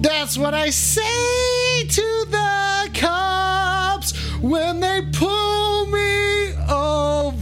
[0.00, 7.40] That's what I say to the cops when they pull me over.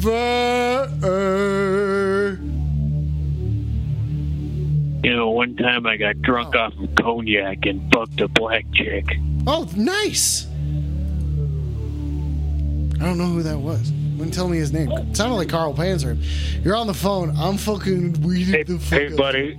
[5.03, 6.61] You know, one time I got drunk oh.
[6.61, 9.07] off of cognac and fucked a black chick.
[9.47, 10.47] Oh, nice.
[13.01, 13.91] I don't know who that was.
[14.17, 14.91] Wouldn't tell me his name.
[14.93, 16.17] It sounded like Carl Panzer.
[16.65, 17.35] You're on the phone.
[17.37, 19.17] I'm fucking weeded the fuck Hey, up.
[19.17, 19.55] buddy.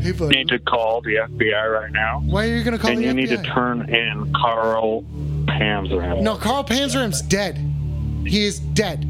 [0.00, 0.36] Hey, buddy.
[0.36, 2.22] Need to call the FBI right now.
[2.26, 5.02] Why are you gonna call and the you need to turn in Carl
[5.46, 6.20] Panzer.
[6.22, 7.56] No, Carl Panzram's dead.
[8.26, 9.06] He is dead.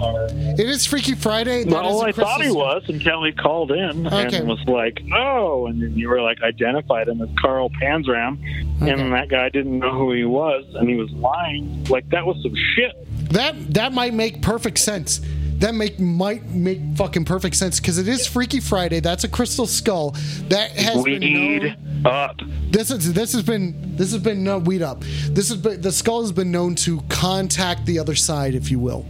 [0.00, 1.64] It is Freaky Friday.
[1.64, 4.36] That well, I thought he was until he called in Okay.
[4.36, 8.38] and was like, "Oh," and then you were like identified him as Carl Panzram,
[8.80, 11.84] and that guy didn't know who he was, and he was lying.
[11.90, 12.92] Like that was some shit.
[13.30, 15.20] That that might make perfect sense.
[15.58, 19.00] That make might make fucking perfect sense because it is Freaky Friday.
[19.00, 20.12] That's a crystal skull
[20.48, 21.76] that has been known.
[22.04, 22.40] Up.
[22.70, 25.02] This is this has been this has been no weed up.
[25.30, 28.78] This has been the skull has been known to contact the other side, if you
[28.78, 29.02] will.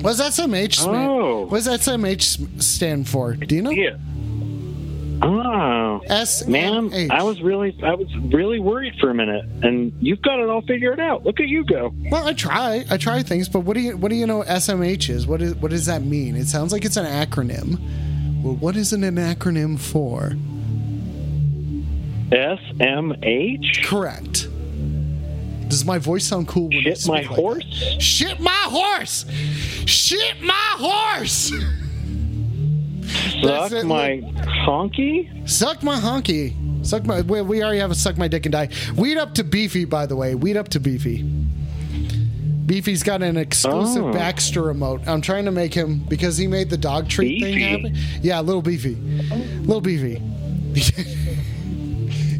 [0.00, 0.96] What does SMH stand?
[0.96, 1.46] Oh.
[1.46, 3.34] What does SMH stand for?
[3.34, 3.70] Do you know?
[3.70, 3.96] Yeah.
[5.20, 10.22] Oh, S man, I was really, I was really worried for a minute, and you've
[10.22, 11.24] got it all figured out.
[11.24, 11.92] Look at you go.
[12.10, 12.84] Well, I try.
[12.88, 15.26] I try things, but what do you what do you know SMH is?
[15.26, 16.36] What is what does that mean?
[16.36, 17.80] It sounds like it's an acronym.
[18.42, 20.34] Well, what is it an acronym for?
[22.30, 23.84] SMH.
[23.84, 24.48] Correct.
[25.68, 26.68] Does my voice sound cool?
[26.68, 27.80] When I Shit my like horse.
[27.94, 28.00] that?
[28.02, 29.24] Shit my horse.
[29.86, 31.52] Shit my horse.
[33.42, 34.20] That's Suck it, my
[34.66, 35.48] honky.
[35.48, 36.54] Suck my honky.
[36.86, 37.20] Suck my.
[37.22, 38.68] We, we already have a suck my dick and die.
[38.96, 40.34] Weed up to Beefy, by the way.
[40.34, 41.22] Weed up to Beefy.
[42.66, 44.12] Beefy's got an exclusive Oh.
[44.12, 45.00] Baxter remote.
[45.06, 47.64] I'm trying to make him because he made the dog treat thing Beefy?
[47.70, 47.96] happen.
[48.22, 50.20] Yeah, little Beefy, little Beefy.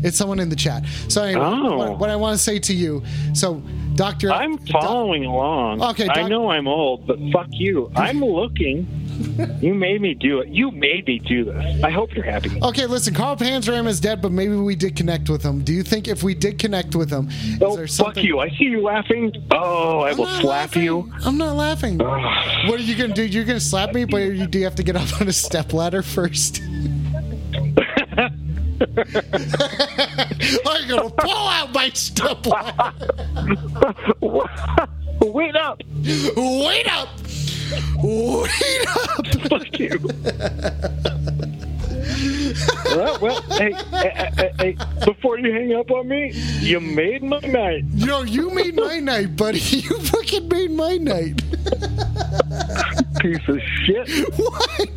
[0.04, 0.84] it's someone in the chat.
[1.08, 1.76] So anyway, Oh.
[1.76, 3.02] what, what I want to say to you.
[3.32, 3.62] So,
[3.94, 5.82] Doctor, I'm following along.
[5.82, 7.90] Okay, I know I'm old, but fuck you.
[7.96, 8.86] I'm looking.
[9.60, 10.48] You made me do it.
[10.48, 11.82] You made me do this.
[11.82, 12.60] I hope you're happy.
[12.62, 15.62] Okay, listen, Carl Panzram is dead, but maybe we did connect with him.
[15.64, 18.38] Do you think if we did connect with him, is Oh, there fuck you.
[18.38, 19.32] I see you laughing.
[19.50, 21.12] Oh, I I'm will slap you.
[21.24, 21.98] I'm not laughing.
[21.98, 23.24] what are you gonna do?
[23.24, 25.72] You're gonna slap me, but you, do you have to get up on a step
[25.72, 26.62] ladder first?
[30.66, 32.92] I'm gonna pull out my step ladder.
[35.20, 35.82] Wait up!
[36.36, 37.08] Wait up!
[38.02, 39.26] Wait up!
[39.48, 39.98] Fuck you.
[42.96, 47.40] well, well hey, hey, hey, hey, before you hang up on me, you made my
[47.40, 47.84] night.
[47.94, 49.58] You know, you made my night, buddy.
[49.88, 51.42] You fucking made my night.
[53.20, 54.08] Piece of shit.
[54.38, 54.88] What?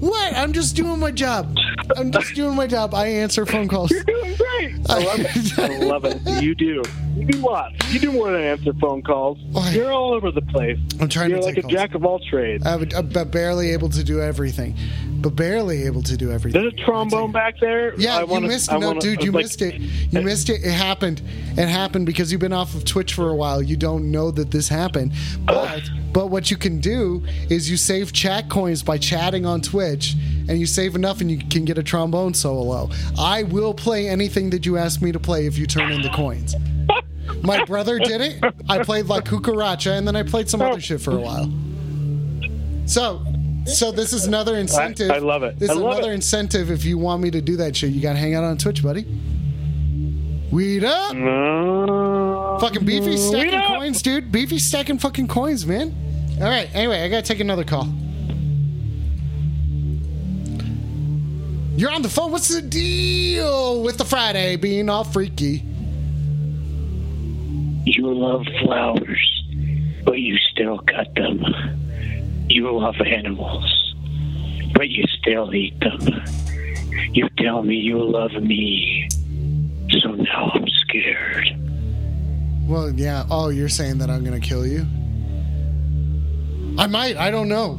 [0.00, 0.34] What?
[0.34, 1.56] I'm just doing my job.
[1.96, 2.94] I'm just doing my job.
[2.94, 3.90] I answer phone calls.
[3.90, 4.74] You're doing great.
[4.90, 5.58] I love it.
[5.58, 6.42] I love it.
[6.42, 6.82] You do.
[7.16, 7.92] You do lots.
[7.92, 9.38] You do more than answer phone calls.
[9.72, 10.78] You're all over the place.
[11.00, 11.72] I'm trying to You're to like a calls.
[11.72, 12.66] jack of all trades.
[12.66, 14.76] I'm, I'm barely able to do everything,
[15.20, 16.60] but barely able to do everything.
[16.60, 17.94] There's a trombone back there.
[17.96, 18.72] Yeah, I wanna, you missed.
[18.72, 19.74] I No, wanna- dude, you like- missed it.
[19.80, 20.64] You missed it.
[20.64, 21.22] It happened.
[21.56, 23.62] It happened because you've been off of Twitch for a while.
[23.62, 25.12] You don't know that this happened.
[25.46, 25.82] But
[26.14, 30.14] but what you can do is you save chat coins by chatting on Twitch,
[30.48, 32.88] and you save enough, and you can get a trombone solo.
[33.18, 36.10] I will play anything that you ask me to play if you turn in the
[36.10, 36.54] coins.
[37.42, 38.44] My brother did it.
[38.68, 41.52] I played like Cucaracha, and then I played some other shit for a while.
[42.86, 43.26] So,
[43.66, 45.10] so this is another incentive.
[45.10, 45.58] I love it.
[45.58, 46.14] This I is another it.
[46.14, 47.90] incentive if you want me to do that shit.
[47.90, 49.04] You gotta hang out on Twitch, buddy.
[50.52, 51.16] Weed up.
[52.60, 54.30] Fucking beefy stacking coins, dude.
[54.30, 55.94] Beefy stacking fucking coins, man.
[56.40, 56.68] All right.
[56.74, 57.88] Anyway, I gotta take another call.
[61.76, 62.30] You're on the phone.
[62.30, 65.64] What's the deal with the Friday being all freaky?
[67.84, 69.44] You love flowers,
[70.04, 71.42] but you still cut them.
[72.48, 73.94] You love animals,
[74.74, 76.00] but you still eat them.
[77.12, 79.08] You tell me you love me,
[79.90, 81.48] so now I'm scared.
[82.66, 83.26] Well, yeah.
[83.30, 84.86] Oh, you're saying that I'm gonna kill you?
[86.78, 87.16] I might.
[87.16, 87.78] I don't know.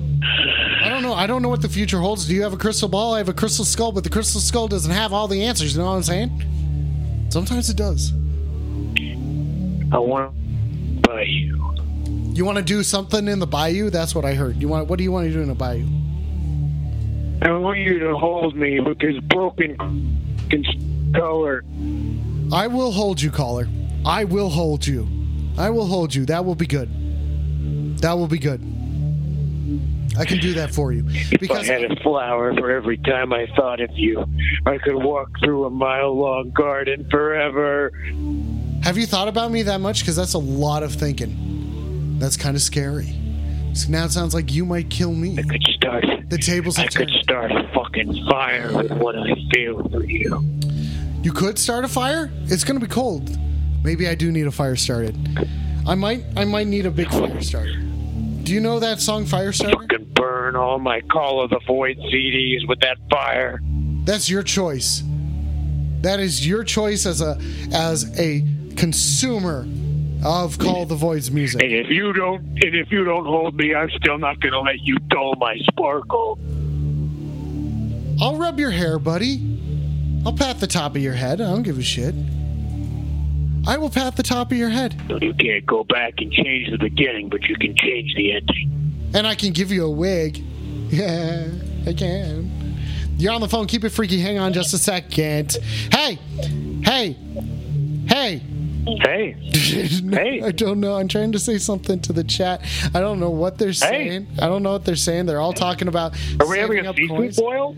[0.83, 1.13] I don't know.
[1.13, 2.27] I don't know what the future holds.
[2.27, 3.15] Do you have a crystal ball?
[3.15, 5.75] I have a crystal skull, but the crystal skull doesn't have all the answers.
[5.75, 7.27] You know what I'm saying?
[7.29, 8.11] Sometimes it does.
[9.91, 11.75] I want to buy you.
[12.33, 13.89] You want to do something in the bayou?
[13.89, 14.61] That's what I heard.
[14.61, 14.87] You want?
[14.87, 15.87] What do you want to do in the bayou?
[17.41, 19.75] I want you to hold me with this broken
[21.13, 21.63] color.
[22.53, 23.67] I will hold you, caller.
[24.05, 25.07] I will hold you.
[25.57, 26.25] I will hold you.
[26.25, 26.89] That will be good.
[28.01, 28.61] That will be good.
[30.17, 31.03] I can do that for you.
[31.39, 34.23] Because If I had a flower for every time I thought of you,
[34.65, 37.91] I could walk through a mile long garden forever.
[38.83, 40.01] Have you thought about me that much?
[40.01, 42.19] Because that's a lot of thinking.
[42.19, 43.13] That's kind of scary.
[43.73, 45.37] So now it sounds like you might kill me.
[45.37, 46.05] I could start.
[46.29, 50.41] The tables I have could start a fucking fire with what I feel for you.
[51.23, 52.31] You could start a fire?
[52.45, 53.37] It's going to be cold.
[53.85, 55.15] Maybe I do need a fire started.
[55.87, 57.75] I might I might need a big fire starter.
[58.41, 59.73] Do you know that song Firestarter?
[59.73, 63.59] Fucking burn all my Call of the Void CDs with that fire.
[64.03, 65.03] That's your choice.
[66.01, 67.39] That is your choice as a
[67.71, 68.41] as a
[68.75, 69.67] consumer
[70.25, 71.61] of Call of the Void's music.
[71.61, 74.81] And if you don't, and if you don't hold me, I'm still not gonna let
[74.81, 76.39] you dull my sparkle.
[78.19, 79.59] I'll rub your hair, buddy.
[80.25, 81.39] I'll pat the top of your head.
[81.39, 82.15] I don't give a shit.
[83.67, 85.01] I will pat the top of your head.
[85.21, 89.11] You can't go back and change the beginning, but you can change the ending.
[89.13, 90.43] And I can give you a wig.
[90.87, 91.47] Yeah,
[91.87, 92.77] I can.
[93.17, 93.65] You're on the phone.
[93.65, 94.19] Keep it freaky.
[94.19, 95.57] Hang on just a second.
[95.91, 96.19] Hey,
[96.83, 97.13] hey,
[98.07, 98.41] hey.
[98.85, 99.31] Hey.
[99.51, 100.41] hey.
[100.43, 100.95] I don't know.
[100.95, 102.61] I'm trying to say something to the chat.
[102.93, 104.27] I don't know what they're saying.
[104.39, 105.25] I don't know what they're saying.
[105.25, 106.15] They're all talking about.
[106.39, 107.39] Are we having a seafood coins.
[107.39, 107.75] boil?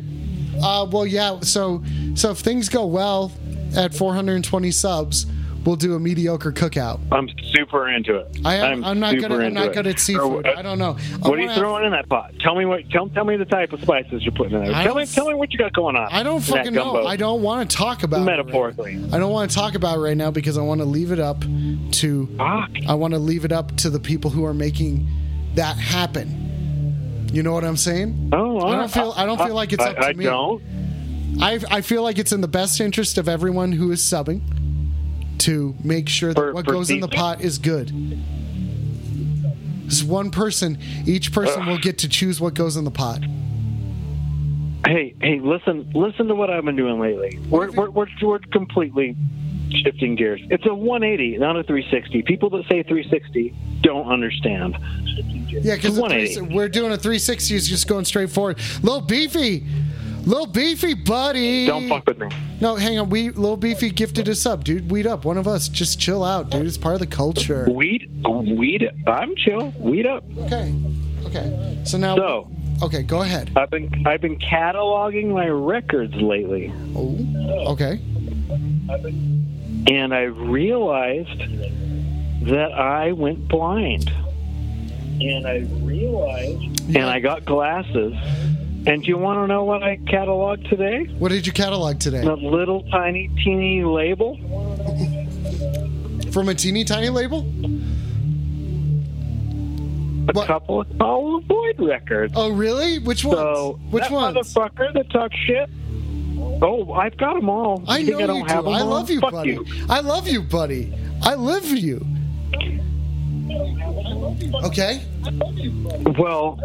[0.61, 1.39] Uh, well, yeah.
[1.39, 1.81] So,
[2.15, 3.31] so if things go well
[3.75, 5.27] at 420 subs,
[5.67, 7.01] we'll do a mediocre cookout.
[7.11, 8.39] I'm super into it.
[8.45, 9.41] I am, I'm, not super good.
[9.41, 10.47] At, I'm not good at seafood.
[10.47, 10.97] Uh, I don't know.
[11.23, 12.33] I What are you throwing in that pot?
[12.39, 12.89] Tell me what.
[12.89, 14.73] Tell, tell me the type of spices you're putting in there.
[14.73, 15.05] I Tell me.
[15.05, 16.07] Tell me what you got going on.
[16.09, 17.05] I don't fucking know.
[17.05, 18.95] I don't want to talk about Metaphorically.
[18.95, 19.13] It right.
[19.15, 21.19] I don't want to talk about it right now because I want to leave it
[21.19, 22.29] up to.
[22.39, 25.09] I want to leave it up to the people who are making
[25.55, 27.27] that happen.
[27.33, 28.29] You know what I'm saying?
[28.31, 29.13] Oh, I don't feel.
[29.17, 30.23] I don't feel like it's I- up to I me.
[30.23, 30.63] don't.
[31.41, 34.41] I I feel like it's in the best interest of everyone who is subbing
[35.39, 37.91] to make sure that what for goes in the pot is good.
[39.85, 40.77] This one person.
[41.05, 43.21] Each person will get to choose what goes in the pot.
[44.85, 47.39] Hey, hey, listen, listen to what I've been doing lately.
[47.49, 49.15] We're we're we're, we're completely
[49.83, 50.41] shifting gears.
[50.49, 52.21] It's a 180, not a 360.
[52.23, 54.77] People that say 360 don't understand.
[55.49, 56.53] Yeah, because 180.
[56.53, 58.59] we're doing a 360 is just going straight forward.
[58.81, 59.65] Little beefy,
[60.27, 61.65] little beefy, buddy.
[61.65, 62.29] Don't fuck with me.
[62.59, 63.09] No, hang on.
[63.09, 64.91] We little beefy gifted us up, dude.
[64.91, 65.69] Weed up, one of us.
[65.69, 66.65] Just chill out, dude.
[66.65, 67.67] It's part of the culture.
[67.69, 68.89] Weed, weed.
[69.07, 69.73] I'm chill.
[69.79, 70.23] Weed up.
[70.37, 70.73] Okay.
[71.25, 71.81] Okay.
[71.85, 72.15] So now.
[72.15, 72.49] So.
[72.83, 73.51] Okay, go ahead.
[73.55, 76.71] I've been I've been cataloging my records lately.
[76.95, 77.73] Oh.
[77.73, 77.99] Okay.
[79.87, 81.39] And I realized
[82.47, 84.11] that I went blind.
[85.19, 86.95] And I realized.
[86.95, 88.13] And I got glasses.
[88.87, 91.03] And do you want to know what I cataloged today?
[91.19, 92.21] What did you catalog today?
[92.21, 94.37] A little tiny, teeny label.
[96.31, 97.39] From a teeny tiny label?
[100.29, 102.33] A couple of the Void records.
[102.37, 102.99] Oh, really?
[102.99, 103.37] Which ones?
[103.39, 104.37] So, Which that ones?
[104.37, 105.69] motherfucker that talks shit.
[106.61, 107.83] Oh, I've got them all.
[107.89, 108.71] I know I you have do.
[108.71, 108.87] them I all?
[108.87, 109.51] love you, Fuck buddy.
[109.51, 109.65] you.
[109.89, 110.93] I love you, buddy.
[111.23, 112.05] I live for you.
[114.63, 115.01] Okay.
[116.17, 116.59] Well,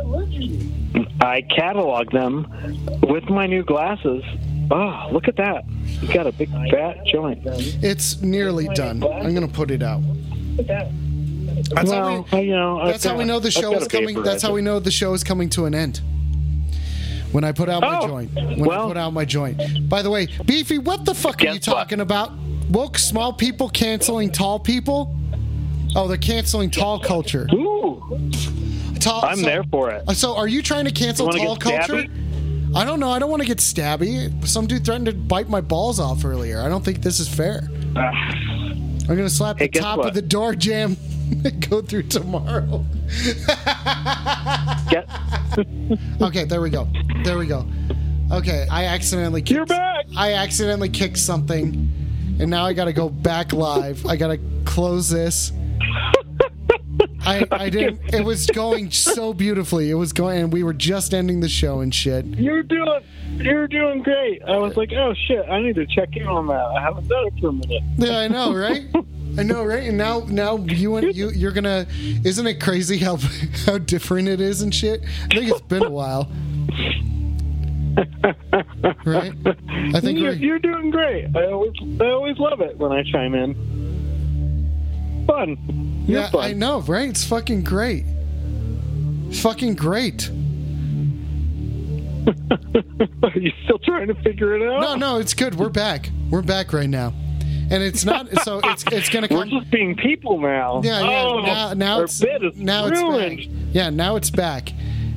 [1.21, 2.47] I catalog them
[3.03, 4.23] with my new glasses.
[4.71, 5.65] Oh, look at that!
[6.01, 7.41] You got a big fat joint.
[7.45, 9.03] It's nearly done.
[9.05, 10.03] I'm gonna put it out.
[10.57, 14.23] That's how we, you know, that's how we know the show is coming.
[14.23, 16.01] That's how we know the show is coming to an end.
[17.33, 18.35] When I put out my Oh, joint.
[18.35, 19.89] When I put out my joint.
[19.89, 22.33] By the way, Beefy, what the fuck are you talking about?
[22.71, 25.15] Woke small people canceling tall people?
[25.95, 27.47] Oh, they're canceling tall culture.
[27.53, 28.03] Ooh.
[29.01, 30.05] Tall, I'm there for it.
[30.09, 32.07] Uh, So, are you trying to cancel tall culture?
[32.75, 33.11] I don't know.
[33.11, 34.47] I don't want to get stabby.
[34.47, 36.63] Some dude threatened to bite my balls off earlier.
[36.63, 37.69] I don't think this is fair.
[37.97, 40.97] I'm gonna slap Hey, the top of the door jam
[41.45, 42.85] and go through tomorrow.
[46.23, 46.89] okay, there we go.
[47.25, 47.67] There we go.
[48.31, 50.07] Okay, I accidentally kicked, You're back.
[50.17, 51.91] I accidentally kicked something,
[52.41, 54.07] and now I gotta go back live.
[54.07, 55.53] I gotta close this.
[57.25, 58.15] I, I didn't.
[58.15, 59.91] It was going so beautifully.
[59.91, 62.25] It was going, and we were just ending the show and shit.
[62.27, 63.03] You're doing,
[63.37, 64.43] you're doing great.
[64.43, 66.65] I was like, oh shit, I need to check in on that.
[66.65, 67.83] I haven't done it for a minute.
[67.97, 68.83] Yeah, I know, right?
[69.39, 69.89] I know, right?
[69.89, 71.87] And now, now you and you, you're gonna.
[72.25, 73.17] Isn't it crazy how
[73.67, 75.03] how different it is and shit?
[75.31, 76.31] I think it's been a while,
[79.07, 79.33] right?
[79.95, 81.35] I think you're, you're doing great.
[81.35, 83.55] I always, I always love it when I chime in.
[85.27, 86.05] Fun.
[86.07, 86.45] You're yeah, fun.
[86.45, 87.09] I know, right?
[87.09, 88.05] It's fucking great.
[89.33, 90.29] Fucking great.
[93.23, 94.81] Are you still trying to figure it out?
[94.81, 95.55] No, no, it's good.
[95.55, 96.11] We're back.
[96.31, 97.13] We're back right now,
[97.71, 98.29] and it's not.
[98.43, 100.81] So it's it's gonna Come, We're just being people now.
[100.85, 101.23] Yeah, yeah.
[101.23, 103.41] Oh, now, now our it's bit is now ruined.
[103.41, 103.57] it's back.
[103.73, 104.73] Yeah, now it's back.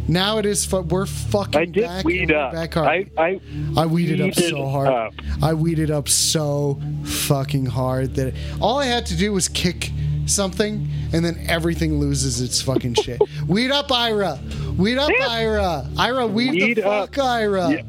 [0.08, 0.66] Now it is.
[0.66, 2.06] Fu- we're fucking I did back.
[2.06, 2.54] weed up.
[2.54, 2.88] Back hard.
[2.88, 3.40] I, I,
[3.78, 4.88] I weeded up so hard.
[4.88, 5.14] up.
[5.42, 9.92] I weeded up so fucking hard that all I had to do was kick
[10.28, 13.20] something, and then everything loses its fucking shit.
[13.48, 14.40] weed up, Ira.
[14.78, 15.88] Weed up, Ira.
[15.98, 17.16] Ira, weed, Weed the up.
[17.16, 17.70] fuck, Ira.
[17.72, 17.82] Yeah.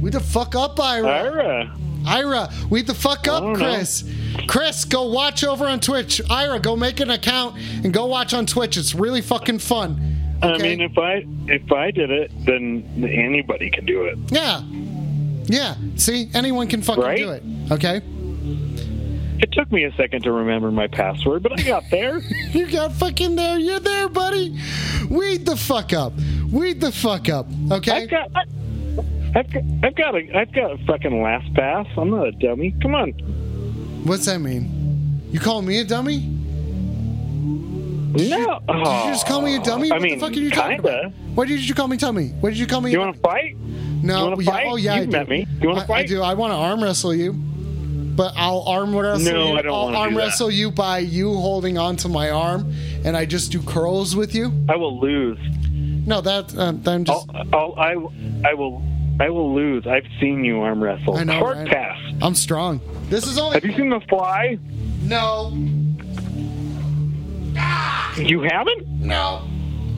[0.00, 1.06] Weed the fuck up, Ira.
[1.06, 1.76] Ira.
[2.04, 3.74] Ira, weed the fuck up, don't know.
[3.76, 4.04] Chris.
[4.48, 6.20] Chris, go watch over on Twitch.
[6.28, 8.76] Ira, go make an account and go watch on Twitch.
[8.76, 10.11] It's really fucking fun.
[10.42, 14.18] I mean, if I if I did it, then anybody can do it.
[14.30, 14.62] Yeah.
[15.44, 15.74] Yeah.
[15.96, 17.18] See, anyone can fucking Right?
[17.18, 17.42] do it.
[17.70, 18.00] Okay.
[19.38, 22.18] It took me a second to remember my password, but I got there.
[22.52, 23.58] you got fucking there.
[23.58, 24.56] You're there, buddy.
[25.10, 26.12] Weed the fuck up.
[26.50, 27.46] Weed the fuck up.
[27.70, 28.02] Okay.
[28.04, 28.30] I've got,
[29.34, 31.88] I've got, I've got a, I've got a fucking LastPass.
[31.98, 32.74] I'm not a dummy.
[32.82, 33.10] Come on.
[34.04, 35.20] What's that mean?
[35.32, 36.18] You call me a dummy?
[38.12, 38.60] No.
[38.66, 39.90] Did you just call me a dummy?
[39.90, 40.98] I what mean, the fuck are you talking kinda.
[41.08, 41.12] about?
[41.34, 42.28] What did you call me, dummy?
[42.40, 42.90] What did you call me?
[42.92, 43.56] You want to fight?
[44.02, 44.30] No.
[44.36, 44.66] You yeah, fight?
[44.68, 45.30] Oh yeah, You've I met do.
[45.30, 45.46] me.
[45.60, 46.08] You I- I, fight?
[46.08, 46.22] do.
[46.22, 49.58] I want to arm wrestle you, but I'll arm wrestle No, you.
[49.58, 52.72] I don't I'll arm do wrestle you by you holding onto my arm,
[53.04, 54.52] and I just do curls with you.
[54.68, 55.38] I will lose.
[56.06, 57.28] No, that uh, I'm just.
[57.32, 58.82] I'll, I'll, I, I will,
[59.20, 59.86] I will lose.
[59.86, 61.16] I've seen you arm wrestle.
[61.16, 61.68] I know, Short right?
[61.68, 61.98] pass.
[62.20, 62.80] I'm strong.
[63.08, 63.54] This is only.
[63.54, 64.58] Have you seen the fly?
[65.02, 65.50] No.
[68.16, 68.86] You haven't?
[68.88, 69.48] No.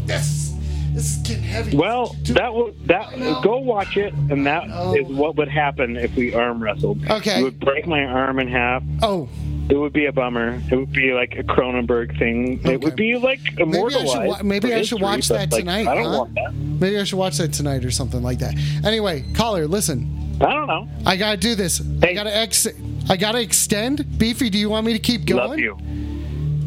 [0.05, 0.55] This
[0.95, 1.77] this is getting heavy.
[1.77, 4.65] Well, that will that go watch it, and that
[4.97, 7.05] is what would happen if we arm wrestled.
[7.11, 7.41] Okay.
[7.41, 8.85] it would break my arm in half.
[9.03, 9.29] Oh,
[9.69, 10.63] it would be a bummer.
[10.71, 12.61] It would be like a Cronenberg thing.
[12.65, 14.45] It would be like Maybe I should.
[14.45, 15.89] Maybe I should history, watch that like, tonight.
[15.89, 16.19] I don't huh?
[16.19, 16.55] want that.
[16.55, 18.55] Maybe I should watch that tonight or something like that.
[18.85, 20.39] Anyway, caller, listen.
[20.41, 20.89] I don't know.
[21.07, 21.83] I gotta do this.
[22.03, 22.69] I gotta ex.
[23.09, 24.19] I gotta extend.
[24.19, 25.49] Beefy, do you want me to keep going?
[25.51, 25.77] Love you.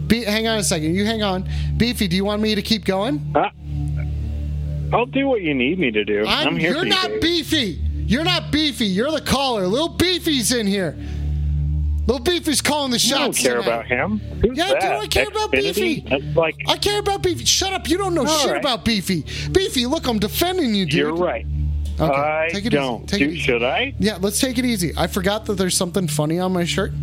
[0.08, 0.96] Be- hang on a second.
[0.96, 1.48] You hang on.
[1.78, 3.32] Beefy, do you want me to keep going?
[3.36, 3.50] Uh,
[4.94, 6.26] I'll do what you need me to do.
[6.26, 7.22] I'm, here you're for you, not Dave.
[7.22, 7.82] beefy.
[8.08, 8.86] You're not beefy.
[8.86, 9.68] You're the caller.
[9.68, 10.96] Little Beefy's in here.
[12.06, 13.44] Little Beefy's calling the shots.
[13.44, 13.68] You don't care tonight.
[13.68, 14.20] about him.
[14.42, 14.88] Who's Yeah, I do.
[14.88, 16.06] I care about Beefy.
[16.10, 17.44] That's like I care about Beefy.
[17.44, 17.90] Shut up.
[17.90, 18.62] You don't know All shit right.
[18.62, 19.26] about Beefy.
[19.52, 20.94] Beefy, look, I'm defending you, dude.
[20.94, 21.46] you're right.
[22.00, 23.00] Okay, I take it don't.
[23.04, 23.08] easy.
[23.08, 23.40] Take Do- it easy.
[23.42, 23.94] Should I?
[24.00, 24.94] Yeah, let's take it easy.
[24.96, 26.94] I forgot that there's something funny on my shirt.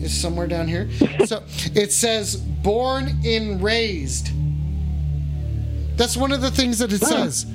[0.00, 0.88] It's somewhere down here.
[1.26, 1.42] so
[1.74, 4.30] it says "born and raised."
[5.96, 7.46] That's one of the things that it says.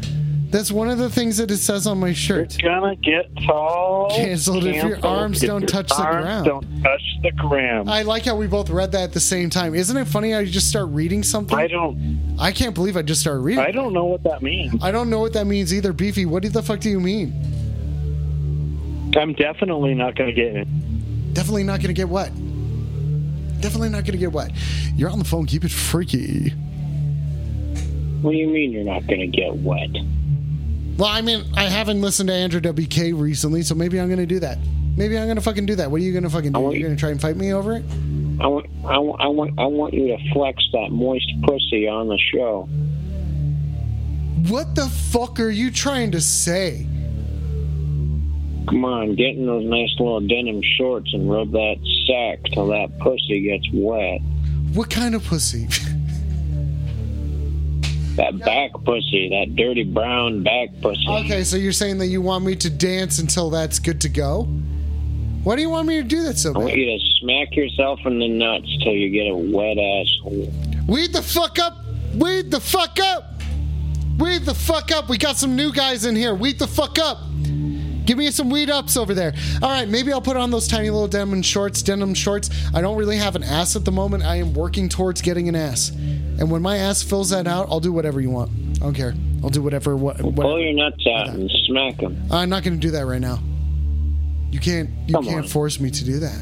[0.54, 2.42] That's one of the things that it says on my shirt.
[2.42, 4.12] It's gonna get tall.
[4.16, 6.46] Canceled if your arms if don't your touch the ground.
[6.46, 7.90] Don't touch the ground.
[7.90, 9.74] I like how we both read that at the same time.
[9.74, 11.58] Isn't it funny how you just start reading something?
[11.58, 12.36] I don't.
[12.38, 13.64] I can't believe I just started reading.
[13.64, 14.76] I don't know what that means.
[14.84, 16.28] I don't know what that means either, Beefy.
[16.28, 17.34] What the fuck do you mean?
[19.18, 20.68] I'm definitely not gonna get it.
[21.34, 22.32] Definitely not gonna get wet.
[23.62, 24.52] Definitely not gonna get wet.
[24.96, 25.46] You're on the phone.
[25.46, 26.54] Keep it freaky.
[28.24, 29.90] What do you mean you're not going to get wet?
[30.98, 34.40] Well, I mean, I haven't listened to Andrew WK recently, so maybe I'm gonna do
[34.40, 34.60] that.
[34.96, 35.92] Maybe I'm gonna fucking do that.
[35.92, 36.72] What are you gonna fucking do?
[36.72, 37.84] You're gonna try and fight me over it?
[38.40, 42.08] I want, I want, I want, I want you to flex that moist pussy on
[42.08, 42.70] the show.
[44.50, 46.88] What the fuck are you trying to say?
[48.68, 51.76] Come on, get in those nice little denim shorts and rub that
[52.08, 54.22] sack till that pussy gets wet.
[54.74, 55.68] What kind of pussy?
[58.16, 61.04] That back pussy, that dirty brown back pussy.
[61.10, 64.44] okay, so you're saying that you want me to dance until that's good to go?
[65.44, 68.00] Why do you want me to do that so I want you to smack yourself
[68.06, 70.54] in the nuts till you get a wet asshole.
[70.88, 71.78] Weed the fuck up!
[72.14, 73.42] Weed the fuck up!
[74.20, 75.10] Weed the fuck up!
[75.10, 76.36] We got some new guys in here.
[76.36, 77.18] Weed the fuck up!
[78.06, 79.34] Give me some weed ups over there.
[79.62, 81.82] All right, maybe I'll put on those tiny little denim shorts.
[81.82, 82.50] Denim shorts.
[82.74, 84.24] I don't really have an ass at the moment.
[84.24, 87.80] I am working towards getting an ass, and when my ass fills that out, I'll
[87.80, 88.52] do whatever you want.
[88.78, 89.14] I don't care.
[89.44, 89.96] I'll do whatever.
[89.96, 90.18] What?
[90.18, 90.60] Pull whatever.
[90.60, 92.22] your nuts out and smack them.
[92.32, 93.40] I'm not going to do that right now.
[94.52, 94.90] You can't.
[95.08, 95.48] You Come can't on.
[95.48, 96.40] force me to do that.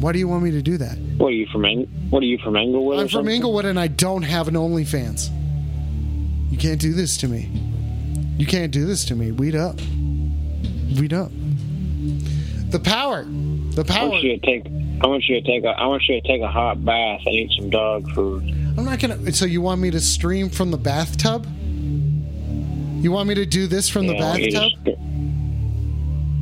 [0.00, 0.96] Why do you want me to do that?
[1.18, 1.64] What are you from?
[1.66, 2.98] Eng- What are you from Englewood?
[2.98, 3.34] I'm from something?
[3.34, 5.28] Englewood and I don't have an OnlyFans.
[6.50, 7.50] You can't do this to me.
[8.38, 9.30] You can't do this to me.
[9.32, 9.78] Weed up.
[10.98, 11.30] Weed up.
[12.70, 13.24] The power.
[13.24, 14.06] The power.
[14.06, 14.66] I want you to take.
[15.02, 15.68] I want you to take a.
[15.68, 18.42] I want you to take a hot bath and eat some dog food.
[18.76, 19.32] I'm not gonna.
[19.32, 21.46] So you want me to stream from the bathtub?
[23.02, 24.98] You want me to do this from the Yeah, I want you to bathtub?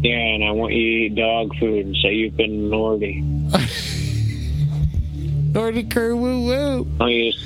[0.03, 3.21] Yeah, and I want you to eat dog food and say you've been naughty.
[5.53, 6.87] naughty crew woo woo.
[7.01, 7.39] I want you to,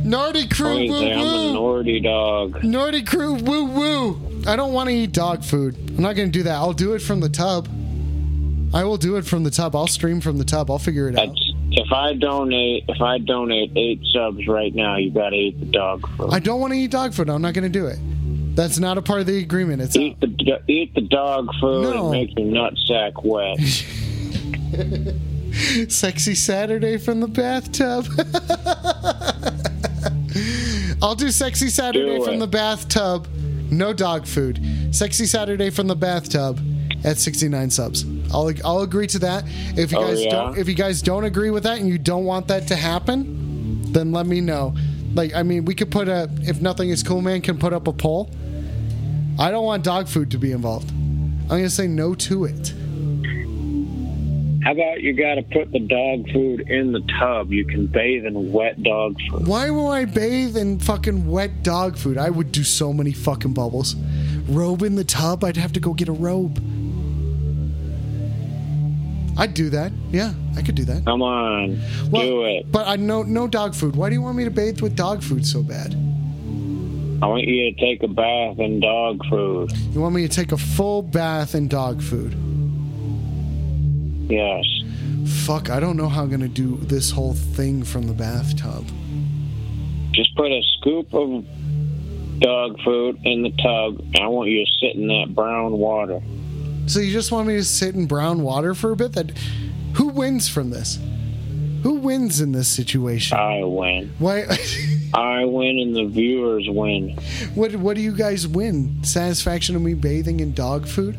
[0.00, 2.60] Nordy I crew to woo I'm a naughty dog.
[2.62, 4.29] Nordy crew woo woo.
[4.46, 5.76] I don't want to eat dog food.
[5.90, 6.54] I'm not gonna do that.
[6.54, 7.68] I'll do it from the tub.
[8.72, 9.74] I will do it from the tub.
[9.74, 10.70] I'll stream from the tub.
[10.70, 11.34] I'll figure it out.
[11.72, 15.66] If I donate, if I donate eight subs right now, you got to eat the
[15.66, 16.30] dog food.
[16.32, 17.28] I don't want to eat dog food.
[17.30, 17.98] I'm not going to do it.
[18.56, 19.82] That's not a part of the agreement.
[19.82, 22.02] It's Eat the eat the dog food No.
[22.02, 23.58] and make your nutsack wet.
[25.90, 28.06] sexy Saturday from the bathtub.
[31.02, 33.26] I'll do sexy Saturday Do from the bathtub.
[33.70, 34.60] No dog food.
[34.94, 36.60] Sexy Saturday from the bathtub.
[37.02, 38.04] at 69 subs.
[38.30, 39.44] I'll I'll agree to that.
[39.76, 40.30] If you Oh, guys yeah?
[40.32, 43.80] don't if you guys don't agree with that and you don't want that to happen,
[43.92, 44.74] then let me know.
[45.14, 47.88] Like I mean, we could put a if nothing is cool, man can put up
[47.88, 48.30] a poll.
[49.38, 50.90] I don't want dog food to be involved.
[50.90, 52.74] I'm gonna say no to it.
[54.62, 57.50] How about you got to put the dog food in the tub?
[57.50, 59.46] You can bathe in wet dog food.
[59.46, 62.18] Why will I bathe in fucking wet dog food?
[62.18, 63.96] I would do so many fucking bubbles.
[64.48, 65.44] Robe in the tub?
[65.44, 66.58] I'd have to go get a robe.
[69.38, 69.92] I'd do that.
[70.10, 71.06] Yeah, I could do that.
[71.06, 71.80] Come on,
[72.10, 72.70] do it.
[72.70, 73.96] But I no no dog food.
[73.96, 75.94] Why do you want me to bathe with dog food so bad?
[77.22, 79.72] I want you to take a bath in dog food.
[79.92, 82.49] You want me to take a full bath in dog food?
[84.30, 84.64] Yes.
[85.44, 88.86] Fuck, I don't know how I'm gonna do this whole thing from the bathtub.
[90.12, 91.44] Just put a scoop of
[92.40, 96.20] dog food in the tub, and I want you to sit in that brown water.
[96.86, 99.12] So you just want me to sit in brown water for a bit?
[99.12, 99.36] That
[99.94, 100.98] who wins from this?
[101.82, 103.38] Who wins in this situation?
[103.38, 104.12] I win.
[104.18, 104.44] Why?
[105.14, 107.16] I win, and the viewers win.
[107.54, 109.02] What What do you guys win?
[109.02, 111.18] Satisfaction of me bathing in dog food?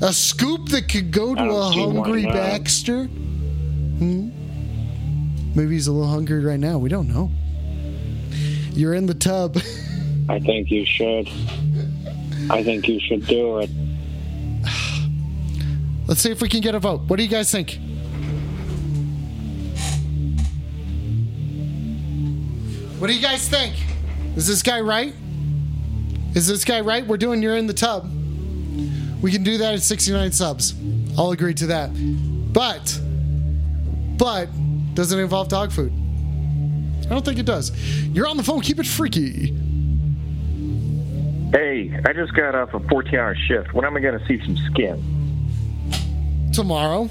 [0.00, 2.34] A scoop that could go to a don't see why hungry not.
[2.34, 3.04] Baxter?
[3.04, 4.30] Hmm.
[5.56, 6.78] Maybe he's a little hungry right now.
[6.78, 7.30] We don't know.
[8.72, 9.56] You're in the tub.
[10.28, 11.28] I think you should.
[12.50, 13.70] I think you should do it.
[16.06, 17.02] Let's see if we can get a vote.
[17.08, 17.78] What do you guys think?
[22.98, 23.74] What do you guys think?
[24.36, 25.14] Is this guy right?
[26.34, 27.06] Is this guy right?
[27.06, 28.10] We're doing you're in the tub.
[29.20, 30.74] We can do that at 69 subs.
[31.18, 31.90] I'll agree to that.
[32.52, 33.00] But,
[34.16, 34.48] but,
[34.94, 35.92] does it involve dog food?
[37.06, 37.72] I don't think it does.
[38.08, 38.60] You're on the phone.
[38.60, 39.54] Keep it freaky.
[41.52, 43.72] Hey, I just got off a 14 hour shift.
[43.72, 45.02] When am I going to see some skin?
[46.52, 47.08] Tomorrow.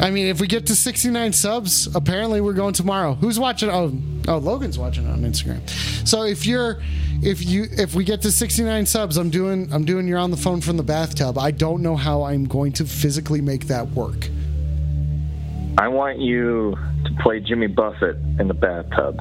[0.00, 3.14] I mean, if we get to 69 subs, apparently we're going tomorrow.
[3.14, 3.70] Who's watching?
[3.70, 3.92] Oh,
[4.28, 5.68] oh, Logan's watching on Instagram.
[6.06, 6.80] So if you're,
[7.22, 10.08] if you, if we get to 69 subs, I'm doing, I'm doing.
[10.08, 11.38] You're on the phone from the bathtub.
[11.38, 14.28] I don't know how I'm going to physically make that work.
[15.78, 19.20] I want you to play Jimmy Buffett in the bathtub.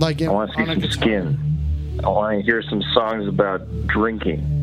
[0.00, 2.00] Like, I want to see some skin.
[2.04, 4.57] I want to hear some songs about drinking.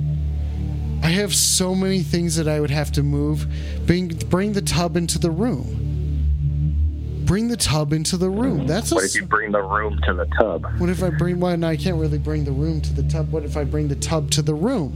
[1.06, 3.45] I have so many things that I would have to move.
[3.86, 7.22] Bring, bring the tub into the room.
[7.26, 8.65] Bring the tub into the room.
[8.65, 8.95] That's a.
[8.95, 10.65] What if you bring the room to the tub?
[10.80, 11.64] What if I bring one?
[11.64, 13.32] I can't really bring the room to the tub.
[13.32, 14.94] What if I bring the tub to the room?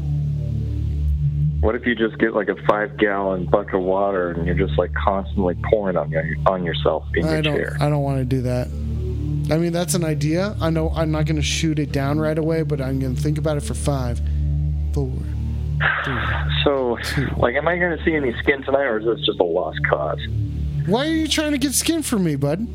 [1.61, 4.79] What if you just get like a five gallon bucket of water and you're just
[4.79, 7.55] like constantly pouring on your, on yourself in your I don't.
[7.55, 7.77] chair?
[7.79, 8.65] I don't want to do that.
[9.53, 10.55] I mean, that's an idea.
[10.59, 13.21] I know I'm not going to shoot it down right away, but I'm going to
[13.21, 14.19] think about it for five,
[14.91, 15.11] four.
[16.63, 16.97] So,
[17.37, 19.79] like, am I going to see any skin tonight, or is this just a lost
[19.89, 20.19] cause?
[20.85, 22.67] Why are you trying to get skin from me, bud?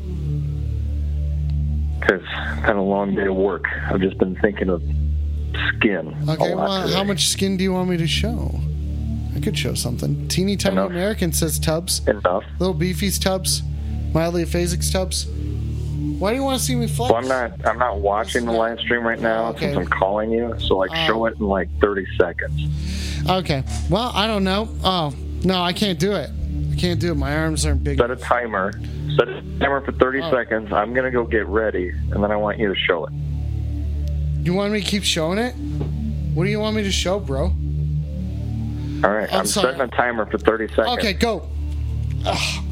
[1.99, 3.65] Because I've had a long day of work.
[3.89, 4.81] I've just been thinking of
[5.77, 6.15] skin.
[6.27, 6.95] Okay, well, today.
[6.95, 8.59] how much skin do you want me to show?
[9.35, 10.27] I could show something.
[10.27, 10.89] Teeny tiny Enough.
[10.91, 12.05] American says tubs.
[12.07, 12.43] Enough.
[12.59, 13.61] Little beefy's tubs.
[14.13, 15.27] Mildly aphasics tubs.
[16.19, 17.11] Why do you want to see me flex?
[17.11, 17.65] Well, I'm not.
[17.65, 19.73] I'm not watching the live stream right now Okay.
[19.73, 20.55] since I'm calling you.
[20.59, 21.07] So, like, Oh.
[21.07, 23.27] show it in like 30 seconds.
[23.29, 23.63] Okay.
[23.89, 24.69] Well, I don't know.
[24.83, 25.13] Oh
[25.43, 26.29] no, I can't do it.
[26.71, 27.15] I can't do it.
[27.15, 27.97] My arms aren't big.
[27.97, 28.71] Set a timer.
[29.17, 30.31] Set a timer for 30 Oh.
[30.31, 30.71] seconds.
[30.71, 33.13] I'm gonna go get ready, and then I want you to show it.
[34.43, 35.53] You want me to keep showing it?
[36.33, 37.45] What do you want me to show, bro?
[39.03, 39.27] All right.
[39.33, 40.87] I'm I'm, setting a timer for 30 seconds.
[40.99, 41.47] Okay, go.
[42.25, 42.63] Ugh.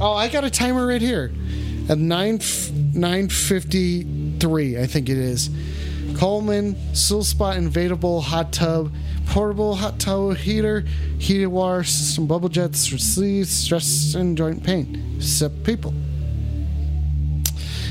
[0.00, 1.30] Oh, I got a timer right here.
[1.88, 2.40] At nine
[2.94, 5.50] nine fifty three, I think it is.
[6.16, 8.92] Coleman, Soul Spot Inflatable Hot Tub,
[9.26, 10.84] Portable Hot Tub Heater,
[11.18, 15.20] Heated Water System Bubble Jets, Relief Stress and Joint Pain.
[15.20, 15.92] Sip people.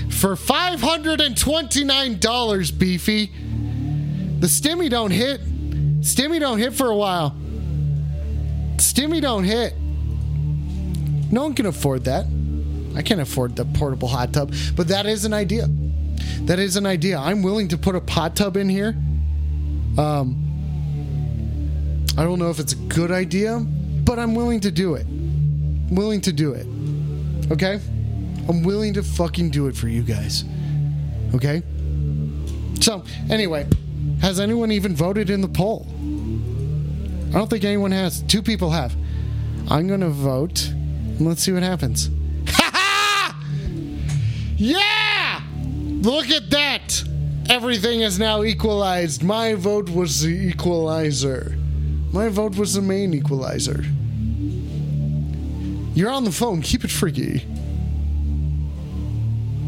[0.10, 3.32] For five hundred and twenty nine dollars, Beefy.
[4.40, 5.42] The stimmy don't hit.
[6.02, 7.36] Stimmy don't hit for a while.
[8.78, 9.76] Stimmy don't hit.
[11.32, 12.26] No one can afford that.
[12.96, 15.68] I can't afford the portable hot tub, but that is an idea.
[16.44, 17.18] That is an idea.
[17.18, 18.96] I'm willing to put a hot tub in here.
[19.98, 20.40] Um,
[22.18, 25.06] I don't know if it's a good idea, but I'm willing to do it.
[25.06, 26.68] I'm willing to do it.
[27.52, 27.80] Okay?
[28.48, 30.44] I'm willing to fucking do it for you guys.
[31.34, 31.64] Okay?
[32.82, 33.68] So, anyway,
[34.22, 35.88] has anyone even voted in the poll?
[37.30, 38.22] I don't think anyone has.
[38.24, 38.96] Two people have.
[39.70, 40.72] I'm going to vote.
[41.20, 42.10] Let's see what happens.
[44.56, 45.42] Yeah!
[46.02, 47.04] Look at that!
[47.50, 49.24] Everything is now equalized.
[49.24, 51.58] My vote was the equalizer.
[52.12, 53.84] My vote was the main equalizer.
[55.94, 56.62] You're on the phone.
[56.62, 57.46] Keep it freaky.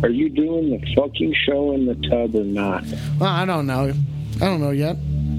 [0.04, 2.84] Are you doing the fucking show in the tub or not?
[3.20, 3.94] Well, I don't know.
[4.36, 4.98] I don't know yet.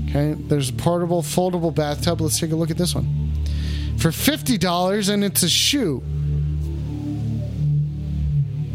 [0.08, 2.20] Okay, there's a portable, foldable bathtub.
[2.20, 3.32] Let's take a look at this one.
[3.98, 6.02] For fifty dollars, and it's a shoe.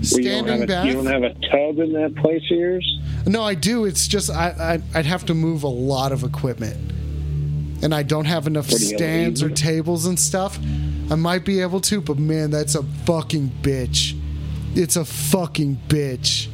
[0.01, 0.85] Standing bath.
[0.85, 2.99] you don't have a tub in that place of yours?
[3.27, 3.85] No, I do.
[3.85, 6.91] It's just I, I I'd have to move a lot of equipment,
[7.83, 10.57] and I don't have enough What do you stands or tables and stuff.
[11.11, 14.17] I might be able to, but man, that's a fucking bitch.
[14.75, 16.47] It's a fucking bitch.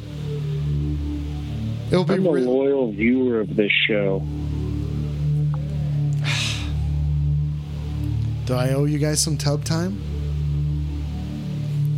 [1.90, 4.18] It'll be I'm a re- loyal viewer of this show.
[8.44, 10.02] Do I owe you guys some tub time?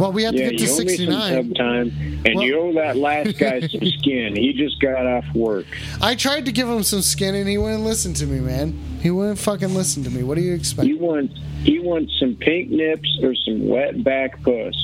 [0.00, 1.54] Well, we have yeah, to get to you owe me some 69.
[1.54, 4.34] time, and you owe that last guy some skin.
[4.34, 5.66] He just got off work.
[6.00, 8.72] I tried to give him some skin and he wouldn't listen to me, man.
[9.02, 10.22] He wouldn't fucking listen to me.
[10.22, 10.86] What do you expect?
[10.86, 14.74] He wants he wants some pink nips or some wet back puss.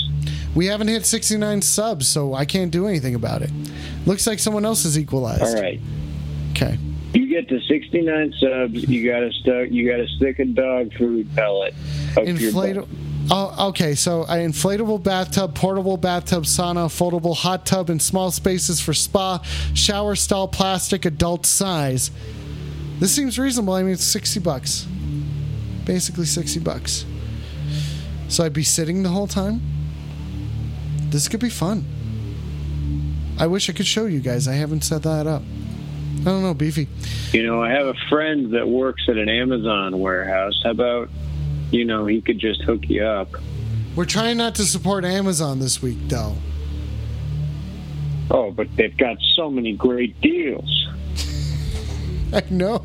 [0.55, 3.51] We haven't hit 69 subs, so I can't do anything about it.
[4.05, 5.43] Looks like someone else is equalized.
[5.43, 5.81] All right.
[6.51, 6.79] Okay.
[7.15, 9.71] You get to 69 subs, you got to stuck.
[9.71, 11.75] You got to stick a dog food pellet
[12.17, 12.87] up your butt.
[13.29, 13.95] Oh, okay.
[13.95, 19.41] So, an inflatable bathtub, portable bathtub, sauna, foldable hot tub, and small spaces for spa,
[19.75, 22.11] shower stall, plastic, adult size.
[23.01, 23.75] This seems reasonable.
[23.75, 24.87] I mean, it's sixty bucks,
[25.85, 27.05] basically sixty bucks.
[28.29, 29.61] So I'd be sitting the whole time.
[31.11, 31.85] This could be fun.
[33.39, 34.49] I wish I could show you guys.
[34.49, 35.43] I haven't set that up.
[36.21, 36.89] I don't know, beefy.
[37.33, 40.59] You know, I have a friend that works at an Amazon warehouse.
[40.65, 41.11] How about,
[41.71, 43.29] you know, he could just hook you up?
[43.95, 46.37] We're trying not to support Amazon this week, though.
[48.31, 50.89] Oh, but they've got so many great deals.
[52.33, 52.85] I know.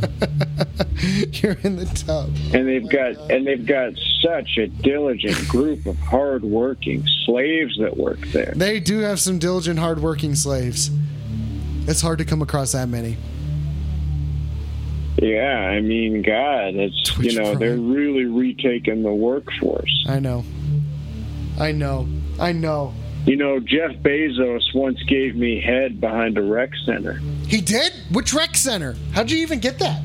[1.32, 2.30] You're in the tub.
[2.54, 3.92] And they've got and they've got
[4.22, 8.52] such a diligent group of hardworking slaves that work there.
[8.56, 10.90] They do have some diligent, hardworking slaves.
[11.86, 13.16] It's hard to come across that many.
[15.18, 20.06] Yeah, I mean, God, it's you know they're really retaking the workforce.
[20.08, 20.44] I know.
[21.58, 22.08] I know.
[22.38, 22.94] I know.
[23.26, 27.20] You know, Jeff Bezos once gave me head behind a rec center.
[27.46, 27.92] He did?
[28.12, 28.96] Which rec center?
[29.12, 30.02] How'd you even get that?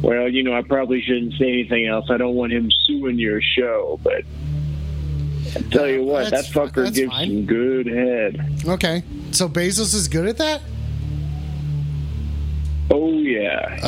[0.00, 2.06] Well, you know, I probably shouldn't say anything else.
[2.08, 4.22] I don't want him suing your show, but
[5.54, 7.28] I tell you what, that that's fi- fucker gives fine.
[7.28, 8.62] some good head.
[8.66, 9.02] Okay.
[9.32, 10.62] So Bezos is good at that?
[12.90, 13.78] Oh yeah.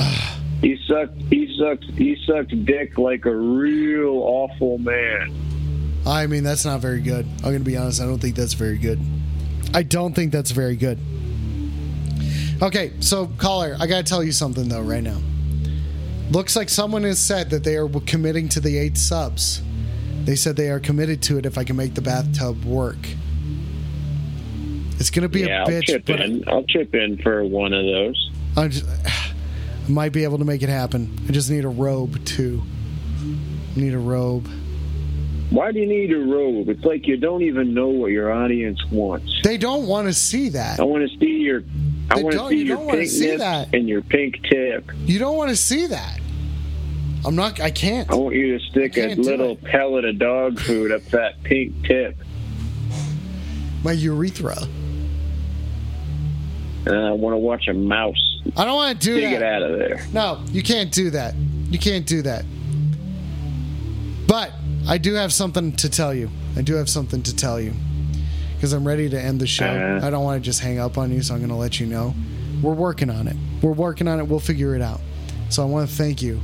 [0.60, 1.16] he sucked.
[1.30, 1.84] He sucked.
[1.96, 5.34] He sucked dick like a real awful man.
[6.06, 7.26] I mean, that's not very good.
[7.26, 8.00] I'm going to be honest.
[8.00, 9.00] I don't think that's very good.
[9.74, 10.98] I don't think that's very good.
[12.62, 15.18] Okay, so caller, I got to tell you something though right now.
[16.30, 19.62] Looks like someone has said that they are committing to the eight subs.
[20.24, 22.98] They said they are committed to it if I can make the bathtub work.
[24.98, 26.44] It's going to be yeah, a I'll bitch, chip but in.
[26.46, 28.30] I'll chip in for one of those.
[28.56, 29.32] I, just, I
[29.88, 31.18] might be able to make it happen.
[31.28, 32.62] I just need a robe too.
[33.76, 34.48] Need a robe.
[35.50, 36.68] Why do you need a robe?
[36.68, 39.40] It's like you don't even know what your audience wants.
[39.42, 40.78] They don't want to see that.
[40.78, 41.62] I want to see your.
[42.10, 43.74] I They want to see you your pink see that.
[43.74, 44.90] and your pink tip.
[45.04, 46.20] You don't want to see that.
[47.24, 47.60] I'm not.
[47.60, 48.10] I can't.
[48.10, 52.16] I want you to stick a little pellet of dog food up that pink tip.
[53.82, 54.56] My urethra.
[56.86, 58.29] And I want to watch a mouse.
[58.56, 59.32] I don't want to do that.
[59.34, 60.04] it out of there.
[60.12, 61.34] No, you can't do that.
[61.70, 62.44] You can't do that.
[64.26, 64.52] But
[64.88, 66.30] I do have something to tell you.
[66.56, 67.72] I do have something to tell you.
[68.54, 69.66] Because I'm ready to end the show.
[69.66, 70.06] Uh-huh.
[70.06, 71.86] I don't want to just hang up on you, so I'm going to let you
[71.86, 72.14] know.
[72.62, 73.36] We're working on it.
[73.62, 74.24] We're working on it.
[74.24, 75.00] We'll figure it out.
[75.48, 76.40] So I want to thank you.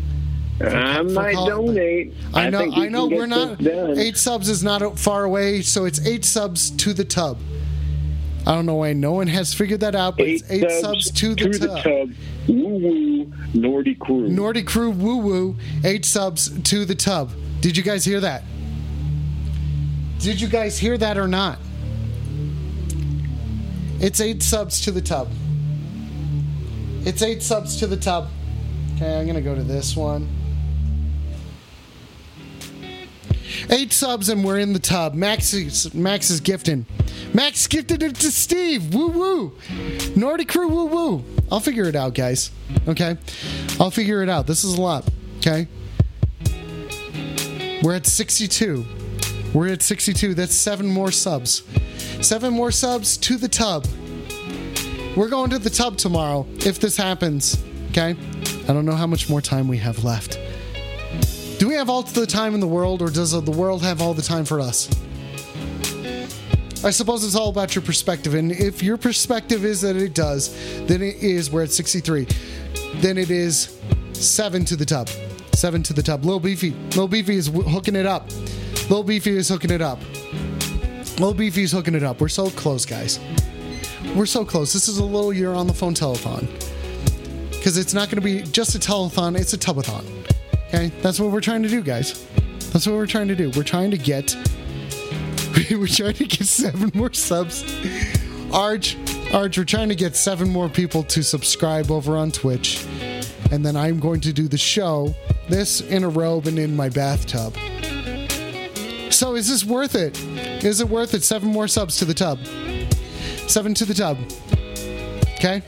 [0.58, 2.14] for- I for might donate.
[2.32, 2.62] I know.
[2.62, 3.06] you I know.
[3.06, 3.58] We're not.
[3.58, 3.98] done.
[3.98, 7.38] Eight subs is not far away, so it's eight subs to the tub.
[8.46, 11.34] I don't know why no one has figured that out, but it's eight subs, to
[11.34, 11.82] the tub.
[11.82, 12.10] tub.
[12.46, 14.28] Woo woo, Nordy crew.
[14.28, 17.32] Nordic Crew Woo Woo, eight subs to the tub.
[17.60, 18.44] Did you guys hear that?
[20.20, 21.58] Did you guys hear that or not?
[23.98, 25.28] It's eight subs to the tub.
[27.00, 28.28] It's eight subs to the tub.
[28.94, 30.28] Okay, I'm gonna go to this one.
[33.70, 35.14] Eight subs and we're in the tub.
[35.14, 36.86] Max is, Max is gifting.
[37.36, 38.94] Max gifted it to Steve.
[38.94, 39.58] Woo woo.
[40.16, 41.24] Nordic crew woo woo.
[41.52, 42.50] I'll figure it out, guys.
[42.88, 43.18] Okay?
[43.78, 44.46] I'll figure it out.
[44.46, 45.06] This is a lot.
[45.36, 45.68] Okay?
[47.82, 48.86] We're at 62.
[49.52, 50.32] We're at 62.
[50.32, 51.62] That's seven more subs.
[52.22, 53.86] Seven more subs to the tub.
[55.14, 57.62] We're going to the tub tomorrow if this happens.
[57.90, 58.16] Okay?
[58.66, 60.40] I don't know how much more time we have left.
[61.58, 64.14] Do we have all the time in the world, or does the world have all
[64.14, 64.88] the time for us?
[66.84, 70.54] I suppose it's all about your perspective, and if your perspective is that it does,
[70.86, 72.26] then it is we're at 63.
[72.96, 73.80] Then it is
[74.12, 75.08] seven to the tub,
[75.52, 76.24] seven to the tub.
[76.24, 78.30] Lil Beefy, Lil Beefy is w- hooking it up.
[78.88, 79.98] Lil Beefy is hooking it up.
[81.18, 82.20] Lil Beefy is hooking it up.
[82.20, 83.18] We're so close, guys.
[84.14, 84.72] We're so close.
[84.72, 86.46] This is a little year on the phone telethon
[87.50, 90.04] because it's not going to be just a telethon; it's a tubathon.
[90.68, 92.24] Okay, that's what we're trying to do, guys.
[92.70, 93.50] That's what we're trying to do.
[93.56, 94.36] We're trying to get
[95.70, 97.64] we're trying to get seven more subs.
[98.52, 98.96] Arch,
[99.32, 102.84] Arch, we're trying to get seven more people to subscribe over on Twitch.
[103.50, 105.14] And then I'm going to do the show,
[105.48, 107.54] this in a robe and in my bathtub.
[109.10, 110.20] So is this worth it?
[110.62, 111.22] Is it worth it?
[111.22, 112.38] Seven more subs to the tub.
[113.48, 114.18] Seven to the tub.
[115.36, 115.62] Okay?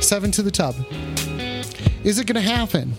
[0.00, 0.74] Seven to the tub.
[2.04, 2.94] Is it going to happen?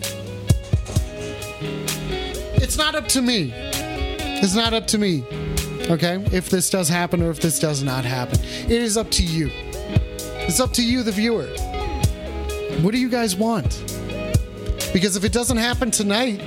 [2.62, 3.52] It's not up to me.
[3.54, 5.24] It's not up to me.
[5.90, 6.24] Okay?
[6.32, 9.50] If this does happen or if this does not happen, it is up to you.
[10.44, 11.46] It's up to you, the viewer.
[12.82, 13.84] What do you guys want?
[14.92, 16.40] Because if it doesn't happen tonight,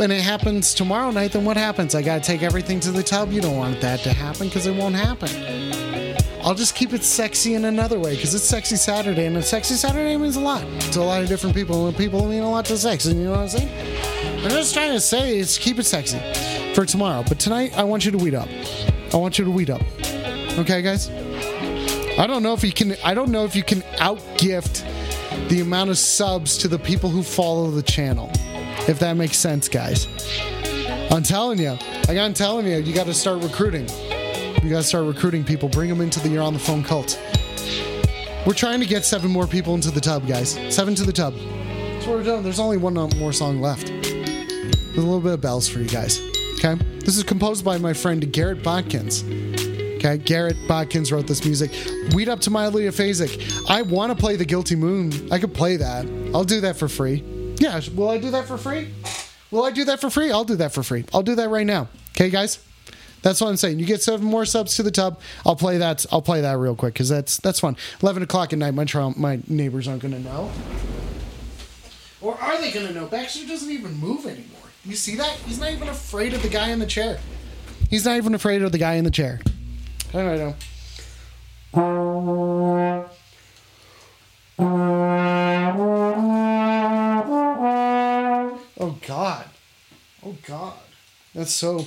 [0.00, 1.94] and it happens tomorrow night, then what happens?
[1.94, 3.32] I gotta take everything to the tub.
[3.32, 5.28] You don't want that to happen because it won't happen.
[6.42, 9.74] I'll just keep it sexy in another way because it's Sexy Saturday, and a Sexy
[9.74, 10.62] Saturday means a lot
[10.92, 13.04] to a lot of different people, and people mean a lot to sex.
[13.04, 14.44] And you know what I'm saying?
[14.44, 17.24] I'm just trying to say is keep it sexy for tomorrow.
[17.28, 18.48] But tonight, I want you to weed up.
[19.12, 19.82] I want you to weed up.
[20.58, 21.10] Okay, guys?
[22.18, 22.96] I don't know if you can.
[23.04, 24.86] I don't know if you can outgift
[25.48, 28.30] the amount of subs to the people who follow the channel.
[28.88, 30.06] If that makes sense, guys.
[31.10, 31.76] I'm telling you.
[32.08, 33.88] Like I'm telling you, you got to start recruiting.
[34.62, 35.68] You got to start recruiting people.
[35.68, 37.20] Bring them into the You're on the Phone cult.
[38.46, 40.58] We're trying to get seven more people into the tub, guys.
[40.74, 41.34] Seven to the tub.
[41.34, 42.42] That's what we're doing.
[42.42, 43.88] There's only one uh, more song left.
[43.88, 46.29] There's a little bit of bells for you guys.
[46.62, 46.74] Okay?
[46.98, 49.24] This is composed by my friend Garrett Bodkins.
[49.96, 51.70] Okay, Garrett Bodkins wrote this music.
[52.14, 53.66] Weed up to mildly aphasic.
[53.68, 55.10] I want to play the Guilty Moon.
[55.32, 56.06] I could play that.
[56.34, 57.24] I'll do that for free.
[57.58, 58.88] Yeah, will I do that for free?
[59.50, 60.30] Will I do that for free?
[60.30, 61.04] I'll do that for free.
[61.14, 61.88] I'll do that right now.
[62.14, 62.58] Okay, guys.
[63.22, 63.78] That's what I'm saying.
[63.78, 65.20] You get seven more subs to the tub.
[65.46, 66.04] I'll play that.
[66.12, 67.76] I'll play that real quick because that's that's fun.
[68.02, 68.72] Eleven o'clock at night.
[68.74, 70.50] My tri- my neighbors aren't going to know.
[72.22, 73.06] Or are they going to know?
[73.06, 74.59] Baxter doesn't even move anymore.
[74.84, 75.32] You see that?
[75.46, 77.18] He's not even afraid of the guy in the chair.
[77.90, 79.40] He's not even afraid of the guy in the chair.
[80.10, 80.54] I don't know.
[88.78, 89.46] Oh God.
[90.24, 90.78] Oh God.
[91.34, 91.84] That's so.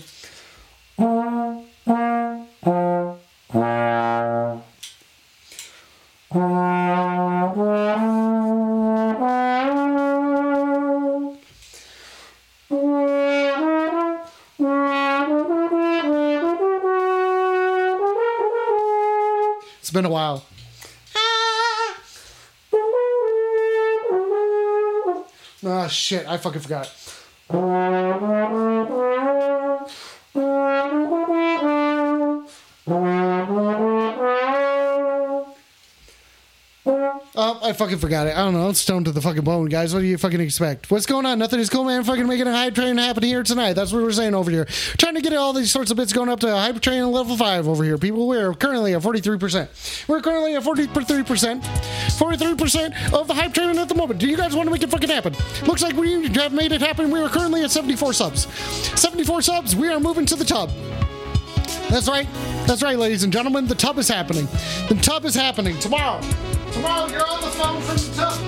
[7.56, 8.23] It's
[19.94, 20.44] been a while.
[25.66, 26.28] Ah, shit.
[26.28, 26.92] I fucking forgot.
[37.64, 38.36] I fucking forgot it.
[38.36, 38.70] I don't know.
[38.70, 39.94] It's stoned to the fucking bone, guys.
[39.94, 40.92] What do you fucking expect?
[40.92, 41.40] What's going on?
[41.40, 42.04] Nothing is cool, man.
[42.04, 43.74] Fucking making a hype train happen here tonight.
[43.74, 44.66] That's what we're saying over here.
[44.66, 47.66] Trying to get all these sorts of bits going up to hype train level five
[47.68, 47.98] over here.
[47.98, 50.08] People, we're currently at 43%.
[50.10, 51.62] We're currently at 43%.
[51.62, 54.20] 43% of the hype train at the moment.
[54.20, 55.34] Do you guys want to make it fucking happen?
[55.66, 57.12] Looks like we have made it happen.
[57.12, 58.48] We are currently at 74 subs.
[59.00, 59.74] 74 subs.
[59.74, 60.70] We are moving to the tub.
[61.90, 62.28] That's right.
[62.68, 63.68] That's right, ladies and gentlemen.
[63.68, 64.48] The tub is happening.
[64.90, 66.20] The tub is happening tomorrow.
[66.74, 68.40] Tomorrow you're on the phone from the tub.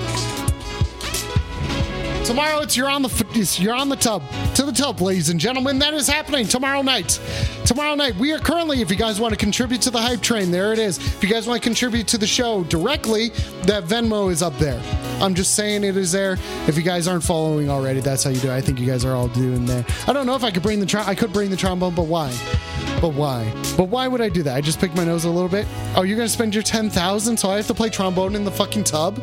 [2.26, 4.24] Tomorrow it's you're on the it's you're on the tub
[4.56, 5.78] to the tub, ladies and gentlemen.
[5.78, 7.20] That is happening tomorrow night.
[7.66, 10.50] Tomorrow night we are currently, if you guys want to contribute to the hype train,
[10.50, 10.98] there it is.
[10.98, 13.30] If you guys want to contribute to the show directly,
[13.66, 14.82] that Venmo is up there.
[15.22, 16.40] I'm just saying it is there.
[16.68, 18.50] If you guys aren't following already, that's how you do.
[18.50, 18.56] it.
[18.56, 19.86] I think you guys are all doing there.
[20.08, 22.08] I don't know if I could bring the tro- I could bring the trombone, but
[22.08, 22.32] why?
[23.02, 23.52] But why?
[23.78, 24.56] But why would I do that?
[24.56, 25.68] I just picked my nose a little bit.
[25.96, 28.52] Oh, you're gonna spend your ten thousand, so I have to play trombone in the
[28.52, 29.20] fucking tub?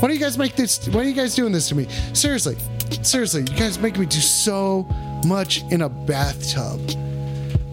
[0.00, 0.88] Why do you guys make this?
[0.88, 1.86] Why are you guys doing this to me?
[2.12, 2.56] Seriously,
[3.02, 4.82] seriously, you guys make me do so
[5.26, 6.80] much in a bathtub.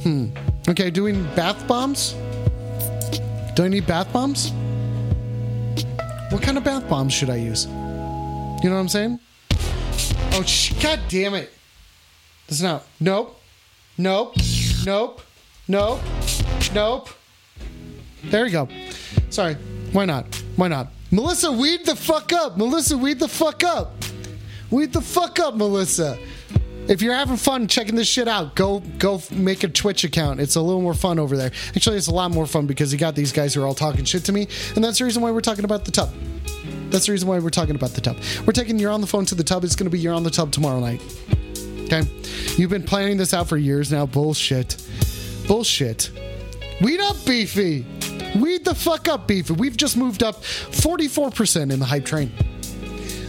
[0.03, 0.27] Hmm.
[0.69, 2.13] Okay, doing bath bombs.
[3.55, 4.51] Do I need bath bombs?
[6.31, 7.65] What kind of bath bombs should I use?
[7.65, 7.71] You
[8.69, 9.19] know what I'm saying?
[10.35, 11.51] Oh, sh- god damn it!
[12.47, 12.85] That's not.
[12.99, 13.39] Nope.
[13.97, 14.35] Nope.
[14.85, 15.21] Nope.
[15.67, 16.01] Nope.
[16.73, 17.09] Nope.
[18.25, 18.67] There you go.
[19.29, 19.55] Sorry.
[19.93, 20.43] Why not?
[20.55, 20.87] Why not?
[21.11, 22.57] Melissa, weed the fuck up.
[22.57, 24.03] Melissa, weed the fuck up.
[24.71, 26.17] Weed the fuck up, Melissa.
[26.87, 30.41] If you're having fun checking this shit out, go go make a Twitch account.
[30.41, 31.51] It's a little more fun over there.
[31.75, 34.03] Actually, it's a lot more fun because you got these guys who are all talking
[34.03, 36.11] shit to me, and that's the reason why we're talking about the tub.
[36.89, 38.17] That's the reason why we're talking about the tub.
[38.45, 39.63] We're taking you're on the phone to the tub.
[39.63, 41.01] It's going to be you're on the tub tomorrow night.
[41.83, 42.01] Okay,
[42.55, 44.05] you've been planning this out for years now.
[44.05, 44.77] Bullshit,
[45.47, 46.11] bullshit.
[46.81, 47.85] Weed up, beefy.
[48.35, 49.53] Weed the fuck up, beefy.
[49.53, 52.31] We've just moved up 44% in the hype train.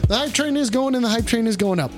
[0.09, 1.91] The hype train is going and the hype train is going up.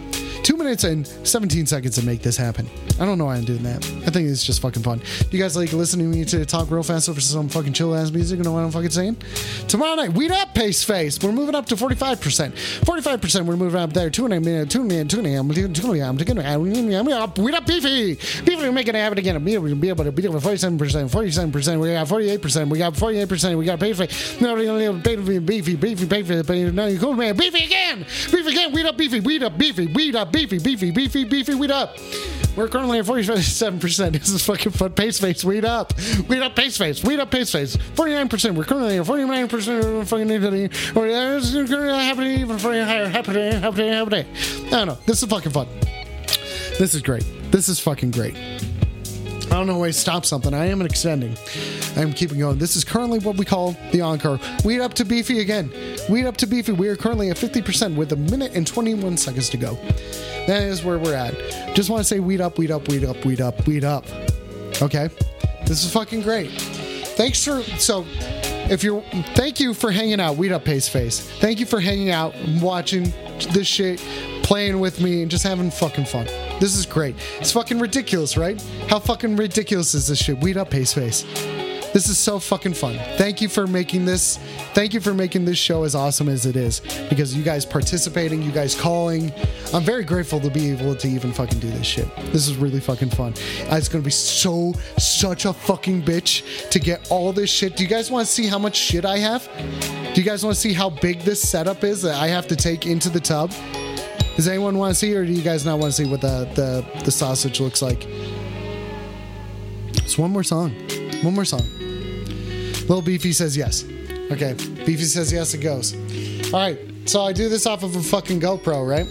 [0.47, 2.71] Two minutes and 17 seconds to make this happen.
[3.01, 3.85] I don't know why I'm doing that.
[4.07, 5.03] I think it's just fucking fun.
[5.33, 8.13] You guys like listening to me to talk real fast over some fucking chill ass
[8.13, 8.39] music?
[8.39, 9.17] You know what I'm fucking saying?
[9.67, 11.21] Tomorrow night, weed up, pace face.
[11.21, 12.53] We're moving up to 45%.
[12.53, 14.09] 45%, we're moving up there.
[14.09, 15.45] Two and a half, two and a half, two and a half,
[17.39, 18.15] weed up, beefy.
[18.15, 19.49] Beefy, we're making it happen again.
[19.49, 23.59] Able to be able to be able 47%, 47%, we got 48%, we got 48%,
[23.59, 24.41] we got pace face.
[24.41, 27.37] No, beefy, beefy, beefy, beefy, beefy, no, you cool man.
[27.37, 30.91] Beefy again, beefy again, weed up, beefy, weed up, beefy, weed up, beefy, beefy, beefy,
[30.91, 31.97] beefy, beefy, weed up.
[32.57, 34.13] We're currently at 47%.
[34.13, 34.93] This is fucking fun.
[34.93, 35.95] Pace face, weed up.
[36.29, 37.03] Weed up, pace face.
[37.03, 37.77] Weed up, pace face.
[37.77, 38.55] 49%.
[38.55, 40.67] We're currently at 49% of fucking Italy.
[40.95, 43.09] Or uh, it's happening even for higher.
[43.09, 44.27] Happening, happening, happening.
[44.67, 44.99] I don't know.
[45.07, 45.69] This is fucking fun.
[46.79, 47.25] This is great.
[47.51, 48.35] This is fucking great.
[49.47, 50.53] I don't know why I stop something.
[50.53, 51.37] I am extending.
[51.97, 52.59] I am keeping going.
[52.59, 54.41] This is currently what we call the encore.
[54.65, 55.71] Weed up to beefy again.
[56.11, 56.73] Weed up to beefy.
[56.73, 59.75] We are currently at 50% with a minute and 21 seconds to go.
[60.47, 61.35] That is where we're at.
[61.75, 64.05] Just want to say weed up, weed up, weed up, weed up, weed up.
[64.83, 65.09] Okay?
[65.67, 66.51] This is fucking great.
[66.51, 68.05] Thanks for so
[68.69, 69.01] if you're
[69.35, 71.21] thank you for hanging out, weed up pace face.
[71.41, 73.13] Thank you for hanging out, watching
[73.53, 73.99] this shit,
[74.43, 76.27] playing with me, and just having fucking fun.
[76.61, 77.17] This is great.
[77.39, 78.61] It's fucking ridiculous, right?
[78.89, 80.39] How fucking ridiculous is this shit?
[80.39, 81.23] Weed up pace face.
[81.93, 82.99] This is so fucking fun.
[83.17, 84.37] Thank you for making this.
[84.75, 88.43] Thank you for making this show as awesome as it is because you guys participating,
[88.43, 89.33] you guys calling.
[89.73, 92.15] I'm very grateful to be able to even fucking do this shit.
[92.33, 93.33] This is really fucking fun.
[93.71, 97.77] Uh, It's gonna be so such a fucking bitch to get all this shit.
[97.77, 99.49] Do you guys want to see how much shit I have?
[100.15, 102.57] Do you guys want to see how big this setup is that I have to
[102.57, 103.53] take into the tub?
[104.37, 106.49] Does anyone want to see, or do you guys not want to see what the
[106.55, 108.07] the, the sausage looks like?
[109.95, 110.73] It's one more song.
[111.23, 111.63] One more song.
[112.83, 113.85] Little Beefy says yes.
[114.31, 114.55] Okay.
[114.85, 115.95] Beefy says yes, it goes.
[116.53, 116.79] All right.
[117.07, 119.07] So I do this off of a fucking GoPro, right?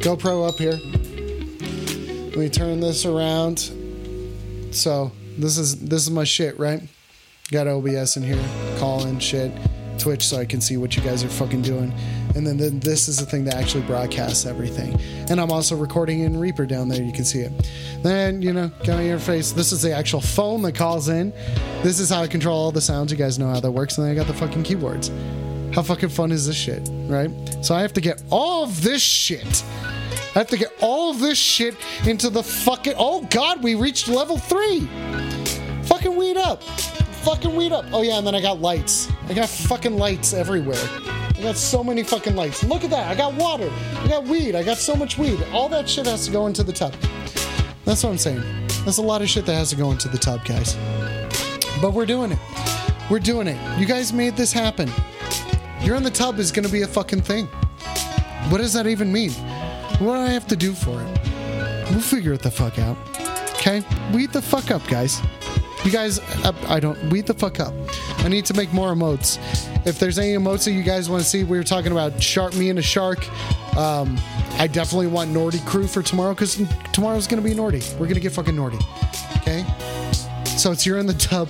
[0.00, 0.78] GoPro up here.
[2.30, 3.70] Let me turn this around.
[4.72, 6.82] So this is this is my shit, right?
[7.50, 8.44] Got OBS in here,
[8.78, 9.52] calling shit,
[9.98, 11.92] Twitch, so I can see what you guys are fucking doing.
[12.34, 14.98] And then, this is the thing that actually broadcasts everything.
[15.30, 17.02] And I'm also recording in Reaper down there.
[17.02, 17.52] You can see it.
[18.02, 19.54] Then you know, got my interface.
[19.54, 21.32] This is the actual phone that calls in.
[21.82, 23.10] This is how I control all the sounds.
[23.10, 23.98] You guys know how that works.
[23.98, 25.10] And then I got the fucking keyboards.
[25.72, 27.30] How fucking fun is this shit, right?
[27.62, 29.64] So I have to get all of this shit.
[30.34, 31.74] I have to get all of this shit
[32.06, 32.94] into the fucking.
[32.98, 34.88] Oh God, we reached level three.
[35.84, 36.62] Fucking weed up.
[37.26, 37.84] Fucking weed up.
[37.92, 39.10] Oh yeah, and then I got lights.
[39.28, 40.78] I got fucking lights everywhere.
[40.78, 42.62] I got so many fucking lights.
[42.62, 43.10] Look at that.
[43.10, 43.68] I got water.
[43.96, 44.54] I got weed.
[44.54, 45.44] I got so much weed.
[45.52, 46.94] All that shit has to go into the tub.
[47.84, 48.44] That's what I'm saying.
[48.84, 50.76] That's a lot of shit that has to go into the tub, guys.
[51.82, 52.38] But we're doing it.
[53.10, 53.58] We're doing it.
[53.80, 54.88] You guys made this happen.
[55.80, 57.46] You're in the tub is gonna be a fucking thing.
[58.50, 59.32] What does that even mean?
[59.98, 61.18] What do I have to do for it?
[61.90, 62.96] We'll figure it the fuck out.
[63.56, 63.82] Okay?
[64.14, 65.20] Weed the fuck up, guys.
[65.86, 67.72] You guys, I, I don't, weed the fuck up.
[68.18, 69.38] I need to make more emotes.
[69.86, 72.56] If there's any emotes that you guys want to see, we were talking about shark,
[72.56, 73.20] me and a shark.
[73.76, 74.18] Um,
[74.58, 76.60] I definitely want Nordy crew for tomorrow because
[76.92, 77.88] tomorrow's to be Nordy.
[78.00, 78.82] We're to get fucking Nordy.
[79.36, 79.64] Okay?
[80.56, 81.48] So it's you're in the tub.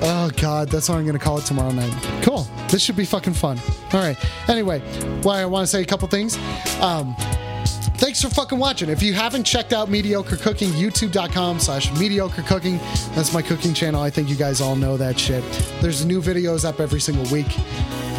[0.00, 1.92] Oh God, that's what I'm gonna call it tomorrow night.
[2.22, 2.46] Cool.
[2.70, 3.60] This should be fucking fun.
[3.92, 4.16] All right.
[4.48, 4.80] Anyway,
[5.22, 6.38] well, I want to say a couple things.
[6.80, 7.14] Um,
[7.96, 8.88] thanks for fucking watching.
[8.88, 12.78] If you haven't checked out Mediocre Cooking, youtube.com slash mediocre cooking.
[13.14, 14.02] That's my cooking channel.
[14.02, 15.42] I think you guys all know that shit.
[15.80, 17.56] There's new videos up every single week.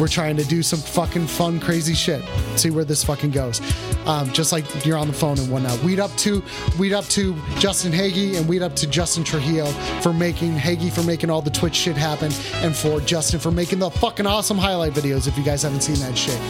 [0.00, 2.22] We're trying to do some fucking fun, crazy shit.
[2.56, 3.60] See where this fucking goes.
[4.06, 5.78] Um, just like you're on the phone and whatnot.
[5.82, 6.42] Weed up to
[6.78, 9.66] weed up to Justin Hagee and weed up to Justin Trujillo
[10.00, 12.32] for making Hagee for making all the Twitch shit happen,
[12.64, 15.28] and for Justin for making the fucking awesome highlight videos.
[15.28, 16.40] If you guys haven't seen that shit.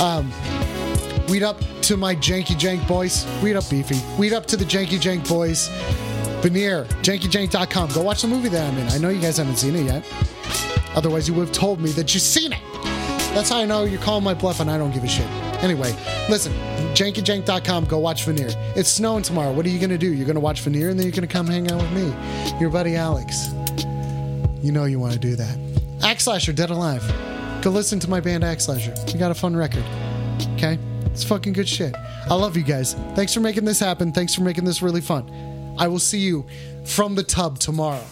[0.00, 0.30] Um,
[1.28, 3.26] Weed up to my Janky Jank boys.
[3.42, 4.00] Weed up Beefy.
[4.18, 5.68] Weed up to the Janky Jank boys.
[6.40, 7.90] Veneer, jankyjank.com.
[7.92, 8.88] Go watch the movie that I'm in.
[8.88, 10.04] I know you guys haven't seen it yet.
[10.94, 12.62] Otherwise, you would have told me that you've seen it.
[13.34, 15.26] That's how I know you're calling my bluff and I don't give a shit.
[15.62, 15.92] Anyway,
[16.30, 16.52] listen,
[16.94, 17.86] jankyjank.com.
[17.86, 18.50] Go watch Veneer.
[18.76, 19.52] It's snowing tomorrow.
[19.52, 20.12] What are you going to do?
[20.12, 22.14] You're going to watch Veneer and then you're going to come hang out with me,
[22.60, 23.48] your buddy Alex.
[24.62, 25.58] You know you want to do that.
[26.02, 27.02] Axe Slasher, Dead Alive.
[27.62, 28.94] Go listen to my band Axe Slasher.
[29.12, 29.84] We got a fun record.
[30.54, 30.78] Okay?
[31.18, 31.96] It's fucking good shit.
[32.30, 32.94] I love you guys.
[33.16, 34.12] Thanks for making this happen.
[34.12, 35.28] Thanks for making this really fun.
[35.76, 36.46] I will see you
[36.84, 38.04] from the tub tomorrow.